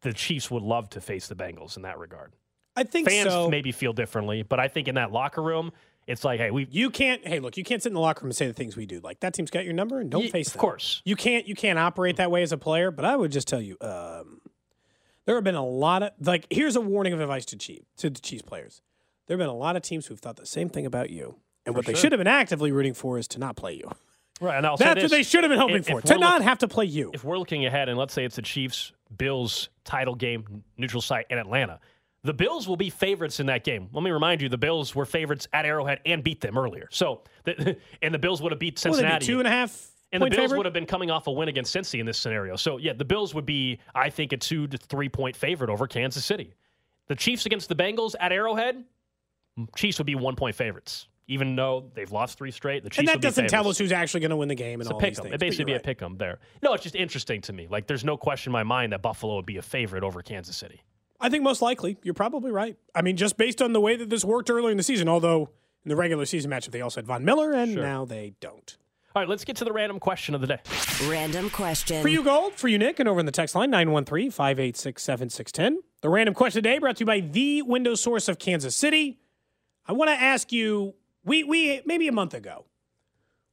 the 0.00 0.14
Chiefs 0.14 0.50
would 0.50 0.62
love 0.62 0.88
to 0.90 1.02
face 1.02 1.28
the 1.28 1.34
Bengals 1.34 1.76
in 1.76 1.82
that 1.82 1.98
regard. 1.98 2.32
I 2.76 2.84
think 2.84 3.08
Fans 3.08 3.30
so. 3.30 3.48
maybe 3.50 3.72
feel 3.72 3.92
differently, 3.92 4.42
but 4.42 4.58
I 4.60 4.68
think 4.68 4.88
in 4.88 4.94
that 4.94 5.12
locker 5.12 5.42
room, 5.42 5.72
it's 6.06 6.24
like, 6.24 6.40
hey, 6.40 6.50
we 6.50 6.66
You 6.70 6.90
can't. 6.90 7.26
Hey, 7.26 7.38
look, 7.38 7.56
you 7.56 7.64
can't 7.64 7.82
sit 7.82 7.90
in 7.90 7.94
the 7.94 8.00
locker 8.00 8.22
room 8.22 8.30
and 8.30 8.36
say 8.36 8.46
the 8.46 8.52
things 8.52 8.76
we 8.76 8.86
do. 8.86 9.00
Like 9.02 9.20
that 9.20 9.34
team's 9.34 9.50
got 9.50 9.64
your 9.64 9.74
number, 9.74 10.00
and 10.00 10.10
don't 10.10 10.24
Ye- 10.24 10.30
face 10.30 10.48
of 10.48 10.54
them. 10.54 10.60
course. 10.60 11.02
You 11.04 11.14
can't. 11.16 11.46
You 11.46 11.54
can't 11.54 11.78
operate 11.78 12.16
that 12.16 12.30
way 12.30 12.42
as 12.42 12.50
a 12.52 12.58
player. 12.58 12.90
But 12.90 13.04
I 13.04 13.14
would 13.16 13.30
just 13.30 13.46
tell 13.46 13.60
you, 13.60 13.76
um, 13.80 14.40
there 15.26 15.34
have 15.36 15.44
been 15.44 15.54
a 15.54 15.64
lot 15.64 16.02
of 16.02 16.10
like. 16.20 16.46
Here's 16.50 16.74
a 16.76 16.80
warning 16.80 17.12
of 17.12 17.20
advice 17.20 17.44
to 17.46 17.56
Chief 17.56 17.82
to 17.98 18.10
the 18.10 18.20
Chiefs 18.20 18.42
players. 18.42 18.80
There 19.26 19.36
have 19.36 19.40
been 19.40 19.48
a 19.54 19.56
lot 19.56 19.76
of 19.76 19.82
teams 19.82 20.06
who've 20.06 20.18
thought 20.18 20.36
the 20.36 20.46
same 20.46 20.68
thing 20.68 20.86
about 20.86 21.10
you, 21.10 21.36
and 21.64 21.76
what 21.76 21.86
they 21.86 21.94
should 21.94 22.10
have 22.12 22.18
been 22.18 22.26
actively 22.26 22.72
rooting 22.72 22.94
for 22.94 23.16
is 23.18 23.28
to 23.28 23.38
not 23.38 23.54
play 23.54 23.74
you. 23.74 23.88
right. 24.40 24.56
And 24.56 24.66
I'll 24.66 24.76
say 24.76 24.86
That's 24.86 25.02
this, 25.02 25.10
what 25.12 25.16
they 25.18 25.22
should 25.22 25.44
have 25.44 25.50
been 25.50 25.60
hoping 25.60 25.76
if- 25.76 25.86
for. 25.86 25.98
if 26.00 26.04
To 26.06 26.18
not 26.18 26.38
look- 26.38 26.42
have 26.48 26.58
to 26.58 26.68
play 26.68 26.86
you. 26.86 27.12
if 27.14 27.22
we're 27.22 27.38
looking 27.38 27.64
ahead 27.64 27.88
and 27.88 27.96
let's 27.96 28.12
say 28.12 28.24
it's 28.24 28.34
the 28.34 28.42
Chiefs 28.42 28.90
Bills 29.16 29.68
title 29.84 30.16
game, 30.16 30.64
neutral 30.76 31.00
site 31.00 31.26
in 31.30 31.38
Atlanta, 31.38 31.78
the 32.24 32.32
Bills 32.34 32.68
will 32.68 32.76
be 32.76 32.88
favorites 32.90 33.40
in 33.40 33.46
that 33.46 33.64
game. 33.64 33.88
Let 33.92 34.02
me 34.04 34.10
remind 34.10 34.42
you, 34.42 34.48
the 34.48 34.58
Bills 34.58 34.94
were 34.94 35.04
favorites 35.04 35.48
at 35.52 35.66
Arrowhead 35.66 36.00
and 36.06 36.22
beat 36.22 36.40
them 36.40 36.56
earlier. 36.56 36.88
So, 36.90 37.22
the, 37.44 37.76
and 38.02 38.14
the 38.14 38.18
Bills 38.18 38.40
would 38.42 38.52
have 38.52 38.58
beat 38.60 38.74
would 38.84 38.90
be, 38.92 38.96
Cincinnati. 38.96 39.26
two 39.26 39.38
and 39.40 39.48
a 39.48 39.50
half. 39.50 39.88
and 40.12 40.22
the 40.22 40.26
Bills 40.30 40.36
favorite? 40.40 40.56
would 40.58 40.66
have 40.66 40.72
been 40.72 40.86
coming 40.86 41.10
off 41.10 41.26
a 41.26 41.32
win 41.32 41.48
against 41.48 41.74
Cincy 41.74 41.98
in 42.00 42.06
this 42.06 42.18
scenario. 42.18 42.54
So, 42.56 42.76
yeah, 42.78 42.92
the 42.92 43.04
Bills 43.04 43.34
would 43.34 43.46
be, 43.46 43.80
I 43.94 44.08
think, 44.10 44.32
a 44.32 44.36
two 44.36 44.66
to 44.68 44.76
three 44.78 45.08
point 45.08 45.34
favorite 45.36 45.70
over 45.70 45.86
Kansas 45.86 46.24
City. 46.24 46.54
The 47.08 47.16
Chiefs 47.16 47.46
against 47.46 47.68
the 47.68 47.74
Bengals 47.74 48.14
at 48.20 48.30
Arrowhead, 48.30 48.84
Chiefs 49.76 49.98
would 49.98 50.06
be 50.06 50.14
one 50.14 50.36
point 50.36 50.54
favorites, 50.54 51.08
even 51.26 51.56
though 51.56 51.90
they've 51.94 52.10
lost 52.12 52.38
three 52.38 52.52
straight. 52.52 52.84
The 52.84 52.90
Chiefs 52.90 52.98
and 53.00 53.08
that 53.08 53.16
would 53.16 53.22
doesn't 53.22 53.48
tell 53.48 53.66
us 53.68 53.76
who's 53.78 53.92
actually 53.92 54.20
going 54.20 54.30
to 54.30 54.36
win 54.36 54.48
the 54.48 54.54
game 54.54 54.74
and 54.80 54.82
It's 54.82 54.90
a 54.90 54.94
all 54.94 55.00
pick 55.00 55.10
these 55.10 55.18
'em. 55.18 55.24
things. 55.24 55.34
It 55.34 55.40
basically 55.40 55.64
be 55.64 55.70
you're 55.72 55.80
a 55.80 55.82
pick 55.82 56.00
'em 56.00 56.16
there. 56.18 56.38
No, 56.62 56.72
it's 56.72 56.84
just 56.84 56.94
interesting 56.94 57.40
to 57.42 57.52
me. 57.52 57.66
Like, 57.68 57.86
there's 57.88 58.04
no 58.04 58.16
question 58.16 58.50
in 58.50 58.52
my 58.52 58.62
mind 58.62 58.92
that 58.92 59.02
Buffalo 59.02 59.34
would 59.36 59.44
be 59.46 59.56
a 59.56 59.62
favorite 59.62 60.04
over 60.04 60.22
Kansas 60.22 60.56
City. 60.56 60.80
I 61.22 61.28
think 61.28 61.42
most 61.44 61.62
likely. 61.62 61.96
You're 62.02 62.14
probably 62.14 62.50
right. 62.50 62.76
I 62.94 63.02
mean, 63.02 63.16
just 63.16 63.36
based 63.36 63.62
on 63.62 63.72
the 63.72 63.80
way 63.80 63.96
that 63.96 64.10
this 64.10 64.24
worked 64.24 64.50
earlier 64.50 64.70
in 64.70 64.76
the 64.76 64.82
season, 64.82 65.08
although 65.08 65.50
in 65.84 65.88
the 65.88 65.96
regular 65.96 66.24
season 66.26 66.50
matchup 66.50 66.72
they 66.72 66.80
also 66.80 66.98
had 67.00 67.06
Von 67.06 67.24
Miller, 67.24 67.52
and 67.52 67.74
Sure. 67.74 67.82
now 67.82 68.04
they 68.04 68.34
don't. 68.40 68.76
All 69.14 69.20
right, 69.22 69.28
let's 69.28 69.44
get 69.44 69.56
to 69.56 69.64
the 69.64 69.72
random 69.72 70.00
question 70.00 70.34
of 70.34 70.40
the 70.40 70.46
day. 70.46 70.58
Random 71.06 71.50
question. 71.50 72.00
For 72.02 72.08
you, 72.08 72.24
Gold, 72.24 72.54
for 72.54 72.68
you, 72.68 72.78
Nick, 72.78 72.98
and 72.98 73.06
over 73.08 73.20
in 73.20 73.26
the 73.26 73.32
text 73.32 73.54
line, 73.54 73.70
913 73.70 74.30
586 74.30 75.02
7610. 75.02 75.82
The 76.00 76.08
random 76.08 76.34
question 76.34 76.62
today 76.62 76.78
brought 76.78 76.96
to 76.96 77.00
you 77.00 77.06
by 77.06 77.20
the 77.20 77.62
window 77.62 77.94
source 77.94 78.28
of 78.28 78.38
Kansas 78.38 78.74
City. 78.74 79.20
I 79.86 79.92
want 79.92 80.08
to 80.10 80.14
ask 80.16 80.50
you, 80.50 80.94
we, 81.24 81.44
we 81.44 81.82
maybe 81.84 82.08
a 82.08 82.12
month 82.12 82.32
ago, 82.34 82.64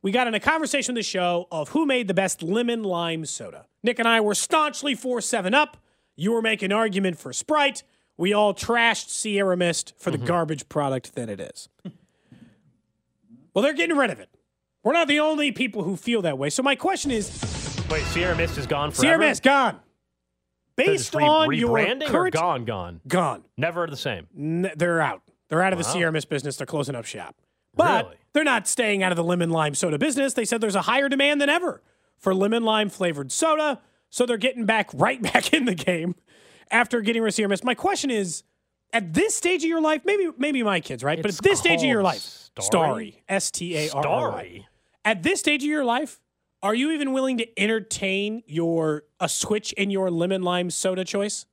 we 0.02 0.12
got 0.12 0.28
in 0.28 0.34
a 0.34 0.40
conversation 0.40 0.94
on 0.94 0.96
the 0.96 1.04
show 1.04 1.48
of 1.52 1.70
who 1.70 1.86
made 1.86 2.08
the 2.08 2.14
best 2.14 2.42
lemon 2.42 2.82
lime 2.84 3.26
soda. 3.26 3.66
Nick 3.84 4.00
and 4.00 4.08
I 4.08 4.22
were 4.22 4.36
staunchly 4.36 4.96
for 4.96 5.20
7 5.20 5.54
Up. 5.54 5.76
You 6.20 6.34
were 6.34 6.42
making 6.42 6.68
an 6.68 6.78
argument 6.78 7.18
for 7.18 7.32
Sprite. 7.32 7.84
We 8.18 8.34
all 8.34 8.54
trashed 8.54 9.10
Sierra 9.10 9.56
Mist 9.56 9.94
for 9.98 10.12
the 10.12 10.18
mm-hmm. 10.18 10.28
garbage 10.28 10.68
product 10.68 11.16
that 11.16 11.30
it 11.30 11.40
is. 11.40 11.70
well, 13.54 13.64
they're 13.64 13.74
getting 13.74 13.96
rid 13.96 14.10
of 14.10 14.20
it. 14.20 14.30
We're 14.84 14.92
not 14.92 15.08
the 15.08 15.22
only 15.22 15.54
people 15.54 15.84
who 15.84 15.96
feel 15.96 16.22
that 16.24 16.38
way. 16.38 16.50
So 16.50 16.62
my 16.62 16.76
question 16.76 17.12
is, 17.12 17.30
Wait, 17.90 18.04
Sierra 18.08 18.36
Mist 18.36 18.58
is 18.58 18.68
gone 18.68 18.92
forever? 18.92 19.02
Sierra 19.02 19.18
Mist 19.20 19.44
gone. 19.44 19.80
Based 20.76 21.16
re- 21.16 21.24
on 21.24 21.54
your 21.54 21.78
rebranding 21.78 22.08
or 22.08 22.12
current 22.12 22.34
gone, 22.36 22.66
gone. 22.66 23.02
gone, 23.08 23.44
Never 23.58 23.88
the 23.88 23.98
same. 23.98 24.28
N- 24.38 24.72
they're 24.76 25.02
out. 25.02 25.22
They're 25.48 25.62
out 25.62 25.72
of 25.72 25.80
the 25.80 25.86
Sierra 25.86 26.12
Mist 26.12 26.30
business. 26.30 26.58
They're 26.58 26.68
closing 26.68 26.96
up 26.96 27.06
shop. 27.06 27.36
But 27.76 28.06
Really? 28.06 28.18
they're 28.34 28.44
not 28.44 28.68
staying 28.68 29.04
out 29.04 29.14
of 29.14 29.16
the 29.16 29.24
lemon 29.24 29.52
lime 29.52 29.74
soda 29.74 29.98
business. 29.98 30.34
They 30.34 30.46
said 30.46 30.60
there's 30.60 30.76
a 30.76 30.82
higher 30.82 31.08
demand 31.08 31.40
than 31.40 31.50
ever 31.50 31.82
for 32.18 32.36
lemon 32.36 32.64
lime 32.64 32.90
flavored 32.90 33.32
soda, 33.32 33.80
so 34.10 34.26
they're 34.26 34.38
getting 34.38 34.66
back 34.66 34.90
right 34.94 35.22
back 35.22 35.54
in 35.54 35.66
the 35.66 35.76
game 35.76 36.16
after 36.72 37.02
getting 37.02 37.26
of 37.26 37.34
Sierra 37.34 37.56
My 37.64 37.74
question 37.76 38.12
is, 38.12 38.44
at 38.94 39.14
this 39.14 39.36
stage 39.36 39.64
of 39.64 39.70
your 39.70 39.82
life, 39.82 40.02
maybe 40.06 40.30
maybe 40.38 40.64
my 40.64 40.80
kids, 40.80 41.04
right? 41.04 41.22
but 41.22 41.32
at 41.32 41.44
this 41.44 41.60
stage 41.60 41.80
of 41.80 41.86
your 41.90 42.04
life, 42.04 42.50
Starry? 42.60 43.22
S 43.28 43.52
T 43.52 43.76
A 43.78 43.90
R 43.92 44.08
R. 44.08 44.44
At 45.06 45.24
this 45.24 45.40
stage 45.40 45.64
of 45.64 45.70
your 45.70 45.86
life, 45.86 46.20
are 46.62 46.76
you 46.76 46.92
even 46.92 47.14
willing 47.14 47.38
to 47.38 47.60
entertain 47.60 48.44
your 48.48 49.04
a 49.20 49.30
switch 49.30 49.74
in 49.74 49.90
your 49.92 50.10
lemon 50.12 50.42
lime 50.42 50.70
soda 50.70 51.06
choice? 51.06 51.46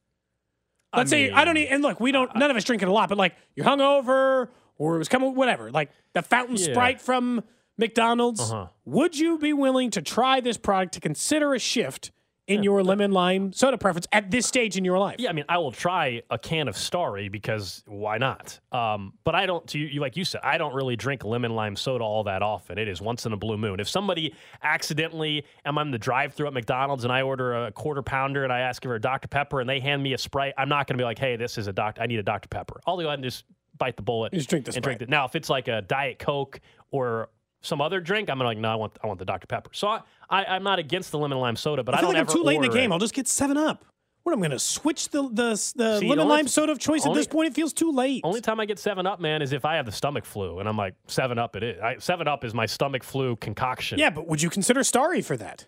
Let's 0.95 1.11
say 1.11 1.31
I 1.31 1.45
don't 1.45 1.55
mean- 1.55 1.65
need, 1.65 1.71
and 1.71 1.83
look, 1.83 2.01
we 2.01 2.11
don't. 2.11 2.35
None 2.37 2.51
of 2.51 2.57
us 2.57 2.65
drink 2.65 2.83
it 2.83 2.89
a 2.89 2.93
lot, 2.93 3.09
but 3.11 3.19
like 3.19 3.35
you're 3.55 3.67
hungover 3.67 4.49
or 4.79 4.95
it 4.95 4.99
was 4.99 5.09
coming, 5.09 5.35
whatever. 5.35 5.71
Like 5.71 5.91
the 6.15 6.23
fountain 6.23 6.57
Yeah. 6.57 6.65
sprite 6.73 7.01
from 7.03 7.45
McDonald's. 7.77 8.41
Uh-huh. 8.41 8.69
Would 8.87 9.19
you 9.19 9.39
be 9.39 9.53
willing 9.53 9.91
to 9.91 10.01
try 10.03 10.41
this 10.41 10.57
product 10.57 10.95
to 10.95 11.01
consider 11.01 11.53
a 11.55 11.59
shift 11.59 12.13
in 12.47 12.63
your 12.63 12.83
lemon 12.83 13.13
lime 13.13 13.53
soda 13.53 13.79
preference 13.79 14.07
at 14.13 14.31
this 14.31 14.47
stage 14.47 14.77
in 14.77 14.85
your 14.85 14.99
life? 14.99 15.17
Yeah, 15.19 15.31
I 15.31 15.33
mean, 15.33 15.45
I 15.49 15.59
will 15.59 15.73
try 15.73 16.23
a 16.31 16.39
can 16.39 16.69
of 16.69 16.77
Starry 16.77 17.29
because 17.29 17.83
why 17.87 18.19
not? 18.19 18.59
Um, 18.73 19.15
but 19.25 19.35
I 19.35 19.47
don't. 19.47 19.67
To 19.69 19.79
you, 19.79 19.87
you, 19.87 20.01
like 20.01 20.17
you 20.17 20.25
said, 20.25 20.41
I 20.45 20.59
don't 20.59 20.75
really 20.75 20.97
drink 20.97 21.25
lemon 21.25 21.55
lime 21.55 21.77
soda 21.77 22.05
all 22.05 22.25
that 22.25 22.43
often. 22.43 22.79
It 22.79 22.89
is 22.89 23.01
once 23.01 23.27
in 23.27 23.33
a 23.33 23.37
blue 23.37 23.57
moon. 23.57 23.81
If 23.81 23.89
somebody 23.89 24.35
accidentally, 24.63 25.45
am 25.65 25.79
I'm 25.79 25.89
in 25.89 25.91
the 25.93 25.99
drive-through 25.99 26.47
at 26.47 26.53
McDonald's 26.53 27.05
and 27.05 27.13
I 27.13 27.23
order 27.23 27.67
a 27.67 27.73
quarter 27.73 28.03
pounder 28.03 28.45
and 28.45 28.53
I 28.53 28.61
ask 28.61 28.83
for 28.83 28.95
a 28.95 29.01
Dr 29.01 29.29
Pepper 29.29 29.61
and 29.61 29.69
they 29.69 29.81
hand 29.81 30.03
me 30.03 30.13
a 30.13 30.19
Sprite, 30.19 30.55
I'm 30.57 30.69
not 30.69 30.87
going 30.87 30.97
to 30.97 31.03
be 31.03 31.05
like, 31.05 31.19
hey, 31.19 31.37
this 31.37 31.59
is 31.59 31.67
a 31.67 31.73
Dr. 31.73 32.03
I 32.03 32.07
need 32.07 32.19
a 32.19 32.23
Dr 32.23 32.49
Pepper. 32.49 32.81
I'll 32.87 32.97
go 32.97 33.07
ahead 33.07 33.19
and 33.19 33.25
just 33.25 33.45
bite 33.79 33.97
the 33.97 34.03
bullet. 34.03 34.33
Just 34.33 34.49
drink 34.49 34.65
the 34.65 34.75
and 34.75 34.83
drink 34.83 34.99
Sprite. 34.99 35.09
it. 35.09 35.11
Now, 35.11 35.27
if 35.27 35.35
it's 35.35 35.51
like 35.51 35.69
a 35.69 35.83
Diet 35.83 36.19
Coke 36.19 36.61
or 36.91 37.29
some 37.67 37.81
other 37.81 38.01
drink, 38.01 38.31
I'm 38.31 38.39
like, 38.39 38.59
no, 38.59 38.71
I 38.71 38.75
want, 38.77 38.97
I 39.03 39.07
want 39.07 39.19
the 39.19 39.25
Dr 39.25 39.47
Pepper. 39.47 39.71
So 39.73 39.89
I, 39.89 40.01
I, 40.31 40.45
I'm 40.45 40.63
not 40.63 40.79
against 40.79 41.11
the 41.11 41.19
lemon 41.19 41.39
lime 41.39 41.57
soda, 41.57 41.83
but 41.83 41.95
I, 41.95 41.99
I 41.99 42.01
feel 42.01 42.09
don't 42.13 42.21
like 42.21 42.29
I'm 42.29 42.35
too 42.35 42.43
late 42.43 42.57
in 42.57 42.63
the 42.63 42.69
game. 42.69 42.91
it. 42.91 42.95
I'll 42.95 43.01
just 43.01 43.15
get 43.15 43.29
Seven 43.29 43.57
Up. 43.57 43.85
What 44.23 44.33
I'm 44.33 44.41
going 44.41 44.51
to 44.51 44.59
switch 44.59 45.11
the 45.11 45.23
the, 45.29 45.51
the 45.77 45.99
See, 46.01 46.09
lemon 46.09 46.27
lime 46.27 46.49
soda 46.49 46.73
of 46.73 46.81
choice 46.81 47.07
at 47.07 47.15
this 47.15 47.29
point. 47.29 47.49
It 47.49 47.55
feels 47.55 47.73
too 47.73 47.93
late. 47.93 48.23
Only 48.25 48.41
time 48.41 48.59
I 48.59 48.67
get 48.67 48.79
Seven 48.79 49.07
Up, 49.07 49.21
man, 49.21 49.41
is 49.41 49.53
if 49.53 49.65
I 49.65 49.77
have 49.77 49.87
the 49.87 49.93
stomach 49.93 50.25
flu, 50.25 50.59
and 50.59 50.69
I'm 50.69 50.77
like 50.77 50.95
Seven 51.07 51.39
Up. 51.39 51.55
It 51.55 51.63
is 51.63 51.81
I, 51.81 51.99
Seven 51.99 52.27
Up 52.27 52.45
is 52.45 52.53
my 52.53 52.67
stomach 52.67 53.05
flu 53.05 53.37
concoction. 53.37 53.99
yeah, 53.99 54.11
but 54.11 54.27
would 54.27 54.43
you 54.43 54.51
consider 54.51 54.83
Starry 54.83 55.23
for 55.23 55.37
that? 55.37 55.67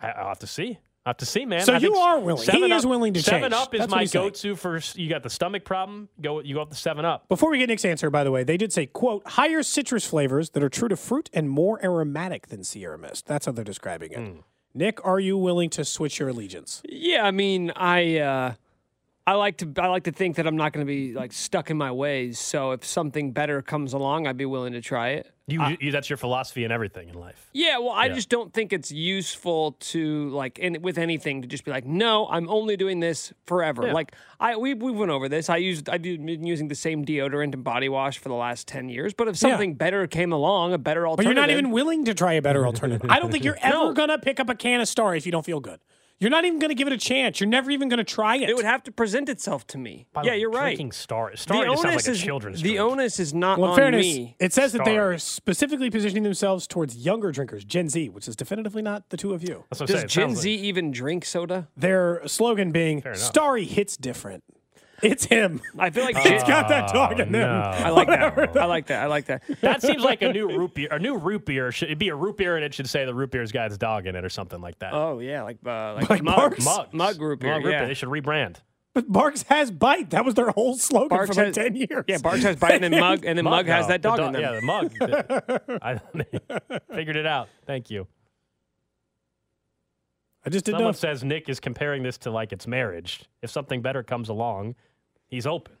I, 0.00 0.10
I'll 0.12 0.28
have 0.28 0.38
to 0.38 0.46
see. 0.46 0.78
I 1.06 1.10
have 1.10 1.18
to 1.18 1.26
see, 1.26 1.44
man. 1.44 1.60
So 1.60 1.74
I 1.74 1.78
you 1.78 1.94
are 1.96 2.18
willing. 2.18 2.40
He 2.40 2.46
7 2.46 2.72
is 2.72 2.86
willing 2.86 3.12
to 3.12 3.22
Seven 3.22 3.42
change. 3.42 3.52
Up 3.52 3.74
is 3.74 3.80
That's 3.80 3.90
my 3.90 4.06
go-to 4.06 4.56
for 4.56 4.80
you 4.94 5.10
got 5.10 5.22
the 5.22 5.28
stomach 5.28 5.64
problem. 5.64 6.08
Go 6.20 6.40
you 6.40 6.54
go 6.54 6.62
up 6.62 6.70
to 6.70 6.76
Seven 6.76 7.04
Up. 7.04 7.28
Before 7.28 7.50
we 7.50 7.58
get 7.58 7.68
Nick's 7.68 7.84
answer, 7.84 8.08
by 8.08 8.24
the 8.24 8.30
way, 8.30 8.42
they 8.42 8.56
did 8.56 8.72
say, 8.72 8.86
quote, 8.86 9.26
higher 9.26 9.62
citrus 9.62 10.06
flavors 10.06 10.50
that 10.50 10.62
are 10.62 10.70
true 10.70 10.88
to 10.88 10.96
fruit 10.96 11.28
and 11.34 11.50
more 11.50 11.84
aromatic 11.84 12.48
than 12.48 12.64
Sierra 12.64 12.98
Mist. 12.98 13.26
That's 13.26 13.44
how 13.44 13.52
they're 13.52 13.64
describing 13.64 14.12
it. 14.12 14.18
Hmm. 14.18 14.38
Nick, 14.72 15.04
are 15.06 15.20
you 15.20 15.36
willing 15.36 15.70
to 15.70 15.84
switch 15.84 16.18
your 16.18 16.30
allegiance? 16.30 16.82
Yeah, 16.88 17.24
I 17.24 17.30
mean, 17.30 17.70
I 17.76 18.18
uh, 18.18 18.54
I 19.26 19.32
like 19.34 19.56
to 19.58 19.72
I 19.78 19.86
like 19.86 20.04
to 20.04 20.12
think 20.12 20.36
that 20.36 20.46
I'm 20.46 20.56
not 20.56 20.72
going 20.74 20.86
to 20.86 20.90
be 20.90 21.14
like 21.14 21.32
stuck 21.32 21.70
in 21.70 21.78
my 21.78 21.90
ways. 21.90 22.38
So 22.38 22.72
if 22.72 22.84
something 22.84 23.32
better 23.32 23.62
comes 23.62 23.94
along, 23.94 24.26
I'd 24.26 24.36
be 24.36 24.44
willing 24.44 24.74
to 24.74 24.82
try 24.82 25.10
it. 25.10 25.30
You, 25.46 25.62
you 25.80 25.90
that's 25.92 26.08
your 26.10 26.16
philosophy 26.18 26.64
in 26.64 26.72
everything 26.72 27.08
in 27.10 27.14
life. 27.18 27.48
Yeah, 27.52 27.76
well, 27.78 27.90
I 27.90 28.06
Yeah. 28.06 28.14
just 28.14 28.28
don't 28.30 28.52
think 28.52 28.72
it's 28.72 28.90
useful 28.90 29.72
to 29.72 30.28
like, 30.30 30.58
and 30.60 30.82
with 30.82 30.96
anything, 30.96 31.42
to 31.42 31.48
just 31.48 31.64
be 31.64 31.70
like, 31.70 31.84
no, 31.84 32.26
I'm 32.28 32.48
only 32.48 32.76
doing 32.78 33.00
this 33.00 33.30
forever. 33.46 33.86
Yeah. 33.86 33.92
Like, 33.92 34.14
I 34.40 34.56
we 34.56 34.74
we 34.74 34.90
went 34.92 35.10
over 35.10 35.28
this. 35.28 35.48
I 35.48 35.56
used 35.56 35.88
I've 35.88 36.02
been 36.02 36.46
using 36.46 36.68
the 36.68 36.74
same 36.74 37.04
deodorant 37.04 37.54
and 37.54 37.64
body 37.64 37.88
wash 37.88 38.18
for 38.18 38.28
the 38.28 38.34
last 38.34 38.68
ten 38.68 38.88
years. 38.90 39.14
But 39.14 39.28
if 39.28 39.36
Yeah. 39.36 39.50
something 39.50 39.74
better 39.74 40.06
came 40.06 40.32
along, 40.32 40.74
a 40.74 40.78
better 40.78 41.06
alternative, 41.08 41.34
But 41.34 41.40
you're 41.40 41.46
not 41.46 41.50
even 41.50 41.70
willing 41.70 42.04
to 42.06 42.14
try 42.14 42.34
a 42.34 42.42
better 42.42 42.66
alternative. 42.70 43.10
I 43.10 43.18
don't 43.18 43.30
think 43.30 43.44
you're 43.44 43.58
ever 43.62 43.94
going 43.94 44.10
to 44.10 44.18
pick 44.18 44.38
up 44.38 44.50
a 44.50 44.54
can 44.54 44.80
of 44.80 44.88
Star 44.88 45.14
if 45.14 45.24
you 45.24 45.32
don't 45.32 45.44
feel 45.46 45.60
good. 45.60 45.80
You're 46.20 46.30
not 46.30 46.44
even 46.44 46.58
going 46.58 46.68
to 46.70 46.74
give 46.74 46.86
it 46.86 46.92
a 46.92 46.98
chance. 46.98 47.40
You're 47.40 47.48
never 47.48 47.70
even 47.70 47.88
going 47.88 47.98
to 47.98 48.04
try 48.04 48.36
it. 48.36 48.48
It 48.48 48.54
would 48.56 48.64
have 48.64 48.82
to 48.84 48.92
present 48.92 49.28
itself 49.28 49.66
to 49.68 49.78
me. 49.78 50.06
By 50.12 50.22
yeah, 50.22 50.30
way, 50.30 50.40
you're 50.40 50.50
right. 50.50 50.76
Drinking 50.76 50.92
Star 50.92 51.30
The 51.32 51.36
Star 51.36 51.64
just 51.64 51.84
onus 51.84 51.96
like 51.96 52.06
a 52.06 52.10
is 52.12 52.22
children's 52.22 52.62
the 52.62 52.74
drink. 52.74 52.80
onus 52.80 53.18
is 53.20 53.34
not 53.34 53.58
well, 53.58 53.72
on 53.72 53.76
fairness, 53.76 54.06
me. 54.06 54.36
it 54.38 54.52
says 54.52 54.72
that 54.72 54.84
they 54.84 54.96
are 54.96 55.18
specifically 55.18 55.90
positioning 55.90 56.22
themselves 56.22 56.66
towards 56.66 56.96
younger 56.96 57.32
drinkers, 57.32 57.64
Gen 57.64 57.88
Z, 57.88 58.08
which 58.10 58.28
is 58.28 58.36
definitively 58.36 58.80
not 58.80 59.10
the 59.10 59.16
two 59.16 59.34
of 59.34 59.42
you. 59.42 59.64
That's 59.70 59.80
what 59.80 59.88
Does 59.88 59.98
saying. 60.00 60.08
Gen 60.08 60.34
Z 60.36 60.56
like- 60.56 60.64
even 60.64 60.92
drink 60.92 61.24
soda? 61.24 61.68
Their 61.76 62.22
slogan 62.26 62.70
being. 62.70 63.02
Starry 63.14 63.64
hits 63.64 63.96
different. 63.96 64.44
It's 65.04 65.24
him. 65.24 65.60
I 65.78 65.90
feel 65.90 66.04
like 66.04 66.16
It's 66.24 66.44
got 66.44 66.68
that 66.68 66.88
dog 66.92 67.20
in 67.20 67.30
them. 67.30 67.42
no. 67.42 67.46
I 67.48 67.90
like 67.90 68.08
that. 68.08 68.56
I 68.56 68.64
like 68.64 68.86
that. 68.86 69.02
I 69.02 69.06
like 69.06 69.26
that. 69.26 69.42
That 69.60 69.82
seems 69.82 70.02
like 70.02 70.22
a 70.22 70.32
new 70.32 70.48
root 70.48 70.74
beer. 70.74 70.88
A 70.90 70.98
new 70.98 71.16
root 71.16 71.44
beer 71.44 71.70
should 71.72 71.88
it'd 71.88 71.98
be 71.98 72.08
a 72.08 72.16
root 72.16 72.36
beer, 72.36 72.56
and 72.56 72.64
it 72.64 72.72
should 72.74 72.88
say 72.88 73.04
the 73.04 73.14
root 73.14 73.30
beer's 73.30 73.52
got 73.52 73.66
its 73.66 73.76
dog 73.78 74.06
in 74.06 74.16
it 74.16 74.24
or 74.24 74.28
something 74.28 74.60
like 74.60 74.78
that. 74.80 74.92
Oh 74.94 75.18
yeah, 75.20 75.42
like 75.42 75.58
uh, 75.66 75.94
like, 75.94 76.10
Like 76.10 76.22
mug, 76.22 76.36
Barq's? 76.36 76.64
Mugs. 76.64 76.92
mug 76.92 77.20
root 77.20 77.40
beer. 77.40 77.52
Mug 77.54 77.64
root 77.64 77.70
yeah. 77.72 77.78
beer. 77.80 77.88
They 77.88 77.94
should 77.94 78.08
rebrand. 78.08 78.56
But 78.94 79.10
Barq's 79.10 79.42
has 79.44 79.70
bite. 79.72 80.10
That 80.10 80.24
was 80.24 80.34
their 80.34 80.50
whole 80.50 80.76
slogan 80.76 81.08
Barq's 81.18 81.30
for 81.34 81.34
like 81.44 81.46
has- 81.46 81.54
10 81.56 81.74
years. 81.76 82.04
Yeah, 82.06 82.18
Barq's 82.18 82.44
has 82.44 82.56
bite 82.56 82.82
and 82.82 82.84
then 82.94 83.00
mug, 83.00 83.24
and 83.24 83.36
then 83.36 83.44
mug, 83.44 83.66
has 83.66 83.86
no, 83.86 83.88
that 83.88 84.02
the 84.02 84.08
dog 84.16 84.20
in 84.20 84.32
them. 84.32 84.42
Yeah, 84.42 84.52
the 84.52 84.62
mug. 84.62 84.92
I 86.90 86.94
figured 86.94 87.16
it 87.16 87.26
out. 87.26 87.48
Thank 87.66 87.90
you. 87.90 88.06
I 90.46 90.50
just 90.50 90.64
didn't 90.66 90.76
Someone 90.78 90.92
know. 90.92 90.96
says 90.96 91.24
Nick 91.24 91.48
is 91.48 91.58
comparing 91.58 92.02
this 92.02 92.18
to 92.18 92.30
like 92.30 92.52
it's 92.52 92.66
marriage. 92.66 93.22
If 93.42 93.50
something 93.50 93.80
better 93.82 94.02
comes 94.02 94.28
along, 94.28 94.74
he's 95.28 95.46
open. 95.46 95.74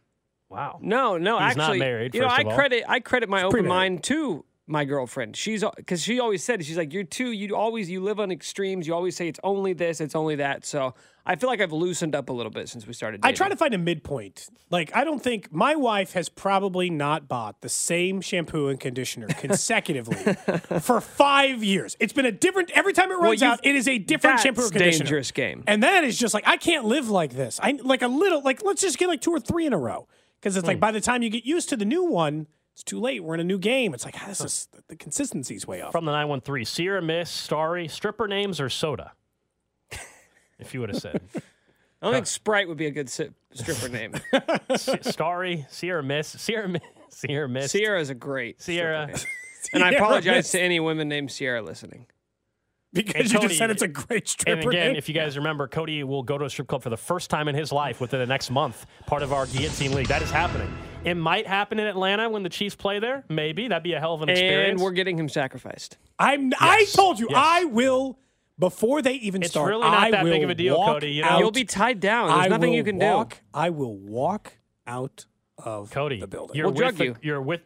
Wow. 0.50 0.78
No, 0.80 1.16
no, 1.16 1.38
He's 1.38 1.56
not 1.56 1.64
actually, 1.64 1.78
married, 1.80 2.14
You 2.14 2.20
know, 2.20 2.28
I 2.28 2.44
credit 2.44 2.84
I 2.86 3.00
credit 3.00 3.28
my 3.28 3.42
open 3.42 3.66
mind 3.66 4.04
to 4.04 4.44
my 4.66 4.84
girlfriend. 4.84 5.36
She's 5.36 5.64
because 5.76 6.02
she 6.02 6.20
always 6.20 6.42
said 6.42 6.64
she's 6.64 6.76
like 6.76 6.92
you're 6.92 7.04
too. 7.04 7.32
You 7.32 7.54
always 7.54 7.90
you 7.90 8.02
live 8.02 8.20
on 8.20 8.30
extremes. 8.30 8.86
You 8.86 8.94
always 8.94 9.16
say 9.16 9.28
it's 9.28 9.40
only 9.42 9.72
this, 9.72 10.00
it's 10.00 10.14
only 10.14 10.36
that. 10.36 10.64
So 10.64 10.94
I 11.26 11.36
feel 11.36 11.48
like 11.48 11.60
I've 11.60 11.72
loosened 11.72 12.14
up 12.14 12.28
a 12.28 12.32
little 12.32 12.50
bit 12.50 12.68
since 12.68 12.86
we 12.86 12.92
started. 12.92 13.20
I 13.22 13.32
try 13.32 13.48
to 13.48 13.56
find 13.56 13.72
a 13.72 13.78
midpoint. 13.78 14.48
Like, 14.70 14.94
I 14.94 15.04
don't 15.04 15.22
think 15.22 15.52
my 15.52 15.74
wife 15.74 16.12
has 16.12 16.28
probably 16.28 16.90
not 16.90 17.28
bought 17.28 17.62
the 17.62 17.68
same 17.68 18.20
shampoo 18.20 18.68
and 18.68 18.78
conditioner 18.78 19.26
consecutively 19.38 20.34
for 20.80 21.00
five 21.00 21.64
years. 21.64 21.96
It's 21.98 22.12
been 22.12 22.26
a 22.26 22.32
different 22.32 22.70
every 22.72 22.92
time 22.92 23.10
it 23.10 23.14
runs 23.14 23.40
you've- 23.40 23.52
out. 23.52 23.60
It 23.62 23.74
is 23.74 23.88
a 23.88 23.98
different 23.98 24.40
shampoo 24.40 24.68
conditioner. 24.68 25.04
dangerous 25.04 25.30
game. 25.30 25.64
And 25.66 25.82
that 25.82 26.04
is 26.04 26.18
just 26.18 26.34
like 26.34 26.46
I 26.46 26.56
can't 26.56 26.84
live 26.84 27.08
like 27.08 27.32
this. 27.32 27.58
I 27.62 27.78
like 27.82 28.02
a 28.02 28.08
little 28.08 28.42
like 28.42 28.62
let's 28.62 28.82
just 28.82 28.98
get 28.98 29.08
like 29.08 29.20
two 29.20 29.30
or 29.30 29.40
three 29.40 29.66
in 29.66 29.72
a 29.72 29.78
row 29.78 30.06
because 30.40 30.56
it's 30.56 30.66
like 30.66 30.76
hmm. 30.76 30.80
by 30.80 30.92
the 30.92 31.00
time 31.00 31.22
you 31.22 31.30
get 31.30 31.46
used 31.46 31.70
to 31.70 31.76
the 31.76 31.86
new 31.86 32.04
one, 32.04 32.46
it's 32.74 32.84
too 32.84 33.00
late. 33.00 33.24
We're 33.24 33.34
in 33.34 33.40
a 33.40 33.44
new 33.44 33.58
game. 33.58 33.94
It's 33.94 34.04
like 34.04 34.16
ah, 34.20 34.26
this 34.28 34.40
is 34.42 34.68
the 34.88 34.96
consistency's 34.96 35.66
way 35.66 35.80
off. 35.80 35.92
From 35.92 36.04
the 36.04 36.12
913, 36.12 36.64
Sierra 36.66 37.00
Miss, 37.02 37.30
Starry, 37.30 37.88
stripper 37.88 38.28
names 38.28 38.60
or 38.60 38.68
soda? 38.68 39.12
if 40.58 40.74
you 40.74 40.80
would 40.80 40.90
have 40.90 41.00
said. 41.00 41.20
I 42.02 42.06
don't 42.08 42.14
think 42.14 42.26
Sprite 42.26 42.68
would 42.68 42.76
be 42.76 42.86
a 42.86 42.90
good 42.90 43.08
si- 43.08 43.30
stripper 43.54 43.88
name. 43.88 44.12
Starry, 45.00 45.64
Sierra 45.70 46.02
Miss, 46.02 46.28
Sierra 46.28 46.68
Miss, 46.68 46.82
Sierra 47.08 47.48
Miss. 47.48 47.70
Sierra 47.72 47.98
is 47.98 48.10
a 48.10 48.14
great 48.14 48.60
Sierra. 48.60 49.08
stripper 49.16 49.26
name. 49.26 49.28
And 49.72 49.82
I 49.84 49.90
apologize 49.98 50.36
Miss. 50.36 50.50
to 50.52 50.60
any 50.60 50.80
women 50.80 51.08
named 51.08 51.32
Sierra 51.32 51.62
listening. 51.62 52.06
because 52.92 53.14
And 53.14 53.24
you 53.24 53.34
Tony- 53.38 53.48
just 53.48 53.58
said 53.58 53.70
it's 53.70 53.80
a 53.82 53.88
great 53.88 54.28
stripper 54.28 54.60
And 54.60 54.68
again, 54.68 54.86
name. 54.88 54.96
if 54.96 55.08
you 55.08 55.14
guys 55.14 55.38
remember, 55.38 55.66
Cody 55.66 56.04
will 56.04 56.22
go 56.22 56.36
to 56.36 56.44
a 56.44 56.50
strip 56.50 56.68
club 56.68 56.82
for 56.82 56.90
the 56.90 56.96
first 56.98 57.30
time 57.30 57.48
in 57.48 57.54
his 57.54 57.72
life 57.72 58.00
within 58.02 58.20
the 58.20 58.26
next 58.26 58.50
month, 58.50 58.84
part 59.06 59.22
of 59.22 59.32
our 59.32 59.46
Guillotine 59.46 59.94
League. 59.94 60.08
That 60.08 60.20
is 60.20 60.30
happening. 60.30 60.70
It 61.04 61.14
might 61.14 61.46
happen 61.46 61.78
in 61.78 61.86
Atlanta 61.86 62.28
when 62.30 62.42
the 62.42 62.48
Chiefs 62.48 62.74
play 62.76 62.98
there. 62.98 63.24
Maybe. 63.28 63.68
That'd 63.68 63.82
be 63.82 63.92
a 63.92 64.00
hell 64.00 64.14
of 64.14 64.22
an 64.22 64.30
experience. 64.30 64.72
And 64.72 64.80
we're 64.80 64.92
getting 64.92 65.18
him 65.18 65.28
sacrificed. 65.28 65.98
I'm. 66.18 66.52
I 66.58 66.86
told 66.92 67.18
you 67.18 67.26
Yes. 67.30 67.38
I 67.42 67.64
will 67.64 68.18
before 68.58 69.02
they 69.02 69.14
even 69.14 69.42
It's 69.42 69.50
start. 69.50 69.68
It's 69.68 69.70
really 69.78 69.82
not 69.90 70.02
I 70.04 70.10
that 70.12 70.24
big 70.24 70.42
of 70.44 70.50
a 70.50 70.54
deal, 70.54 70.76
Cody, 70.76 71.10
You 71.12 71.22
know? 71.22 71.38
You'll 71.38 71.50
be 71.50 71.64
tied 71.64 72.00
down. 72.00 72.28
There's 72.28 72.46
I 72.46 72.48
nothing 72.48 72.72
you 72.72 72.84
can 72.84 72.98
walk, 72.98 73.30
do. 73.30 73.36
I 73.52 73.70
will 73.70 73.96
walk 73.96 74.52
out 74.86 75.26
of 75.58 75.90
Cody, 75.90 76.20
the 76.20 76.26
building. 76.26 76.56
you're 76.56 76.66
We'll 76.66 76.74
drug 76.74 76.92
with 76.92 76.98
the- 76.98 77.04
you. 77.06 77.16
you're 77.22 77.42
with 77.42 77.60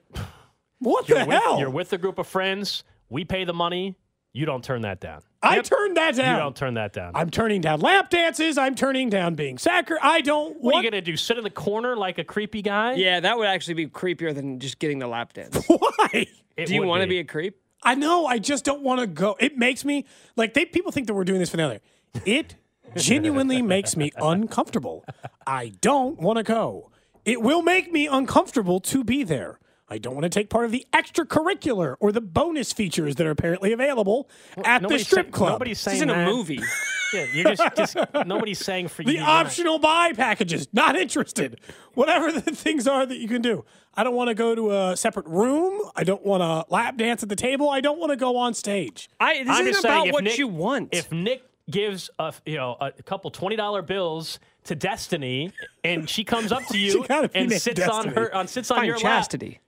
what 0.79 1.09
you're 1.09 1.19
the 1.21 1.27
with, 1.27 1.43
hell? 1.43 1.59
you're 1.61 1.71
with 1.71 1.93
a 1.93 1.99
group 1.99 2.19
of 2.19 2.27
friends. 2.27 2.85
We 3.11 3.25
pay 3.25 3.45
the 3.45 3.53
money. 3.55 3.97
You 4.33 4.47
don't 4.47 4.63
turn 4.65 4.83
that 4.83 5.01
down. 5.01 5.23
I 5.43 5.61
turned 5.61 5.97
that 5.97 6.17
down. 6.17 6.27
You 6.27 6.33
down. 6.33 6.39
don't 6.39 6.57
turn 6.57 6.75
that 6.75 6.93
down. 6.93 7.13
I'm 7.15 7.31
turning 7.31 7.61
down 7.61 7.81
lap 7.81 8.11
dances. 8.11 8.59
I'm 8.59 8.75
turning 8.75 9.09
down 9.09 9.35
being 9.35 9.59
sacred. 9.59 10.01
I 10.03 10.21
don't 10.21 10.61
what 10.61 10.75
are 10.75 10.83
you 10.83 10.91
gonna 10.91 11.01
do? 11.01 11.17
Sit 11.17 11.39
in 11.39 11.45
the 11.45 11.51
corner 11.51 11.97
like 11.97 12.19
a 12.19 12.25
creepy 12.25 12.63
guy? 12.63 12.95
Yeah, 12.95 13.21
that 13.21 13.39
would 13.39 13.47
actually 13.47 13.75
be 13.75 13.87
creepier 13.87 14.35
than 14.35 14.59
just 14.59 14.79
getting 14.79 14.99
the 14.99 15.07
lap 15.07 15.33
dance. 15.33 15.57
Why? 15.67 16.27
It 16.57 16.67
Do 16.67 16.75
you 16.75 16.83
want 16.83 17.03
to 17.03 17.09
be 17.09 17.21
a 17.21 17.25
creep? 17.25 17.61
I 17.83 17.95
know. 17.95 18.27
I 18.27 18.39
just 18.39 18.65
don't 18.65 18.83
want 18.83 19.01
to 19.01 19.07
go. 19.07 19.37
It 19.39 19.57
makes 19.57 19.85
me 19.85 20.07
like 20.37 20.55
they 20.55 20.65
people 20.65 20.91
think 20.91 21.07
that 21.07 21.15
we're 21.15 21.25
doing 21.25 21.39
this 21.39 21.51
for 21.51 21.57
the 21.57 21.65
other. 21.65 21.81
It 22.25 22.57
genuinely 22.97 23.63
makes 23.63 23.97
me 23.97 24.11
uncomfortable. 24.17 25.05
I 25.47 25.73
don't 25.81 26.19
want 26.19 26.39
to 26.39 26.43
go. 26.43 26.91
It 27.25 27.43
will 27.43 27.63
make 27.63 27.93
me 27.93 28.07
uncomfortable 28.07 28.81
to 28.81 29.05
be 29.05 29.23
there. 29.23 29.61
I 29.91 29.99
don't 29.99 30.15
want 30.15 30.25
to 30.25 30.29
take 30.29 30.51
part 30.51 30.65
of 30.67 30.71
the 30.71 30.87
extracurricular 30.93 31.97
or 32.01 32.13
the 32.13 32.21
bonus 32.21 32.73
features 32.73 33.15
that 33.17 33.27
are 33.27 33.31
apparently 33.31 33.73
available 33.73 34.29
at 34.65 34.87
the 34.87 34.99
strip 34.99 35.27
say- 35.27 35.31
club. 35.33 35.53
Nobody's 35.53 35.81
saying 35.81 36.01
This 36.01 36.09
saying 36.09 36.11
isn't 36.11 36.29
a 36.29 36.37
movie. 36.37 36.61
Yeah, 37.11 37.25
you're 37.33 37.55
just, 37.55 37.75
just 37.75 37.97
nobody's 38.27 38.59
saying 38.59 38.89
for 38.89 39.01
you. 39.01 39.07
the 39.07 39.13
you're 39.15 39.23
not- 39.23 39.47
optional 39.47 39.79
buy 39.79 40.13
packages. 40.13 40.69
Not 40.75 40.95
interested. 40.95 41.59
Whatever 41.95 42.31
the 42.31 42.43
things 42.55 42.87
are 42.87 43.07
that 43.07 43.17
you 43.17 43.27
can 43.29 43.41
do. 43.41 43.65
I 43.95 44.05
don't 44.05 44.15
want 44.15 44.29
to 44.29 44.35
go 44.35 44.55
to 44.55 44.71
a 44.77 44.95
separate 44.95 45.25
room. 45.27 45.81
I 45.97 46.05
don't 46.05 46.23
want 46.23 46.43
to 46.43 46.71
lap 46.71 46.99
dance 46.99 47.23
at 47.23 47.31
the 47.31 47.35
table. 47.35 47.71
I 47.71 47.81
don't 47.81 47.99
want 47.99 48.11
to 48.11 48.17
go 48.17 48.37
on 48.37 48.53
stage. 48.53 49.09
I, 49.19 49.39
this 49.39 49.49
I'm 49.49 49.63
isn't 49.63 49.73
just 49.73 49.85
about 49.87 50.03
saying, 50.03 50.13
what 50.13 50.25
Nick- 50.25 50.37
you 50.37 50.49
want. 50.49 50.91
If 50.93 51.11
Nick 51.11 51.45
gives 51.71 52.11
a 52.19 52.35
you 52.45 52.57
know 52.59 52.77
a, 52.79 52.93
couple 52.93 53.31
twenty 53.31 53.57
dollar 53.57 53.81
bills 53.81 54.39
to 54.65 54.75
Destiny, 54.75 55.51
and 55.83 56.11
she 56.11 56.25
comes 56.25 56.53
up 56.53 56.67
to 56.67 56.79
you 56.79 57.07
and 57.09 57.31
named 57.49 57.53
sits 57.63 57.81
on 57.89 58.09
her 58.09 58.35
on 58.35 58.49
sits 58.49 58.71
on 58.71 58.77
Find 58.79 58.87
your 58.87 58.97
lap, 58.97 59.03
chastity. 59.03 59.61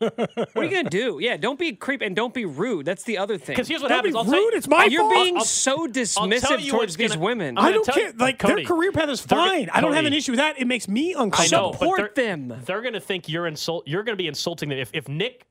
What 0.00 0.56
are 0.56 0.64
you 0.64 0.70
gonna 0.70 0.90
do? 0.90 1.18
Yeah, 1.20 1.36
don't 1.36 1.58
be 1.58 1.68
a 1.68 1.72
creep 1.74 2.00
and 2.00 2.16
don't 2.16 2.32
be 2.34 2.44
rude. 2.46 2.86
That's 2.86 3.02
the 3.04 3.18
other 3.18 3.36
thing. 3.38 3.54
because 3.54 3.68
here's 3.68 3.82
what 3.82 3.88
Don't 3.88 3.98
happens. 3.98 4.14
be 4.14 4.18
I'll 4.18 4.24
tell 4.24 4.34
you- 4.34 4.46
rude. 4.46 4.54
It's 4.54 4.66
my 4.68 4.86
You're 4.86 5.02
fault. 5.02 5.14
being 5.14 5.36
I'll- 5.36 5.44
so 5.44 5.86
dismissive 5.86 6.68
towards 6.70 6.96
these 6.96 7.10
gonna- 7.12 7.20
women. 7.20 7.58
I'm 7.58 7.64
I 7.64 7.68
gonna 7.72 7.84
don't 7.84 7.94
care. 7.94 8.06
you- 8.08 8.12
Like 8.18 8.38
Cody, 8.38 8.54
their 8.56 8.64
career 8.64 8.92
path 8.92 9.08
is 9.10 9.24
they're 9.24 9.38
gonna- 9.38 9.50
fine. 9.50 9.70
I 9.72 9.80
don't 9.80 9.92
have 9.92 10.06
an 10.06 10.14
issue 10.14 10.32
with 10.32 10.38
that. 10.40 10.58
It 10.58 10.66
makes 10.66 10.88
me 10.88 11.14
I 11.14 11.22
uncomfortable. 11.22 11.66
know, 11.68 11.72
Support 11.78 12.14
they're, 12.16 12.26
them. 12.26 12.62
They're 12.64 12.82
gonna 12.82 13.00
think 13.00 13.28
you're 13.28 13.46
insult. 13.46 13.86
You're 13.86 14.02
gonna 14.02 14.16
be 14.16 14.26
insulting 14.28 14.70
them 14.70 14.78
if 14.78 14.90
if 14.94 15.08
Nick 15.08 15.46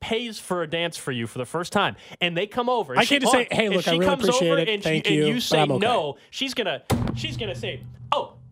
pays 0.00 0.38
for 0.38 0.62
a 0.62 0.66
dance 0.68 0.96
for 0.96 1.10
you 1.10 1.26
for 1.26 1.38
the 1.38 1.44
first 1.46 1.72
time 1.72 1.96
and 2.20 2.36
they 2.36 2.46
come 2.46 2.68
over. 2.68 2.92
And 2.92 3.00
I 3.00 3.04
she, 3.04 3.14
can't 3.18 3.22
just 3.22 3.32
say, 3.32 3.48
"Hey, 3.50 3.68
look, 3.68 3.78
I 3.88 3.92
she 3.92 3.98
really 3.98 4.06
comes 4.06 4.24
appreciate 4.24 4.50
over 4.50 4.58
it. 4.60 4.68
And, 4.68 4.82
Thank 4.82 5.06
she, 5.06 5.14
you, 5.14 5.24
and 5.26 5.34
you 5.34 5.40
say 5.40 5.60
I'm 5.60 5.72
okay." 5.72 5.86
no, 5.86 6.16
she's 6.30 6.54
gonna 6.54 6.82
she's 7.14 7.36
gonna 7.36 7.54
say, 7.54 7.80
"Oh, 7.82 7.95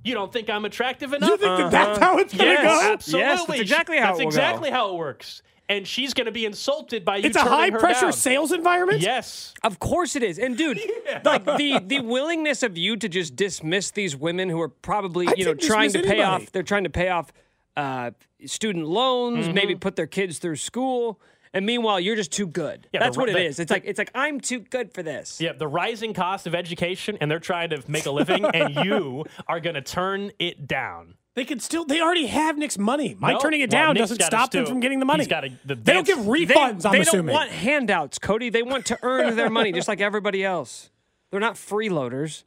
you 0.05 0.15
don't 0.15 0.33
think 0.33 0.49
I'm 0.49 0.65
attractive 0.65 1.13
enough?" 1.13 1.29
You 1.31 1.37
think 1.37 1.57
that 1.59 1.71
that's 1.73 1.99
how 1.99 2.19
it's 2.19 2.33
gonna 2.33 2.51
Yes, 2.51 2.63
go? 2.63 2.93
absolutely. 2.93 3.21
Yes, 3.29 3.47
that's 3.47 3.61
exactly 3.61 3.97
how 3.99 4.07
That's 4.09 4.21
it 4.21 4.25
will 4.27 4.31
go. 4.33 4.37
exactly 4.39 4.71
how 4.71 4.91
it 4.91 4.95
works. 4.97 5.43
And 5.67 5.89
she's 5.89 6.13
going 6.13 6.27
to 6.27 6.31
be 6.31 6.45
insulted 6.45 7.07
by 7.07 7.17
you. 7.17 7.25
It's 7.25 7.37
a 7.37 7.41
turning 7.41 7.53
high 7.59 7.71
her 7.71 7.79
pressure 7.79 8.01
down. 8.03 8.13
sales 8.13 8.53
environment. 8.53 9.01
Yes. 9.01 9.55
Of 9.63 9.79
course 9.79 10.15
it 10.15 10.23
is. 10.23 10.39
And 10.39 10.59
dude, 10.59 10.79
like 11.25 11.47
the 11.47 11.81
the 11.83 12.01
willingness 12.01 12.63
of 12.63 12.77
you 12.77 12.99
to 12.99 13.09
just 13.09 13.35
dismiss 13.35 13.91
these 13.91 14.15
women 14.15 14.51
who 14.51 14.61
are 14.61 14.69
probably, 14.69 15.27
I 15.27 15.33
you 15.39 15.47
know, 15.47 15.55
trying 15.55 15.91
to 15.93 16.01
pay 16.03 16.21
anybody. 16.21 16.45
off 16.45 16.53
they're 16.53 16.63
trying 16.63 16.85
to 16.85 16.91
pay 16.91 17.09
off 17.09 17.33
uh, 17.79 18.11
student 18.45 18.87
loans, 18.87 19.47
Mm-hmm. 19.47 19.55
maybe 19.55 19.75
put 19.75 19.97
their 19.97 20.07
kids 20.07 20.39
through 20.39 20.57
school. 20.57 21.19
And 21.55 21.65
meanwhile, 21.65 21.99
you're 22.01 22.17
just 22.17 22.33
too 22.33 22.47
good. 22.47 22.89
Yeah, 22.93 23.01
That's 23.01 23.15
the- 23.17 23.21
what 23.21 23.29
it 23.31 23.33
the- 23.35 23.45
is. 23.45 23.59
It's 23.61 23.71
like 23.71 23.85
it's 23.87 23.99
like 23.99 24.11
I'm 24.15 24.41
too 24.41 24.59
good 24.59 24.93
for 24.93 25.03
this. 25.03 25.41
Yeah, 25.41 25.53
the 25.53 25.69
rising 25.69 26.13
cost 26.13 26.47
of 26.47 26.55
education, 26.55 27.17
and 27.21 27.31
they're 27.31 27.39
trying 27.39 27.71
to 27.71 27.83
make 27.89 28.05
a 28.07 28.11
living, 28.11 28.45
and 28.45 28.75
you 28.85 29.25
are 29.49 29.61
going 29.61 29.75
to 29.75 29.81
turn 29.81 30.33
it 30.39 30.67
down. 30.67 31.15
They 31.35 31.45
could 31.45 31.63
still. 31.63 31.85
They 31.85 32.01
already 32.01 32.27
have 32.27 32.59
Nick's 32.59 32.77
money. 32.79 33.17
My 33.19 33.33
No. 33.33 33.39
turning 33.41 33.61
it 33.61 33.73
Well, 33.73 33.83
down 33.83 33.95
Nick's 33.95 34.11
doesn't 34.11 34.23
stop 34.23 34.51
them 34.51 34.67
from 34.67 34.81
getting 34.81 34.99
the 34.99 35.05
money. 35.05 35.23
he's 35.23 35.29
gotta- 35.29 35.51
the 35.65 35.75
they 35.77 35.93
don't 35.93 36.07
give 36.07 36.17
dance- 36.19 36.27
They, 36.29 36.45
refunds. 36.55 36.87
I'm 36.87 36.93
they 36.93 37.01
assuming. 37.01 37.27
don't 37.27 37.35
want 37.35 37.51
handouts, 37.51 38.19
Cody. 38.19 38.51
They 38.51 38.63
want 38.63 38.87
to 38.87 38.99
earn 39.03 39.37
their 39.37 39.51
money 39.51 39.71
just 39.73 39.89
like 39.89 40.01
everybody 40.01 40.45
else. 40.45 40.91
They're 41.31 41.41
not 41.41 41.55
freeloaders. 41.55 42.43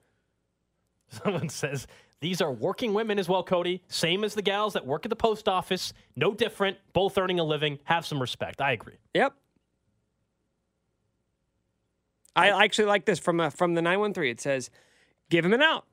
Someone 1.10 1.49
says 1.49 1.88
these 2.20 2.41
are 2.41 2.51
working 2.51 2.93
women 2.93 3.20
as 3.20 3.30
well, 3.30 3.43
Cody. 3.43 3.84
Same 3.88 4.24
as 4.24 4.34
the 4.34 4.41
gals 4.41 4.74
that 4.74 4.86
work 4.86 5.05
at 5.05 5.09
the 5.09 5.15
post 5.15 5.47
office. 5.47 5.93
No 6.15 6.34
different. 6.34 6.78
Both 6.93 7.18
earning 7.18 7.39
a 7.39 7.43
living. 7.43 7.80
Have 7.84 8.05
some 8.05 8.20
respect. 8.20 8.59
I 8.61 8.72
agree. 8.72 8.95
Yep. 9.13 9.34
I 12.36 12.63
actually 12.63 12.86
like 12.86 13.05
this 13.05 13.20
from 13.20 13.39
uh, 13.39 13.49
from 13.49 13.74
the 13.74 13.82
913. 13.82 14.32
It 14.32 14.41
says, 14.41 14.70
"Give 15.30 15.43
him 15.43 15.53
an 15.53 15.61
out. 15.61 15.86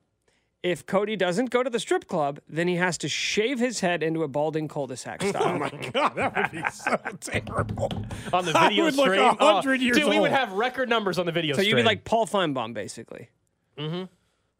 If 0.61 0.85
Cody 0.85 1.15
doesn't 1.15 1.51
go 1.51 1.61
to 1.63 1.69
the 1.69 1.79
strip 1.79 2.07
club, 2.07 2.39
then 2.49 2.67
he 2.67 2.75
has 2.75 2.97
to 2.99 3.07
shave 3.09 3.59
his 3.59 3.79
head 3.81 4.01
into 4.01 4.23
a 4.23 4.27
balding 4.27 4.67
cul-de-sac 4.67 5.21
style." 5.23 5.43
Oh 5.55 5.57
my 5.59 5.69
god, 5.91 6.15
that 6.15 6.35
would 6.35 6.51
be 6.51 6.69
so 6.71 6.95
terrible. 7.45 7.91
On 8.33 8.45
the 8.45 8.55
I 8.57 8.69
video 8.69 8.85
would 8.85 8.95
look 8.95 9.07
stream, 9.07 9.23
100 9.25 9.81
years 9.81 9.97
dude, 9.97 10.07
we 10.09 10.19
would 10.19 10.31
have 10.31 10.51
record 10.53 10.87
numbers 10.87 11.17
on 11.17 11.25
the 11.25 11.31
video 11.31 11.55
so 11.55 11.61
stream. 11.61 11.77
you'd 11.77 11.83
be 11.83 11.85
like 11.85 12.03
Paul 12.03 12.27
Finebaum, 12.27 12.73
basically. 12.73 13.29
Mm-hmm. 13.77 14.03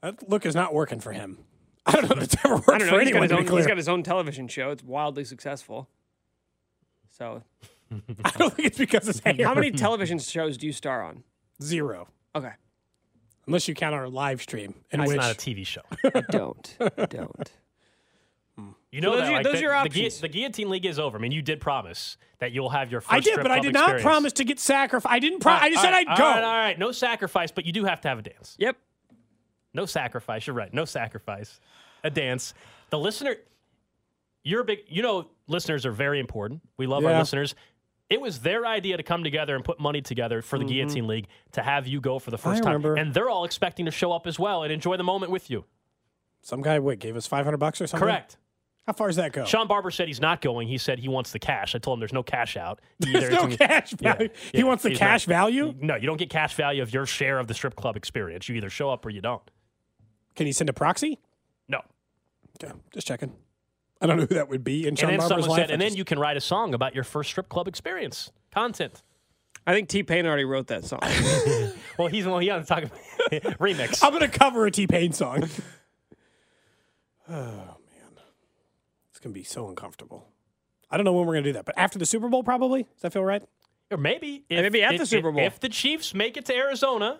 That 0.01 0.27
look 0.29 0.45
is 0.45 0.55
not 0.55 0.73
working 0.73 0.99
for 0.99 1.11
him. 1.11 1.37
I 1.85 1.91
don't 1.93 2.09
know 2.09 2.15
if 2.17 2.23
it's 2.23 2.35
ever 2.43 2.55
worked 2.55 2.69
I 2.69 2.77
don't 2.79 2.87
for 2.87 2.93
know. 2.95 2.99
He's 2.99 3.11
got, 3.11 3.17
anyone. 3.17 3.21
his 3.23 3.29
To 3.29 3.35
be 3.35 3.39
own, 3.41 3.45
clear. 3.47 3.59
he's 3.59 3.67
got 3.67 3.77
his 3.77 3.89
own 3.89 4.03
television 4.03 4.47
show. 4.47 4.71
It's 4.71 4.83
wildly 4.83 5.23
successful. 5.25 5.87
So, 7.17 7.43
I 8.25 8.31
don't 8.37 8.53
think 8.53 8.67
it's 8.67 8.77
because 8.77 9.05
his 9.07 9.19
hair. 9.19 9.35
how 9.43 9.53
many 9.53 9.71
television 9.85 10.19
shows 10.19 10.57
do 10.57 10.65
you 10.67 10.73
star 10.73 11.03
on? 11.03 11.23
Zero, 11.61 12.07
Okay, 12.35 12.51
unless 13.47 13.67
you 13.67 13.73
count 13.75 13.93
our 13.95 14.09
live 14.09 14.41
stream, 14.41 14.73
in 14.91 14.99
It's 14.99 15.09
which 15.09 15.17
not 15.21 15.31
a 15.31 15.35
TV 15.35 15.65
show. 15.65 15.81
I 16.03 16.21
don't. 16.29 16.77
I 16.97 17.05
don't. 17.05 17.51
You 18.91 19.01
know 19.01 19.11
those 19.11 19.21
that 19.21 19.27
are- 19.29 19.33
like, 19.35 19.43
those 19.43 19.53
the, 19.53 19.59
are 19.59 19.61
your 19.73 19.83
the, 19.83 19.89
gui- 19.89 20.05
options. 20.05 20.21
the 20.21 20.27
guillotine 20.29 20.69
league 20.69 20.85
is 20.85 20.97
over. 20.99 21.17
I 21.17 21.21
mean, 21.21 21.33
you 21.33 21.41
did 21.41 21.59
promise 21.59 22.15
that 22.39 22.53
you'll 22.53 22.69
have 22.69 22.89
your 22.91 23.01
first. 23.01 23.13
I 23.13 23.19
did, 23.19 23.31
strip 23.33 23.43
but 23.43 23.51
I 23.51 23.55
club 23.55 23.63
did 23.65 23.73
not 23.73 23.81
experience. 23.83 24.03
promise 24.03 24.33
to 24.33 24.43
get 24.45 24.59
sacrificed. 24.59 25.13
I 25.13 25.19
didn't. 25.19 25.39
Pro- 25.41 25.51
I 25.51 25.67
just 25.69 25.77
All 25.79 25.83
said 25.83 25.91
right, 25.91 26.07
I'd 26.07 26.17
go. 26.17 26.23
All 26.23 26.31
right, 26.31 26.43
all 26.43 26.57
right, 26.57 26.79
no 26.79 26.91
sacrifice, 26.93 27.51
but 27.51 27.65
you 27.65 27.73
do 27.73 27.83
have 27.85 27.99
to 28.01 28.07
have 28.07 28.19
a 28.19 28.21
dance. 28.21 28.55
Yep. 28.57 28.77
No 29.75 29.85
sacrifice. 29.85 30.47
You're 30.47 30.55
right. 30.55 30.73
No 30.73 30.85
sacrifice. 30.85 31.59
A 32.03 32.09
dance. 32.09 32.53
The 32.89 32.97
listener, 32.97 33.35
you're 34.43 34.61
a 34.61 34.65
big. 34.65 34.79
You 34.87 35.03
know, 35.03 35.27
listeners 35.47 35.85
are 35.85 35.91
very 35.91 36.19
important. 36.19 36.61
We 36.77 36.87
love 36.87 37.03
our 37.05 37.17
listeners. 37.17 37.53
It 38.09 38.21
was 38.21 38.39
their 38.39 38.65
idea 38.65 38.97
to 38.97 39.03
come 39.03 39.23
together 39.23 39.55
and 39.55 39.65
put 39.65 39.79
money 39.79 40.01
together 40.01 40.41
for 40.41 40.59
the 40.59 40.65
mm-hmm. 40.65 40.73
Guillotine 40.73 41.07
League 41.07 41.27
to 41.53 41.63
have 41.63 41.87
you 41.87 41.99
go 41.99 42.19
for 42.19 42.29
the 42.29 42.37
first 42.37 42.61
time, 42.61 42.73
remember. 42.73 42.95
and 42.95 43.13
they're 43.13 43.29
all 43.29 43.45
expecting 43.45 43.85
to 43.85 43.91
show 43.91 44.11
up 44.11 44.27
as 44.27 44.37
well 44.37 44.61
and 44.61 44.71
enjoy 44.71 44.95
the 44.95 45.03
moment 45.03 45.31
with 45.31 45.49
you. 45.49 45.65
Some 46.41 46.61
guy, 46.61 46.77
wait, 46.77 46.99
gave 46.99 47.15
us 47.15 47.25
five 47.25 47.43
hundred 47.45 47.57
bucks 47.57 47.81
or 47.81 47.87
something. 47.87 48.07
Correct. 48.07 48.37
How 48.85 48.93
far 48.93 49.07
does 49.07 49.15
that 49.15 49.33
go? 49.33 49.45
Sean 49.45 49.67
Barber 49.67 49.89
said 49.89 50.07
he's 50.07 50.21
not 50.21 50.41
going. 50.41 50.67
He 50.67 50.77
said 50.77 50.99
he 50.99 51.07
wants 51.07 51.31
the 51.31 51.39
cash. 51.39 51.73
I 51.73 51.79
told 51.79 51.97
him 51.97 52.01
there's 52.01 52.13
no 52.13 52.21
cash 52.21 52.55
out. 52.55 52.81
There's 52.99 53.33
no 53.33 53.47
it's- 53.47 53.57
cash 53.57 53.91
value. 53.93 54.29
yeah, 54.31 54.51
he 54.53 54.63
wants 54.63 54.83
the 54.83 54.93
cash 54.93 55.27
not- 55.27 55.33
value. 55.33 55.73
No, 55.81 55.95
you 55.95 56.05
don't 56.05 56.17
get 56.17 56.29
cash 56.29 56.53
value 56.53 56.83
of 56.83 56.93
your 56.93 57.07
share 57.07 57.39
of 57.39 57.47
the 57.47 57.55
strip 57.55 57.75
club 57.75 57.97
experience. 57.97 58.47
You 58.47 58.55
either 58.55 58.69
show 58.69 58.91
up 58.91 59.03
or 59.05 59.09
you 59.09 59.21
don't. 59.21 59.41
Can 60.35 60.47
you 60.47 60.53
send 60.53 60.69
a 60.69 60.73
proxy? 60.73 61.19
No. 61.67 61.81
Okay, 62.61 62.73
just 62.93 63.07
checking. 63.07 63.33
I 64.01 64.07
don't 64.07 64.17
know 64.17 64.25
who 64.25 64.35
that 64.35 64.49
would 64.49 64.63
be 64.63 64.83
in 64.83 64.89
And 64.89 64.99
Sean 64.99 65.09
then 65.11 65.19
Barber's 65.19 65.29
someone 65.29 65.49
life. 65.49 65.59
said, 65.61 65.71
and 65.71 65.81
then 65.81 65.95
you 65.95 66.03
can 66.03 66.19
write 66.19 66.37
a 66.37 66.41
song 66.41 66.73
about 66.73 66.93
your 66.93 67.03
first 67.03 67.29
strip 67.29 67.49
club 67.49 67.67
experience. 67.67 68.31
Content. 68.53 69.01
I 69.65 69.73
think 69.73 69.89
T 69.89 70.03
Pain 70.03 70.25
already 70.25 70.43
wrote 70.45 70.67
that 70.67 70.85
song. 70.85 70.99
Well, 71.97 72.09
he's 72.09 72.25
well, 72.25 72.39
he 72.39 72.49
on 72.49 72.65
talking 72.65 72.91
about. 73.31 73.57
remix. 73.59 74.03
I'm 74.03 74.11
going 74.11 74.29
to 74.29 74.37
cover 74.37 74.65
a 74.65 74.71
T 74.71 74.85
Pain 74.85 75.13
song. 75.13 75.43
oh 77.29 77.33
man, 77.33 78.19
it's 79.09 79.19
going 79.19 79.33
to 79.33 79.39
be 79.39 79.45
so 79.45 79.69
uncomfortable. 79.69 80.27
I 80.91 80.97
don't 80.97 81.05
know 81.05 81.13
when 81.13 81.25
we're 81.25 81.33
going 81.35 81.45
to 81.45 81.49
do 81.49 81.53
that, 81.53 81.65
but 81.65 81.75
after 81.77 81.97
the 81.97 82.05
Super 82.05 82.27
Bowl, 82.27 82.43
probably. 82.43 82.83
Does 82.83 83.01
that 83.01 83.13
feel 83.13 83.23
right? 83.23 83.43
Or 83.91 83.97
maybe 83.97 84.43
if, 84.49 84.61
maybe 84.61 84.83
at 84.83 84.97
the 84.97 85.05
Super 85.05 85.31
Bowl. 85.31 85.41
If 85.41 85.59
the 85.61 85.69
Chiefs 85.69 86.13
make 86.13 86.35
it 86.37 86.45
to 86.45 86.55
Arizona, 86.55 87.19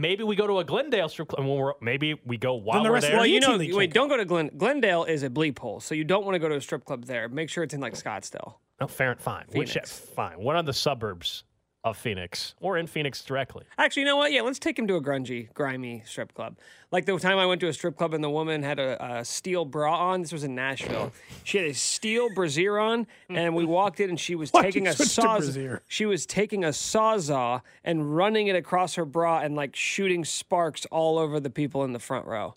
maybe 0.00 0.24
we 0.24 0.36
go 0.36 0.46
to 0.46 0.58
a 0.58 0.64
Glendale 0.64 1.08
strip 1.08 1.28
club. 1.28 1.40
And 1.40 1.48
when 1.48 1.58
we're, 1.58 1.72
maybe 1.80 2.14
we 2.24 2.36
go 2.36 2.54
while 2.54 2.82
the 2.82 2.90
we're 2.90 3.00
there. 3.00 3.16
well, 3.16 3.26
you 3.26 3.40
know, 3.40 3.60
18 3.60 3.76
wait, 3.76 3.84
can't 3.84 3.94
don't 3.94 4.08
go 4.08 4.16
to 4.16 4.24
Glen. 4.24 4.50
Glendale 4.56 5.04
is 5.04 5.22
a 5.22 5.30
bleep 5.30 5.58
hole, 5.58 5.80
so 5.80 5.94
you 5.94 6.04
don't 6.04 6.24
want 6.24 6.34
to 6.34 6.38
go 6.38 6.48
to 6.48 6.56
a 6.56 6.60
strip 6.60 6.84
club 6.84 7.04
there. 7.06 7.28
Make 7.28 7.50
sure 7.50 7.64
it's 7.64 7.74
in 7.74 7.80
like 7.80 7.94
Scottsdale. 7.94 8.54
oh, 8.80 8.86
fair, 8.86 9.12
and 9.12 9.20
fine. 9.20 9.44
Which, 9.52 9.72
Phoenix. 9.72 9.98
fine. 9.98 10.40
What 10.40 10.56
are 10.56 10.62
the 10.62 10.72
suburbs 10.72 11.44
of 11.84 11.96
Phoenix 11.96 12.54
or 12.60 12.76
in 12.76 12.86
Phoenix 12.86 13.22
directly? 13.24 13.64
Actually, 13.78 14.02
you 14.02 14.06
know 14.06 14.16
what? 14.16 14.32
Yeah, 14.32 14.42
let's 14.42 14.58
take 14.58 14.78
him 14.78 14.86
to 14.88 14.96
a 14.96 15.00
grungy, 15.00 15.52
grimy 15.54 16.02
strip 16.04 16.34
club. 16.34 16.58
Like 16.90 17.06
the 17.06 17.18
time 17.18 17.38
I 17.38 17.46
went 17.46 17.60
to 17.60 17.68
a 17.68 17.72
strip 17.72 17.96
club 17.96 18.14
and 18.14 18.22
the 18.22 18.30
woman 18.30 18.62
had 18.62 18.78
a, 18.78 19.18
a 19.18 19.24
steel 19.24 19.64
bra 19.64 19.96
on. 20.10 20.22
This 20.22 20.32
was 20.32 20.44
in 20.44 20.54
Nashville. 20.54 21.12
She 21.44 21.58
had 21.58 21.66
a 21.68 21.74
steel 21.74 22.28
brassiere 22.34 22.78
on, 22.78 23.06
and 23.28 23.54
we 23.54 23.64
walked 23.64 24.00
in 24.00 24.10
and 24.10 24.18
she 24.18 24.34
was 24.34 24.50
taking 24.62 24.86
a 24.86 24.92
saw. 24.92 25.40
She 25.86 26.06
was 26.06 26.26
taking 26.26 26.64
a 26.64 26.68
sawzall 26.68 27.62
and 27.84 28.16
running 28.16 28.48
it 28.48 28.56
across 28.56 28.94
her 28.96 29.04
bra 29.04 29.40
and 29.40 29.54
like 29.54 29.76
shooting 29.76 30.24
sparks 30.24 30.86
all 30.86 31.18
over 31.18 31.40
the 31.40 31.50
people 31.50 31.84
in 31.84 31.92
the 31.92 31.98
front 31.98 32.26
row. 32.26 32.54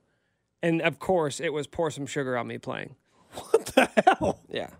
And 0.64 0.82
of 0.82 1.00
course, 1.00 1.40
it 1.40 1.54
was 1.54 1.68
"Pour 1.68 1.92
Some 1.92 2.06
Sugar 2.06 2.38
on 2.38 2.48
Me" 2.48 2.58
playing. 2.58 2.96
What 3.34 3.66
the 3.68 3.90
hell? 4.06 4.42
Yeah. 4.50 4.72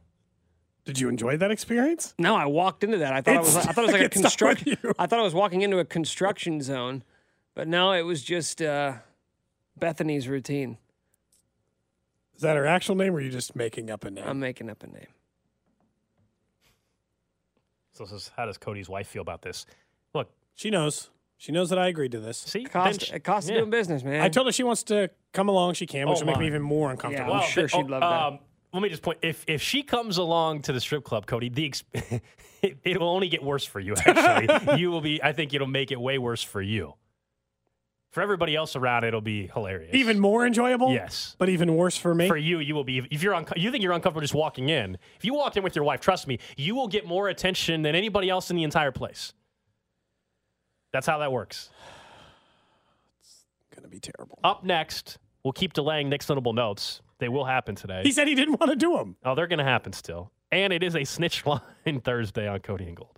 Did 0.86 1.00
you 1.00 1.10
enjoy 1.10 1.38
that 1.38 1.52
experience? 1.52 2.14
No, 2.18 2.36
I 2.36 2.46
walked 2.46 2.84
into 2.84 2.98
that. 3.00 3.14
I 3.14 3.22
thought 3.22 3.36
it 3.36 3.40
was. 3.40 3.56
I 3.56 3.72
thought 3.72 3.84
it 3.84 3.88
was 3.88 3.92
like 3.94 4.02
a 4.02 4.10
construction. 4.10 4.78
I 4.98 5.06
thought 5.06 5.20
I 5.20 5.24
was 5.24 5.34
walking 5.36 5.62
into 5.62 5.78
a 5.80 5.86
construction 5.86 6.62
zone, 6.62 7.04
but 7.54 7.68
no, 7.68 7.92
it 7.92 8.02
was 8.02 8.24
just 8.24 8.62
uh, 8.62 8.94
Bethany's 9.78 10.28
routine. 10.28 10.78
Is 12.36 12.42
that 12.42 12.56
her 12.56 12.66
actual 12.66 12.96
name, 12.96 13.14
or 13.14 13.18
are 13.18 13.22
you 13.22 13.30
just 13.30 13.56
making 13.56 13.92
up 13.92 14.04
a 14.06 14.10
name? 14.10 14.24
I'm 14.26 14.40
making 14.40 14.70
up 14.72 14.82
a 14.82 14.88
name. 14.88 15.06
So 17.94 18.06
this 18.06 18.14
is, 18.14 18.32
how 18.36 18.46
does 18.46 18.58
Cody's 18.58 18.90
wife 18.90 19.08
feel 19.08 19.22
about 19.22 19.42
this? 19.42 19.66
Look, 20.16 20.30
she 20.56 20.70
knows. 20.70 21.10
She 21.38 21.52
knows 21.52 21.70
that 21.70 21.80
I 21.80 21.88
agreed 21.88 22.12
to 22.14 22.20
this. 22.20 22.38
see, 22.38 22.64
Cost, 22.66 23.08
then 23.08 23.16
it 23.16 23.24
costs 23.24 23.50
yeah. 23.50 23.58
doing 23.58 23.70
business, 23.72 24.04
man. 24.04 24.22
I 24.22 24.30
told 24.30 24.48
her 24.48 24.52
she 24.52 24.64
wants 24.64 24.84
to 24.84 25.10
come 25.34 25.50
along. 25.50 25.74
She 25.74 25.88
can, 25.88 26.08
which 26.08 26.18
Oh, 26.18 26.22
will 26.22 26.28
make 26.34 26.40
me 26.40 26.46
even 26.48 26.62
more 26.62 26.92
uncomfortable. 26.92 27.32
Yeah. 27.34 27.40
I'm 27.40 27.50
sure 27.50 27.68
th- 27.68 27.72
she'd 27.72 27.90
love 27.90 28.02
that. 28.02 28.40
Let 28.74 28.82
me 28.82 28.90
just 28.90 29.02
point: 29.02 29.20
if 29.22 29.44
if 29.48 29.62
she 29.62 29.84
comes 29.84 30.18
along 30.18 30.62
to 30.64 30.74
the 30.74 30.80
strip 30.80 31.04
club, 31.04 31.26
Cody, 31.26 31.50
the 31.50 31.66
ex- 31.66 31.84
it, 32.62 32.78
it 32.84 33.00
will 33.00 33.10
only 33.10 33.28
get 33.28 33.44
worse 33.44 33.66
for 33.66 33.80
you. 33.80 33.96
Actually, 33.98 34.78
you 34.80 34.92
will 34.92 35.02
be. 35.02 35.22
I 35.22 35.34
think 35.34 35.54
it'll 35.54 35.68
make 35.68 35.92
it 35.92 36.00
way 36.00 36.18
worse 36.18 36.42
for 36.44 36.62
you. 36.62 36.94
For 38.12 38.22
everybody 38.22 38.58
else 38.58 38.76
around, 38.76 39.06
it'll 39.06 39.22
be 39.22 39.48
hilarious. 39.48 39.94
Even 39.94 40.20
more 40.20 40.46
enjoyable. 40.46 40.92
Yes. 40.92 41.34
but 41.38 41.48
even 41.48 41.76
worse 41.78 41.96
for 41.96 42.14
me. 42.14 42.28
for 42.28 42.36
you, 42.36 42.60
you 42.60 42.76
will 42.76 42.84
be. 42.84 42.98
If 43.10 43.24
you're 43.24 43.34
unco- 43.34 43.56
you 43.56 43.72
think 43.72 43.84
you're 43.84 43.94
uncomfortable 43.94 44.22
just 44.22 44.34
walking 44.34 44.68
in, 44.70 44.98
if 45.16 45.24
you 45.24 45.34
walked 45.34 45.56
in 45.56 45.64
with 45.64 45.76
your 45.76 45.86
wife, 45.86 46.02
trust 46.02 46.28
me, 46.28 46.40
you 46.58 46.76
will 46.76 46.90
get 46.90 47.06
more 47.06 47.30
attention 47.30 47.82
than 47.84 47.96
anybody 47.96 48.30
else 48.30 48.50
in 48.50 48.58
the 48.58 48.64
entire 48.64 48.92
place. 48.92 49.34
That's 50.92 51.08
how 51.08 51.20
that 51.20 51.32
works. 51.32 51.70
It's 53.22 53.46
gonna 53.74 53.88
be 53.88 54.00
terrible. 54.00 54.40
Up 54.44 54.66
next, 54.66 55.18
we'll 55.44 55.54
keep 55.54 55.72
delaying 55.72 56.10
Nick's 56.10 56.28
notable 56.28 56.52
notes. 56.54 57.02
They 57.22 57.30
will 57.30 57.46
happen 57.46 57.76
today. 57.76 58.02
He 58.04 58.12
said 58.12 58.28
he 58.28 58.34
didn't 58.34 58.60
want 58.60 58.72
to 58.72 58.76
do 58.76 58.98
them. 58.98 59.16
Oh, 59.24 59.36
they're 59.36 59.46
going 59.46 59.60
to 59.60 59.64
happen 59.64 59.94
still. 59.94 60.32
And 60.52 60.74
it 60.74 60.82
is 60.82 60.96
a 60.96 61.04
snitch 61.04 61.46
line 61.86 62.02
Thursday 62.04 62.48
on 62.48 62.62
Cody 62.62 62.88
and 62.88 62.98
Gold. 62.98 63.12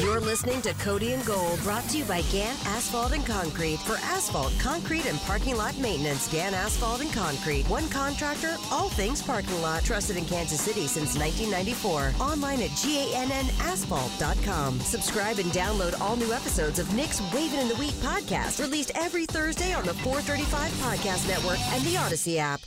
You're 0.00 0.20
listening 0.20 0.62
to 0.62 0.72
Cody 0.74 1.14
and 1.14 1.26
Gold, 1.26 1.58
brought 1.64 1.82
to 1.88 1.98
you 1.98 2.04
by 2.04 2.22
Gan 2.22 2.54
Asphalt 2.66 3.12
and 3.12 3.26
Concrete. 3.26 3.80
For 3.80 3.96
asphalt, 3.96 4.52
concrete, 4.60 5.06
and 5.06 5.18
parking 5.22 5.56
lot 5.56 5.76
maintenance, 5.78 6.32
Gan 6.32 6.54
Asphalt 6.54 7.00
and 7.00 7.12
Concrete. 7.12 7.68
One 7.68 7.88
contractor, 7.88 8.54
all 8.70 8.88
things 8.88 9.20
parking 9.20 9.60
lot. 9.62 9.82
Trusted 9.82 10.16
in 10.16 10.26
Kansas 10.26 10.60
City 10.60 10.86
since 10.86 11.18
1994. 11.18 12.12
Online 12.24 12.62
at 12.62 12.70
GANNasphalt.com. 12.70 14.78
Subscribe 14.78 15.40
and 15.40 15.50
download 15.50 16.00
all 16.00 16.14
new 16.14 16.32
episodes 16.32 16.78
of 16.78 16.94
Nick's 16.94 17.20
Waving 17.34 17.58
in 17.58 17.66
the 17.68 17.74
Wheat 17.76 17.94
podcast, 17.94 18.60
released 18.60 18.92
every 18.94 19.26
Thursday 19.26 19.74
on 19.74 19.84
the 19.84 19.94
435 19.94 20.70
Podcast 20.74 21.26
Network 21.28 21.58
and 21.72 21.82
the 21.82 21.96
Odyssey 21.96 22.38
app. 22.38 22.60